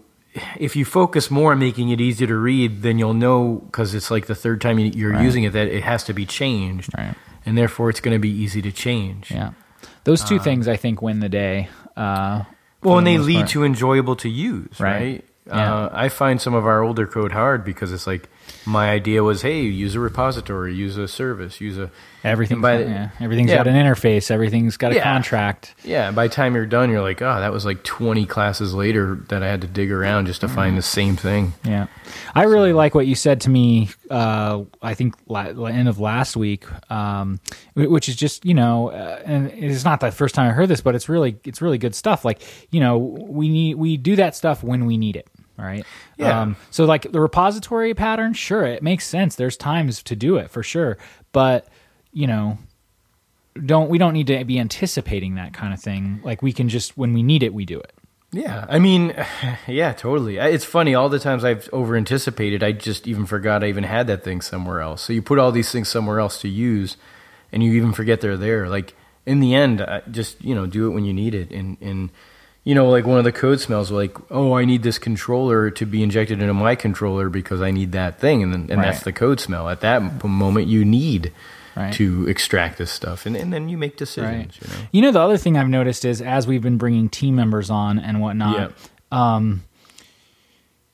if 0.57 0.75
you 0.75 0.85
focus 0.85 1.29
more 1.29 1.51
on 1.51 1.59
making 1.59 1.89
it 1.89 2.01
easy 2.01 2.25
to 2.25 2.35
read, 2.35 2.81
then 2.81 2.97
you'll 2.97 3.13
know 3.13 3.61
because 3.65 3.93
it's 3.93 4.09
like 4.09 4.25
the 4.27 4.35
third 4.35 4.59
time 4.61 4.79
you- 4.79 4.91
you're 4.95 5.11
Right. 5.13 5.23
using 5.23 5.43
it 5.43 5.53
that 5.53 5.67
it 5.67 5.83
has 5.83 6.03
to 6.05 6.13
be 6.13 6.25
changed, 6.25 6.89
Right. 6.97 7.13
and 7.45 7.57
therefore 7.57 7.89
it's 7.89 7.99
going 7.99 8.15
to 8.15 8.19
be 8.19 8.29
easy 8.29 8.61
to 8.61 8.71
change. 8.71 9.29
Yeah, 9.31 9.51
those 10.03 10.23
two 10.23 10.39
things 10.39 10.67
I 10.67 10.77
think 10.77 11.01
win 11.01 11.19
the 11.19 11.29
day. 11.29 11.69
Uh, 11.97 12.43
Well, 12.83 12.97
and 12.97 13.07
the 13.07 13.17
they 13.17 13.23
lead 13.23 13.35
part. 13.37 13.49
to 13.49 13.63
enjoyable 13.65 14.15
to 14.17 14.29
use, 14.29 14.79
Right. 14.79 14.99
right? 14.99 15.25
Yeah. 15.47 15.73
Uh, 15.75 15.89
I 15.91 16.09
find 16.09 16.39
some 16.39 16.53
of 16.53 16.65
our 16.65 16.81
older 16.83 17.07
code 17.07 17.31
hard 17.31 17.65
because 17.65 17.91
it's 17.91 18.05
like 18.07 18.29
my 18.65 18.89
idea 18.91 19.23
was, 19.23 19.41
hey, 19.41 19.62
use 19.62 19.95
a 19.95 19.99
repository, 19.99 20.73
use 20.75 20.97
a 20.97 21.07
service, 21.07 21.59
use 21.62 21.77
a 21.77 21.89
Everything, 22.21 22.59
by 22.59 22.79
yeah, 22.79 23.12
everything's 23.21 23.49
yeah. 23.49 23.55
got 23.55 23.67
an 23.67 23.75
interface. 23.75 24.29
Everything's 24.29 24.75
got 24.75 24.91
a 24.91 24.95
Yeah. 24.95 25.03
contract. 25.03 25.73
yeah. 25.85 26.12
By 26.12 26.27
the 26.27 26.33
time 26.33 26.53
you're 26.53 26.65
done, 26.65 26.89
you're 26.89 27.01
like, 27.01 27.21
oh, 27.21 27.39
that 27.39 27.53
was 27.53 27.65
like 27.65 27.81
20 27.83 28.25
classes 28.25 28.73
later 28.73 29.15
that 29.29 29.41
I 29.41 29.47
had 29.47 29.62
to 29.62 29.67
dig 29.67 29.89
around 29.89 30.25
just 30.25 30.41
to 30.41 30.47
Mm-hmm. 30.47 30.55
find 30.55 30.77
the 30.77 30.81
same 30.81 31.15
thing. 31.15 31.53
Yeah, 31.63 31.88
I 32.35 32.43
really 32.43 32.73
like 32.73 32.93
what 32.93 33.07
you 33.07 33.15
said 33.15 33.39
to 33.41 33.49
me. 33.49 33.88
Uh, 34.12 34.63
I 34.81 34.95
think 34.95 35.15
la- 35.27 35.45
end 35.45 35.88
of 35.88 35.99
last 36.01 36.35
week, 36.35 36.65
um, 36.91 37.39
which 37.75 38.09
is 38.09 38.17
just 38.17 38.43
you 38.45 38.53
know, 38.53 38.89
uh, 38.89 39.21
and 39.23 39.47
it's 39.51 39.85
not 39.85 40.01
the 40.01 40.12
first 40.12 40.35
time 40.35 40.49
I 40.49 40.51
heard 40.53 40.67
this, 40.67 40.81
but 40.81 40.95
it's 40.95 41.07
really 41.07 41.38
it's 41.45 41.62
really 41.62 41.77
good 41.77 41.95
stuff. 41.95 42.25
Like 42.25 42.41
you 42.71 42.81
know, 42.81 42.97
we 42.97 43.47
need 43.47 43.75
we 43.75 43.95
do 43.95 44.17
that 44.17 44.35
stuff 44.35 44.62
when 44.62 44.85
we 44.85 44.97
need 44.97 45.15
it. 45.15 45.29
Right. 45.60 45.86
Yeah. 46.17 46.41
Um, 46.41 46.56
so 46.72 46.86
like 46.86 47.12
the 47.12 47.19
repository 47.19 47.93
pattern, 47.93 48.34
sure, 48.34 48.65
it 48.65 48.82
makes 48.82 49.06
sense. 49.06 49.36
There's 49.36 49.58
times 49.58 50.02
to 50.04 50.15
do 50.15 50.38
it 50.38 50.50
for 50.50 50.63
sure, 50.63 50.98
but 51.32 51.67
you 52.13 52.28
know, 52.28 52.58
don't 53.65 53.89
we 53.89 53.98
don't 53.98 54.13
need 54.13 54.28
to 54.28 54.43
be 54.45 54.60
anticipating 54.60 55.36
that 55.36 55.54
kind 55.54 55.74
of 55.74 55.82
thing. 55.82 56.22
Like 56.24 56.41
we 56.41 56.54
can 56.54 56.69
just 56.69 56.98
when 56.98 57.13
we 57.13 57.24
need 57.24 57.43
it, 57.43 57.54
we 57.54 57.65
do 57.65 57.80
it. 57.80 57.93
Yeah, 58.32 58.65
I 58.69 58.80
mean, 58.80 59.15
yeah, 59.67 59.93
totally. 59.93 60.38
It's 60.38 60.65
funny. 60.65 60.93
All 60.95 61.10
the 61.10 61.19
times 61.19 61.43
I've 61.43 61.67
over 61.74 61.95
anticipated, 61.95 62.63
I 62.63 62.72
just 62.72 63.08
even 63.08 63.26
forgot 63.26 63.63
I 63.63 63.67
even 63.67 63.84
had 63.84 64.08
that 64.08 64.24
thing 64.24 64.41
somewhere 64.41 64.82
else. 64.82 65.02
So 65.02 65.13
you 65.13 65.22
put 65.22 65.39
all 65.39 65.52
these 65.52 65.72
things 65.72 65.89
somewhere 65.89 66.19
else 66.19 66.39
to 66.41 66.48
use, 66.48 66.95
and 67.52 67.63
you 67.63 67.74
even 67.74 67.91
forget 67.91 68.22
they're 68.22 68.38
there. 68.38 68.69
Like 68.69 68.95
in 69.26 69.39
the 69.39 69.56
end, 69.56 69.86
just 70.12 70.43
you 70.43 70.56
know 70.56 70.65
do 70.65 70.88
it 70.88 70.93
when 70.93 71.06
you 71.06 71.13
need 71.13 71.34
it. 71.34 71.52
And 71.52 71.78
and 71.82 72.12
you 72.63 72.76
know, 72.76 72.89
like 72.89 73.06
one 73.06 73.17
of 73.17 73.24
the 73.24 73.32
code 73.32 73.60
smells 73.60 73.89
like, 73.91 74.15
oh, 74.32 74.54
I 74.54 74.65
need 74.65 74.84
this 74.84 75.00
controller 75.00 75.72
to 75.72 75.86
be 75.86 76.04
injected 76.04 76.41
into 76.41 76.54
my 76.54 76.76
controller 76.76 77.30
because 77.30 77.62
I 77.62 77.72
need 77.72 77.93
that 77.93 78.19
thing, 78.19 78.43
and 78.43 78.54
then, 78.54 78.67
and 78.69 78.84
that's 78.84 79.04
the 79.04 79.13
code 79.13 79.39
smell. 79.39 79.69
At 79.69 79.82
that 79.82 80.24
moment, 80.24 80.67
you 80.67 80.84
need 80.86 81.32
Right. 81.76 81.93
to 81.93 82.28
extract 82.28 82.78
this 82.78 82.91
stuff, 82.91 83.26
and, 83.26 83.38
and 83.38 83.54
then 83.54 83.69
you 83.69 83.78
make 83.78 83.95
decisions. 83.95 84.58
You 84.62 84.67
know. 84.67 84.86
You 84.91 85.02
know, 85.04 85.12
the 85.12 85.22
other 85.22 85.38
thing 85.38 85.56
I've 85.58 85.69
noticed 85.69 86.04
is 86.04 86.22
as 86.22 86.45
we've 86.45 86.62
been 86.63 86.78
bringing 86.78 87.08
team 87.08 87.36
members 87.36 87.69
on 87.69 88.00
and 88.00 88.19
whatnot, 88.19 88.74
um, 89.13 89.63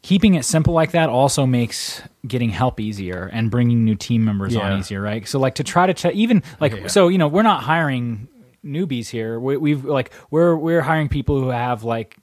keeping 0.04 0.36
it 0.36 0.46
simple 0.46 0.74
like 0.76 0.92
that 0.92 1.10
also 1.10 1.46
makes 1.48 2.02
getting 2.28 2.50
help 2.50 2.80
easier 2.80 3.30
and 3.34 3.50
bringing 3.50 3.84
new 3.84 3.96
team 3.96 4.24
members 4.24 4.56
on 4.56 4.78
easier, 4.80 5.02
right? 5.02 5.28
So, 5.28 5.40
like 5.40 5.56
to 5.56 5.64
try 5.64 5.88
to 5.88 5.94
ch- 5.96 6.14
even 6.14 6.44
like 6.60 6.74
Yeah. 6.76 6.88
so, 6.88 7.08
you 7.08 7.18
know, 7.18 7.28
we're 7.28 7.42
not 7.42 7.64
hiring 7.64 8.28
newbies 8.66 9.10
here. 9.10 9.40
We, 9.40 9.58
we've 9.58 9.86
like 9.86 10.12
we're 10.32 10.56
we're 10.56 10.82
hiring 10.82 11.08
people 11.10 11.40
who 11.40 11.50
have 11.50 11.84
like 11.84 12.18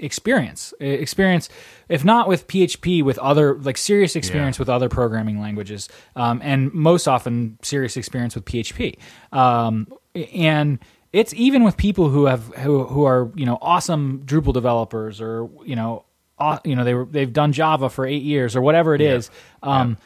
experience 0.00 0.74
experience 0.80 1.48
if 1.88 2.04
not 2.04 2.26
with 2.26 2.48
php 2.48 3.04
with 3.04 3.18
other 3.18 3.54
like 3.58 3.76
serious 3.76 4.16
experience 4.16 4.56
Yeah. 4.56 4.62
with 4.62 4.68
other 4.68 4.88
programming 4.88 5.38
languages 5.40 5.88
um, 6.16 6.40
and 6.42 6.72
most 6.74 7.06
often 7.06 7.58
serious 7.62 7.96
experience 7.96 8.34
with 8.34 8.44
php 8.46 8.96
um, 9.32 9.86
and 10.34 10.80
it's 11.12 11.32
even 11.34 11.62
with 11.62 11.76
people 11.76 12.08
who 12.08 12.24
have 12.24 12.46
who, 12.56 12.84
who 12.84 13.04
are 13.04 13.30
you 13.36 13.46
know 13.46 13.58
awesome 13.62 14.22
drupal 14.26 14.52
developers 14.52 15.20
or 15.20 15.48
you 15.64 15.76
know 15.76 16.04
aw- 16.38 16.60
you 16.64 16.74
know 16.74 16.82
they 16.82 16.94
were 16.94 17.04
they've 17.04 17.32
done 17.32 17.52
java 17.52 17.88
for 17.88 18.06
eight 18.06 18.22
years 18.22 18.56
or 18.56 18.62
whatever 18.62 18.92
it 18.94 19.00
is 19.00 19.30
um, 19.62 19.96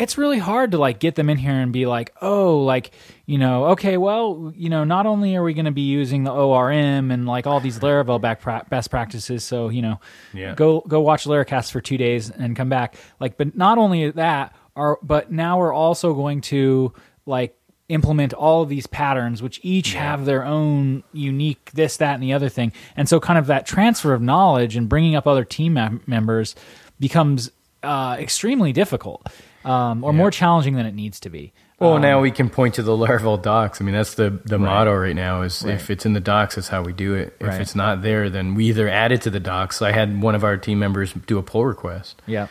it's 0.00 0.16
really 0.18 0.38
hard 0.38 0.72
to 0.72 0.78
like 0.78 0.98
get 0.98 1.14
them 1.14 1.28
in 1.30 1.36
here 1.38 1.52
and 1.52 1.72
be 1.72 1.86
like, 1.86 2.12
oh, 2.22 2.58
like, 2.64 2.90
you 3.26 3.38
know, 3.38 3.66
okay, 3.66 3.96
well, 3.96 4.52
you 4.56 4.68
know, 4.70 4.84
not 4.84 5.06
only 5.06 5.36
are 5.36 5.42
we 5.42 5.54
going 5.54 5.64
to 5.66 5.70
be 5.70 5.82
using 5.82 6.24
the 6.24 6.32
ORM 6.32 7.10
and 7.10 7.26
like 7.26 7.46
all 7.46 7.60
these 7.60 7.78
Laravel 7.78 8.20
back 8.20 8.40
pra- 8.40 8.66
best 8.70 8.90
practices, 8.90 9.44
so 9.44 9.68
you 9.68 9.82
know, 9.82 10.00
Yeah. 10.34 10.54
go 10.54 10.80
go 10.88 11.00
watch 11.00 11.24
Laracast 11.24 11.70
for 11.70 11.80
two 11.80 11.96
days 11.98 12.30
and 12.30 12.56
come 12.56 12.68
back. 12.68 12.96
Like, 13.20 13.36
but 13.36 13.56
not 13.56 13.78
only 13.78 14.10
that, 14.10 14.54
are 14.76 14.98
but 15.02 15.30
now 15.30 15.58
we're 15.58 15.72
also 15.74 16.14
going 16.14 16.40
to 16.42 16.92
like 17.26 17.56
implement 17.88 18.32
all 18.32 18.62
of 18.62 18.68
these 18.68 18.86
patterns, 18.86 19.42
which 19.42 19.58
each 19.64 19.94
have 19.94 20.24
their 20.24 20.44
own 20.44 21.02
unique 21.12 21.70
this, 21.74 21.96
that, 21.96 22.14
and 22.14 22.22
the 22.22 22.32
other 22.32 22.48
thing, 22.48 22.72
and 22.96 23.08
so 23.08 23.18
kind 23.18 23.36
of 23.38 23.46
that 23.48 23.66
transfer 23.66 24.14
of 24.14 24.22
knowledge 24.22 24.76
and 24.76 24.88
bringing 24.88 25.16
up 25.16 25.26
other 25.26 25.44
team 25.44 25.72
mem- 25.74 26.00
members 26.06 26.54
becomes 27.00 27.50
uh, 27.82 28.16
extremely 28.18 28.72
difficult 28.72 29.26
um, 29.64 30.02
or 30.04 30.12
more 30.12 30.30
challenging 30.30 30.74
than 30.74 30.86
it 30.86 30.94
needs 30.94 31.20
to 31.20 31.30
be. 31.30 31.52
Well, 31.78 31.98
now 31.98 32.20
we 32.20 32.30
can 32.30 32.50
point 32.50 32.74
to 32.74 32.82
the 32.82 32.92
Laravel 32.92 33.40
docs. 33.40 33.80
I 33.80 33.84
mean, 33.84 33.94
that's 33.94 34.14
the 34.14 34.28
the 34.44 34.58
motto 34.58 34.94
right 34.94 35.16
now. 35.16 35.40
Is 35.42 35.62
Right. 35.64 35.74
if 35.76 35.88
it's 35.90 36.04
in 36.04 36.12
the 36.12 36.20
docs, 36.20 36.56
that's 36.56 36.68
how 36.68 36.82
we 36.82 36.92
do 36.92 37.14
it. 37.14 37.34
If 37.40 37.46
Right. 37.46 37.60
it's 37.60 37.74
not 37.74 38.02
there, 38.02 38.28
then 38.28 38.54
we 38.54 38.66
either 38.66 38.86
add 38.88 39.12
it 39.12 39.22
to 39.22 39.30
the 39.30 39.40
docs. 39.40 39.80
I 39.80 39.92
had 39.92 40.20
one 40.20 40.34
of 40.34 40.44
our 40.44 40.58
team 40.58 40.78
members 40.78 41.14
do 41.26 41.38
a 41.38 41.42
pull 41.42 41.64
request 41.64 42.20
Yeah. 42.26 42.48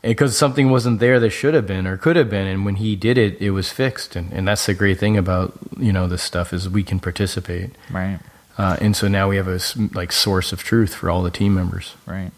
because 0.00 0.34
something 0.34 0.70
wasn't 0.70 0.98
there 0.98 1.20
that 1.20 1.28
should 1.28 1.52
have 1.52 1.66
been 1.66 1.86
or 1.86 1.98
could 1.98 2.16
have 2.16 2.30
been, 2.30 2.46
and 2.46 2.64
when 2.64 2.76
he 2.76 2.96
did 2.96 3.18
it, 3.18 3.36
it 3.38 3.50
was 3.50 3.70
fixed. 3.70 4.16
And, 4.16 4.32
and 4.32 4.48
that's 4.48 4.64
the 4.64 4.72
great 4.72 4.98
thing 4.98 5.18
about 5.18 5.52
you 5.78 5.92
know 5.92 6.06
this 6.06 6.22
stuff 6.22 6.54
is 6.54 6.66
we 6.66 6.82
can 6.82 7.00
participate. 7.00 7.72
Right. 7.90 8.18
Uh, 8.56 8.76
and 8.80 8.96
so 8.96 9.08
now 9.08 9.28
we 9.28 9.36
have 9.36 9.48
a 9.48 9.60
like 9.92 10.10
source 10.10 10.52
of 10.54 10.62
truth 10.62 10.94
for 10.94 11.10
all 11.10 11.22
the 11.22 11.30
team 11.30 11.54
members. 11.54 11.96
Right. 12.06 12.30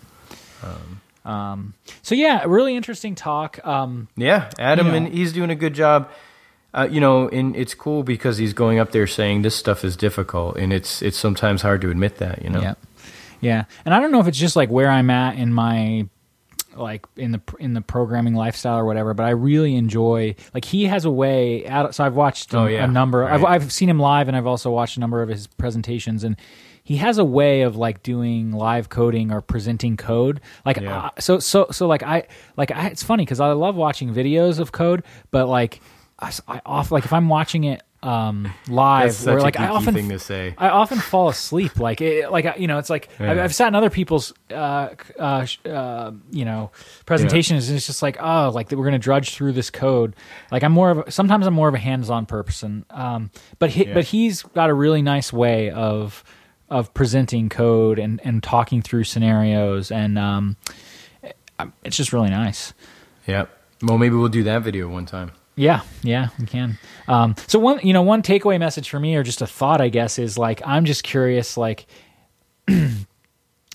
Um, 0.64 1.01
so 1.24 2.14
yeah, 2.14 2.44
really 2.46 2.76
interesting 2.76 3.14
talk. 3.14 3.64
Um, 3.66 4.08
Yeah, 4.16 4.50
Adam, 4.58 4.86
You 4.86 4.92
know. 4.92 4.98
and 4.98 5.08
he's 5.14 5.32
doing 5.32 5.50
a 5.50 5.54
good 5.54 5.74
job. 5.74 6.10
Uh, 6.74 6.88
you 6.90 7.00
know, 7.00 7.28
and 7.28 7.54
it's 7.54 7.74
cool 7.74 8.02
because 8.02 8.38
he's 8.38 8.54
going 8.54 8.78
up 8.78 8.92
there 8.92 9.06
saying 9.06 9.42
this 9.42 9.54
stuff 9.54 9.84
is 9.84 9.94
difficult, 9.96 10.56
and 10.56 10.72
it's 10.72 11.02
it's 11.02 11.18
sometimes 11.18 11.60
hard 11.60 11.82
to 11.82 11.90
admit 11.90 12.16
that. 12.16 12.42
You 12.42 12.48
know, 12.50 12.62
Yeah, 12.62 12.74
yeah, 13.42 13.64
and 13.84 13.92
I 13.94 14.00
don't 14.00 14.10
know 14.10 14.20
if 14.20 14.26
it's 14.26 14.38
just 14.38 14.56
like 14.56 14.70
where 14.70 14.88
I'm 14.88 15.10
at 15.10 15.36
in 15.36 15.52
my 15.52 16.08
like 16.74 17.04
in 17.18 17.32
the 17.32 17.42
in 17.58 17.74
the 17.74 17.82
programming 17.82 18.34
lifestyle 18.34 18.78
or 18.78 18.86
whatever, 18.86 19.12
but 19.12 19.24
I 19.24 19.30
really 19.30 19.76
enjoy 19.76 20.34
like 20.54 20.64
he 20.64 20.84
has 20.86 21.04
a 21.04 21.10
way. 21.10 21.66
Out, 21.66 21.94
so 21.94 22.04
I've 22.04 22.14
watched 22.16 22.54
Oh, 22.54 22.64
a, 22.64 22.70
yeah, 22.72 22.84
a 22.84 22.88
number. 22.88 23.24
I've. 23.28 23.44
I've 23.44 23.70
seen 23.70 23.90
him 23.90 23.98
live, 23.98 24.28
and 24.28 24.34
I've 24.36 24.46
also 24.46 24.70
watched 24.70 24.96
a 24.96 25.00
number 25.00 25.20
of 25.20 25.28
his 25.28 25.46
presentations, 25.46 26.24
and 26.24 26.36
he 26.84 26.96
has 26.96 27.18
a 27.18 27.24
way 27.24 27.62
of 27.62 27.76
like 27.76 28.02
doing 28.02 28.52
live 28.52 28.88
coding 28.88 29.30
or 29.32 29.40
presenting 29.40 29.96
code. 29.96 30.40
Like 30.64 30.78
Yeah. 30.80 30.98
uh, 31.06 31.10
so 31.20 31.38
so 31.38 31.66
so 31.70 31.86
like 31.86 32.02
I 32.02 32.26
like 32.56 32.70
I, 32.70 32.86
it's 32.88 33.02
funny 33.02 33.24
because 33.24 33.40
I 33.40 33.52
love 33.52 33.76
watching 33.76 34.12
videos 34.14 34.58
of 34.58 34.72
code, 34.72 35.04
but 35.30 35.46
like 35.48 35.80
I 36.18 36.32
off 36.66 36.90
like 36.92 37.04
if 37.04 37.12
I'm 37.12 37.28
watching 37.28 37.64
it 37.64 37.82
um 38.04 38.52
live 38.68 39.24
where 39.24 39.40
like 39.40 39.60
I 39.60 39.68
often 39.68 39.94
thing 39.94 40.08
to 40.08 40.18
say. 40.18 40.54
I 40.58 40.70
often 40.70 40.98
fall 40.98 41.28
asleep. 41.28 41.78
Like, 41.78 42.00
it, 42.00 42.32
like 42.32 42.46
I- 42.46 42.56
you 42.56 42.66
know, 42.66 42.78
it's 42.78 42.90
like 42.90 43.08
I've, 43.20 43.38
I've 43.38 43.54
sat 43.54 43.68
in 43.68 43.76
other 43.76 43.90
people's, 43.90 44.32
uh, 44.50 44.88
uh, 45.20 45.46
uh, 45.64 46.10
you 46.32 46.44
know, 46.44 46.72
presentations, 47.06 47.68
and 47.68 47.76
it's 47.76 47.86
just 47.86 48.02
like, 48.02 48.16
oh, 48.20 48.50
like 48.52 48.70
that 48.70 48.76
we're 48.76 48.86
gonna 48.86 48.98
drudge 48.98 49.34
through 49.36 49.52
this 49.52 49.70
code. 49.70 50.16
Like 50.50 50.64
I'm 50.64 50.72
more 50.72 50.90
of 50.90 50.98
a, 50.98 51.10
sometimes 51.12 51.46
I'm 51.46 51.54
more 51.54 51.68
of 51.68 51.74
a 51.74 51.78
hands-on 51.78 52.26
person. 52.26 52.84
Um, 52.90 53.30
but 53.60 53.70
he, 53.70 53.86
Yeah. 53.86 53.94
but 53.94 54.04
he's 54.06 54.42
got 54.42 54.68
a 54.68 54.74
really 54.74 55.02
nice 55.02 55.32
way 55.32 55.70
of 55.70 56.24
of 56.72 56.92
presenting 56.94 57.48
code 57.48 57.98
and 57.98 58.20
and 58.24 58.42
talking 58.42 58.82
through 58.82 59.04
scenarios, 59.04 59.90
and 59.90 60.18
um, 60.18 60.56
it's 61.84 61.96
just 61.96 62.12
really 62.12 62.30
nice. 62.30 62.72
Yeah. 63.26 63.46
Well, 63.82 63.98
maybe 63.98 64.14
we'll 64.14 64.28
do 64.28 64.44
that 64.44 64.62
video 64.62 64.88
one 64.88 65.06
time. 65.06 65.32
Yeah, 65.54 65.82
yeah, 66.02 66.28
we 66.38 66.46
can. 66.46 66.78
Um, 67.08 67.34
so 67.46 67.58
one, 67.58 67.80
you 67.82 67.92
know, 67.92 68.02
one 68.02 68.22
takeaway 68.22 68.58
message 68.58 68.88
for 68.88 68.98
me, 68.98 69.16
or 69.16 69.22
just 69.22 69.42
a 69.42 69.46
thought, 69.46 69.80
I 69.80 69.90
guess, 69.90 70.18
is 70.18 70.38
like 70.38 70.62
I'm 70.64 70.86
just 70.86 71.02
curious, 71.02 71.56
like, 71.58 71.86
you 72.68 73.04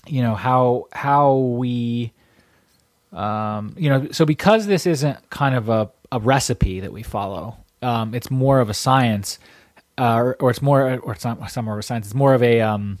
know, 0.08 0.34
how 0.34 0.88
how 0.92 1.36
we, 1.36 2.12
um, 3.12 3.74
you 3.78 3.88
know, 3.90 4.08
so 4.10 4.24
because 4.24 4.66
this 4.66 4.86
isn't 4.86 5.30
kind 5.30 5.54
of 5.54 5.68
a, 5.68 5.90
a 6.10 6.18
recipe 6.18 6.80
that 6.80 6.92
we 6.92 7.04
follow, 7.04 7.56
um, 7.80 8.12
it's 8.12 8.30
more 8.30 8.58
of 8.58 8.68
a 8.68 8.74
science, 8.74 9.38
uh, 9.98 10.16
or, 10.16 10.36
or 10.40 10.50
it's 10.50 10.62
more, 10.62 10.98
or 11.00 11.12
it's 11.12 11.24
not, 11.24 11.38
it's 11.42 11.56
not 11.56 11.64
more 11.64 11.74
of 11.74 11.80
a 11.80 11.82
science. 11.82 12.06
It's 12.06 12.14
more 12.14 12.34
of 12.34 12.42
a 12.42 12.60
um, 12.60 12.98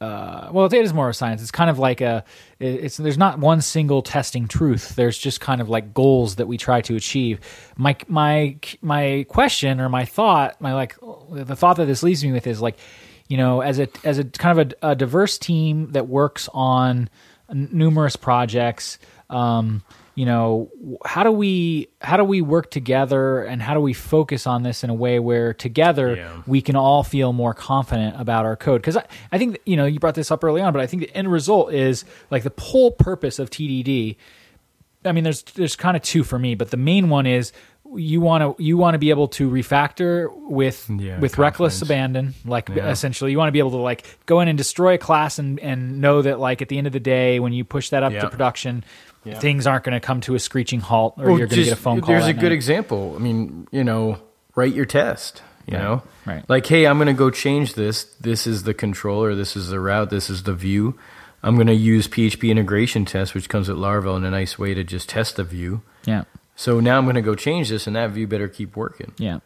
uh, 0.00 0.50
well, 0.52 0.66
it 0.66 0.72
is 0.72 0.94
more 0.94 1.08
of 1.08 1.16
science. 1.16 1.42
It's 1.42 1.50
kind 1.50 1.68
of 1.68 1.78
like 1.78 2.00
a, 2.00 2.24
it's 2.60 2.98
there's 2.98 3.18
not 3.18 3.40
one 3.40 3.60
single 3.60 4.02
testing 4.02 4.46
truth. 4.46 4.94
There's 4.94 5.18
just 5.18 5.40
kind 5.40 5.60
of 5.60 5.68
like 5.68 5.92
goals 5.92 6.36
that 6.36 6.46
we 6.46 6.56
try 6.56 6.80
to 6.82 6.94
achieve. 6.94 7.40
My 7.76 7.96
my 8.06 8.56
my 8.80 9.26
question 9.28 9.80
or 9.80 9.88
my 9.88 10.04
thought, 10.04 10.60
my 10.60 10.74
like 10.74 10.94
the 11.32 11.56
thought 11.56 11.78
that 11.78 11.86
this 11.86 12.04
leaves 12.04 12.22
me 12.24 12.30
with 12.30 12.46
is 12.46 12.60
like, 12.60 12.78
you 13.26 13.36
know, 13.36 13.60
as 13.60 13.80
a 13.80 13.88
as 14.04 14.18
a 14.18 14.24
kind 14.24 14.60
of 14.60 14.72
a, 14.82 14.90
a 14.90 14.94
diverse 14.94 15.36
team 15.36 15.90
that 15.92 16.06
works 16.06 16.48
on 16.54 17.10
numerous 17.52 18.14
projects. 18.14 18.98
Um, 19.30 19.82
you 20.18 20.26
know 20.26 20.68
how 21.04 21.22
do 21.22 21.30
we 21.30 21.88
how 22.00 22.16
do 22.16 22.24
we 22.24 22.40
work 22.40 22.70
together 22.72 23.42
and 23.44 23.62
how 23.62 23.74
do 23.74 23.80
we 23.80 23.92
focus 23.92 24.46
on 24.48 24.62
this 24.64 24.82
in 24.82 24.90
a 24.90 24.94
way 25.04 25.20
where 25.20 25.54
together 25.54 26.16
Yeah. 26.16 26.42
we 26.46 26.60
can 26.60 26.74
all 26.76 27.02
feel 27.04 27.32
more 27.32 27.54
confident 27.54 28.20
about 28.20 28.44
our 28.44 28.56
code 28.56 28.80
because 28.82 28.96
I, 28.96 29.04
I 29.30 29.38
think 29.38 29.58
you 29.64 29.76
know 29.76 29.86
you 29.86 30.00
brought 30.00 30.16
this 30.16 30.30
up 30.32 30.42
early 30.42 30.60
on 30.60 30.72
but 30.72 30.82
i 30.82 30.86
think 30.88 31.02
the 31.04 31.14
end 31.16 31.30
result 31.30 31.72
is 31.72 32.04
like 32.32 32.42
the 32.42 32.52
whole 32.58 32.90
purpose 32.90 33.38
of 33.38 33.48
tdd 33.50 34.16
i 35.04 35.12
mean 35.12 35.22
there's 35.24 35.42
there's 35.54 35.76
kind 35.76 35.96
of 35.96 36.02
two 36.02 36.24
for 36.24 36.38
me 36.38 36.56
but 36.56 36.70
the 36.72 36.76
main 36.76 37.08
one 37.10 37.26
is 37.26 37.52
you 37.94 38.20
want 38.20 38.42
to 38.58 38.62
you 38.62 38.76
want 38.76 38.94
to 38.94 38.98
be 38.98 39.10
able 39.10 39.28
to 39.28 39.48
refactor 39.48 40.28
with 40.50 40.90
Yeah, 40.90 41.18
with 41.20 41.38
reckless 41.38 41.80
abandon 41.80 42.34
like 42.44 42.68
Yeah. 42.68 42.90
essentially 42.90 43.30
you 43.30 43.38
want 43.38 43.48
to 43.48 43.52
be 43.52 43.60
able 43.60 43.70
to 43.70 43.76
like 43.90 44.04
go 44.26 44.40
in 44.40 44.48
and 44.48 44.58
destroy 44.58 44.94
a 44.94 44.98
class 44.98 45.38
and 45.38 45.58
and 45.60 46.00
know 46.00 46.20
that 46.22 46.38
like 46.40 46.60
at 46.60 46.68
the 46.68 46.76
end 46.76 46.86
of 46.86 46.92
the 46.92 47.00
day 47.00 47.40
when 47.40 47.52
you 47.52 47.64
push 47.64 47.90
that 47.90 48.02
up 48.02 48.12
to 48.12 48.28
production 48.30 48.84
Yeah. 49.24 49.38
things 49.38 49.66
aren't 49.66 49.84
going 49.84 49.92
to 49.92 50.00
come 50.06 50.20
to 50.22 50.34
a 50.34 50.38
screeching 50.38 50.80
halt, 50.80 51.14
or 51.18 51.26
Well, 51.26 51.38
you're 51.38 51.46
going 51.48 51.58
to 51.60 51.64
get 51.64 51.72
a 51.72 51.76
phone 51.76 52.00
call. 52.00 52.08
There's 52.14 52.26
a 52.26 52.30
at 52.30 52.38
good 52.38 52.52
example. 52.52 53.14
I 53.14 53.18
mean, 53.18 53.66
you 53.70 53.84
know, 53.84 54.18
write 54.54 54.74
your 54.74 54.86
test. 54.86 55.42
You 55.66 55.76
Right, 55.76 55.82
know, 55.82 56.02
right. 56.24 56.44
Like, 56.48 56.66
hey, 56.66 56.86
I'm 56.86 56.96
going 56.96 57.08
to 57.08 57.12
go 57.12 57.28
change 57.28 57.74
this. 57.74 58.04
This 58.20 58.46
is 58.46 58.62
the 58.62 58.72
controller. 58.72 59.34
This 59.34 59.54
is 59.54 59.68
the 59.68 59.78
route. 59.80 60.08
This 60.08 60.30
is 60.30 60.44
the 60.44 60.54
view. 60.54 60.98
I'm 61.42 61.56
going 61.56 61.66
to 61.66 61.74
use 61.74 62.08
PHP 62.08 62.48
integration 62.50 63.04
test, 63.04 63.34
which 63.34 63.50
comes 63.50 63.68
with 63.68 63.76
Laravel 63.76 64.16
in 64.16 64.24
a 64.24 64.30
nice 64.30 64.58
way 64.58 64.72
to 64.72 64.82
just 64.82 65.08
test 65.10 65.36
the 65.36 65.44
view. 65.44 65.82
yeah. 66.06 66.24
So 66.56 66.80
now 66.80 66.96
I'm 66.98 67.04
going 67.04 67.14
to 67.14 67.22
go 67.22 67.36
change 67.36 67.68
this, 67.68 67.86
and 67.86 67.94
that 67.94 68.10
view 68.10 68.26
better 68.26 68.48
keep 68.48 68.74
working. 68.76 69.12
Yeah. 69.18 69.38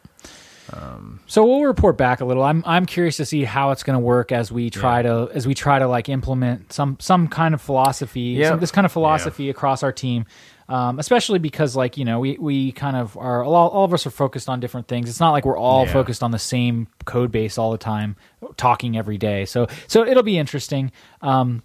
So 1.27 1.45
we'll 1.45 1.63
report 1.63 1.97
back 1.97 2.21
a 2.21 2.25
little. 2.25 2.43
I'm 2.43 2.63
I'm 2.65 2.85
curious 2.85 3.17
to 3.17 3.25
see 3.25 3.43
how 3.43 3.71
it's 3.71 3.83
going 3.83 3.95
to 3.95 4.03
work 4.03 4.31
as 4.31 4.51
we 4.51 4.69
try 4.69 5.01
to 5.01 5.29
as 5.33 5.45
we 5.45 5.53
try 5.53 5.79
to 5.79 5.87
like 5.87 6.09
implement 6.09 6.71
some 6.73 6.97
some 6.99 7.27
kind 7.27 7.53
of 7.53 7.61
philosophy, 7.61 8.21
Yeah. 8.21 8.49
some, 8.49 8.59
this 8.59 8.71
kind 8.71 8.85
of 8.85 8.91
philosophy 8.91 9.49
across 9.49 9.83
our 9.83 9.91
team. 9.91 10.25
Um, 10.69 10.97
especially 10.97 11.39
because 11.39 11.75
like 11.75 11.97
you 11.97 12.05
know 12.05 12.19
we 12.21 12.37
we 12.39 12.71
kind 12.71 12.95
of 12.95 13.17
are 13.17 13.43
all, 13.43 13.69
all 13.69 13.83
of 13.83 13.93
us 13.93 14.07
are 14.07 14.09
focused 14.11 14.47
on 14.47 14.61
different 14.61 14.87
things. 14.87 15.09
It's 15.09 15.19
not 15.19 15.31
like 15.31 15.43
we're 15.45 15.57
all 15.57 15.85
Yeah. 15.85 15.91
focused 15.93 16.23
on 16.23 16.31
the 16.31 16.39
same 16.39 16.87
code 17.03 17.31
base 17.31 17.57
all 17.57 17.71
the 17.71 17.77
time, 17.77 18.15
talking 18.55 18.97
every 18.97 19.17
day. 19.17 19.43
So 19.45 19.67
so 19.87 20.05
it'll 20.07 20.23
be 20.23 20.37
interesting. 20.37 20.91
Um, 21.21 21.63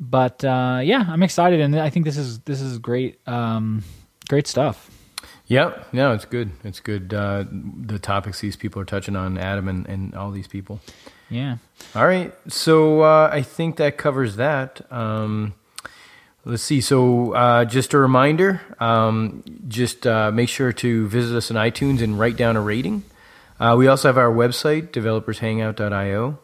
but 0.00 0.42
uh, 0.44 0.80
yeah, 0.82 1.04
I'm 1.08 1.22
excited, 1.22 1.60
and 1.60 1.78
I 1.78 1.90
think 1.90 2.06
this 2.06 2.16
is 2.16 2.38
this 2.40 2.60
is 2.62 2.78
great 2.78 3.20
um, 3.28 3.84
great 4.28 4.46
stuff. 4.46 4.90
Yep. 5.48 5.94
No, 5.94 6.12
it's 6.12 6.26
good. 6.26 6.50
It's 6.62 6.80
good. 6.80 7.12
Uh, 7.12 7.44
the 7.50 7.98
topics 7.98 8.40
these 8.40 8.56
people 8.56 8.80
are 8.82 8.86
touching 8.86 9.16
on, 9.16 9.38
Adam 9.38 9.66
and, 9.66 9.86
and 9.86 10.14
all 10.14 10.30
these 10.30 10.46
people. 10.46 10.80
Yeah. 11.30 11.56
All 11.94 12.06
right. 12.06 12.32
So 12.48 13.00
uh, 13.02 13.30
I 13.32 13.42
think 13.42 13.76
that 13.76 13.96
covers 13.96 14.36
that. 14.36 14.80
Um, 14.92 15.54
let's 16.44 16.62
see. 16.62 16.80
So 16.82 17.32
uh, 17.32 17.64
just 17.64 17.94
a 17.94 17.98
reminder 17.98 18.60
um, 18.78 19.42
just 19.66 20.06
uh, 20.06 20.30
make 20.30 20.50
sure 20.50 20.72
to 20.72 21.08
visit 21.08 21.36
us 21.36 21.50
on 21.50 21.56
iTunes 21.56 22.02
and 22.02 22.18
write 22.18 22.36
down 22.36 22.56
a 22.56 22.60
rating. 22.60 23.04
Uh, 23.58 23.74
we 23.76 23.88
also 23.88 24.08
have 24.08 24.18
our 24.18 24.30
website, 24.30 24.88
developershangout.io. 24.88 26.38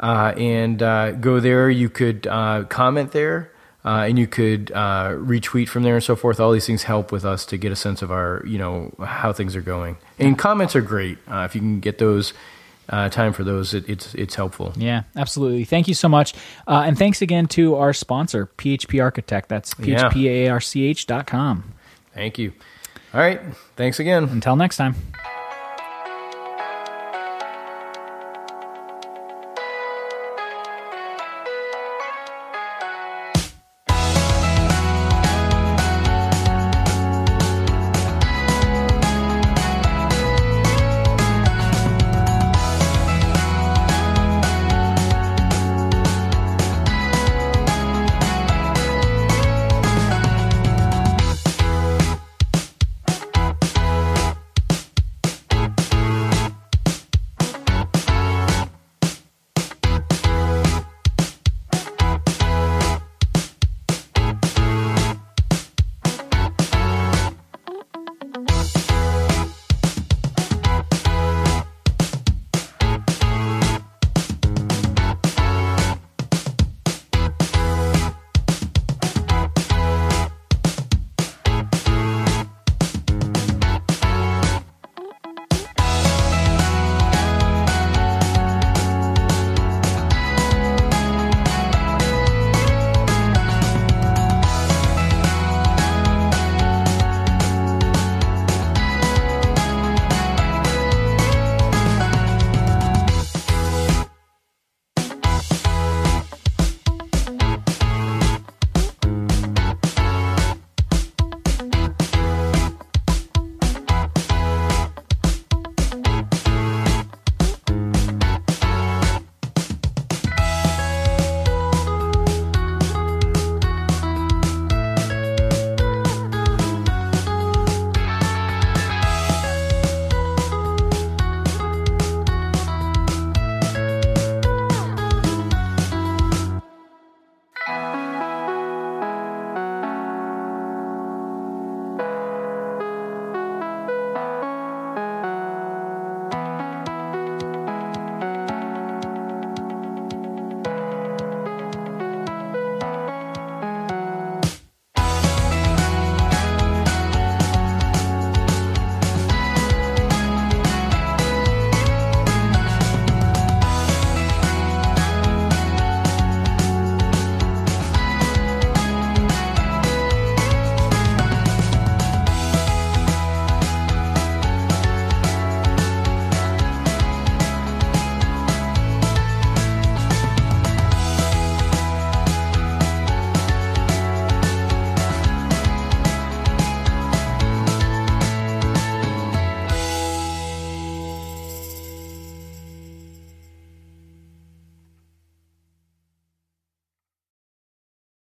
Uh, 0.00 0.32
and 0.36 0.80
uh, 0.80 1.10
go 1.12 1.40
there. 1.40 1.68
You 1.68 1.90
could 1.90 2.26
uh, 2.28 2.64
comment 2.64 3.10
there. 3.10 3.52
Uh, 3.88 4.04
and 4.08 4.18
you 4.18 4.26
could 4.26 4.70
uh, 4.72 5.12
retweet 5.12 5.66
from 5.68 5.82
there 5.82 5.94
and 5.94 6.04
so 6.04 6.14
forth. 6.14 6.38
All 6.40 6.52
these 6.52 6.66
things 6.66 6.82
help 6.82 7.10
with 7.10 7.24
us 7.24 7.46
to 7.46 7.56
get 7.56 7.72
a 7.72 7.76
sense 7.76 8.02
of 8.02 8.10
our, 8.10 8.42
you 8.46 8.58
know, 8.58 8.92
how 9.02 9.32
things 9.32 9.56
are 9.56 9.62
going. 9.62 9.96
And 10.18 10.36
comments 10.38 10.76
are 10.76 10.82
great. 10.82 11.16
Uh, 11.26 11.46
if 11.48 11.54
you 11.54 11.62
can 11.62 11.80
get 11.80 11.96
those, 11.96 12.34
uh, 12.90 13.08
time 13.08 13.32
for 13.32 13.44
those, 13.44 13.72
it, 13.74 13.88
it's 13.88 14.14
it's 14.14 14.34
helpful. 14.34 14.72
Yeah, 14.76 15.04
absolutely. 15.16 15.64
Thank 15.64 15.88
you 15.88 15.94
so 15.94 16.08
much. 16.08 16.34
Uh, 16.66 16.84
and 16.86 16.98
thanks 16.98 17.22
again 17.22 17.46
to 17.48 17.76
our 17.76 17.92
sponsor, 17.94 18.50
PHP 18.58 19.02
Architect. 19.02 19.48
That's 19.48 19.74
Yeah. 19.78 20.10
phparch.com. 20.10 21.64
Thank 22.14 22.38
you. 22.38 22.52
All 23.14 23.20
right. 23.20 23.40
Thanks 23.76 24.00
again. 24.00 24.24
Until 24.24 24.56
next 24.56 24.76
time. 24.76 24.94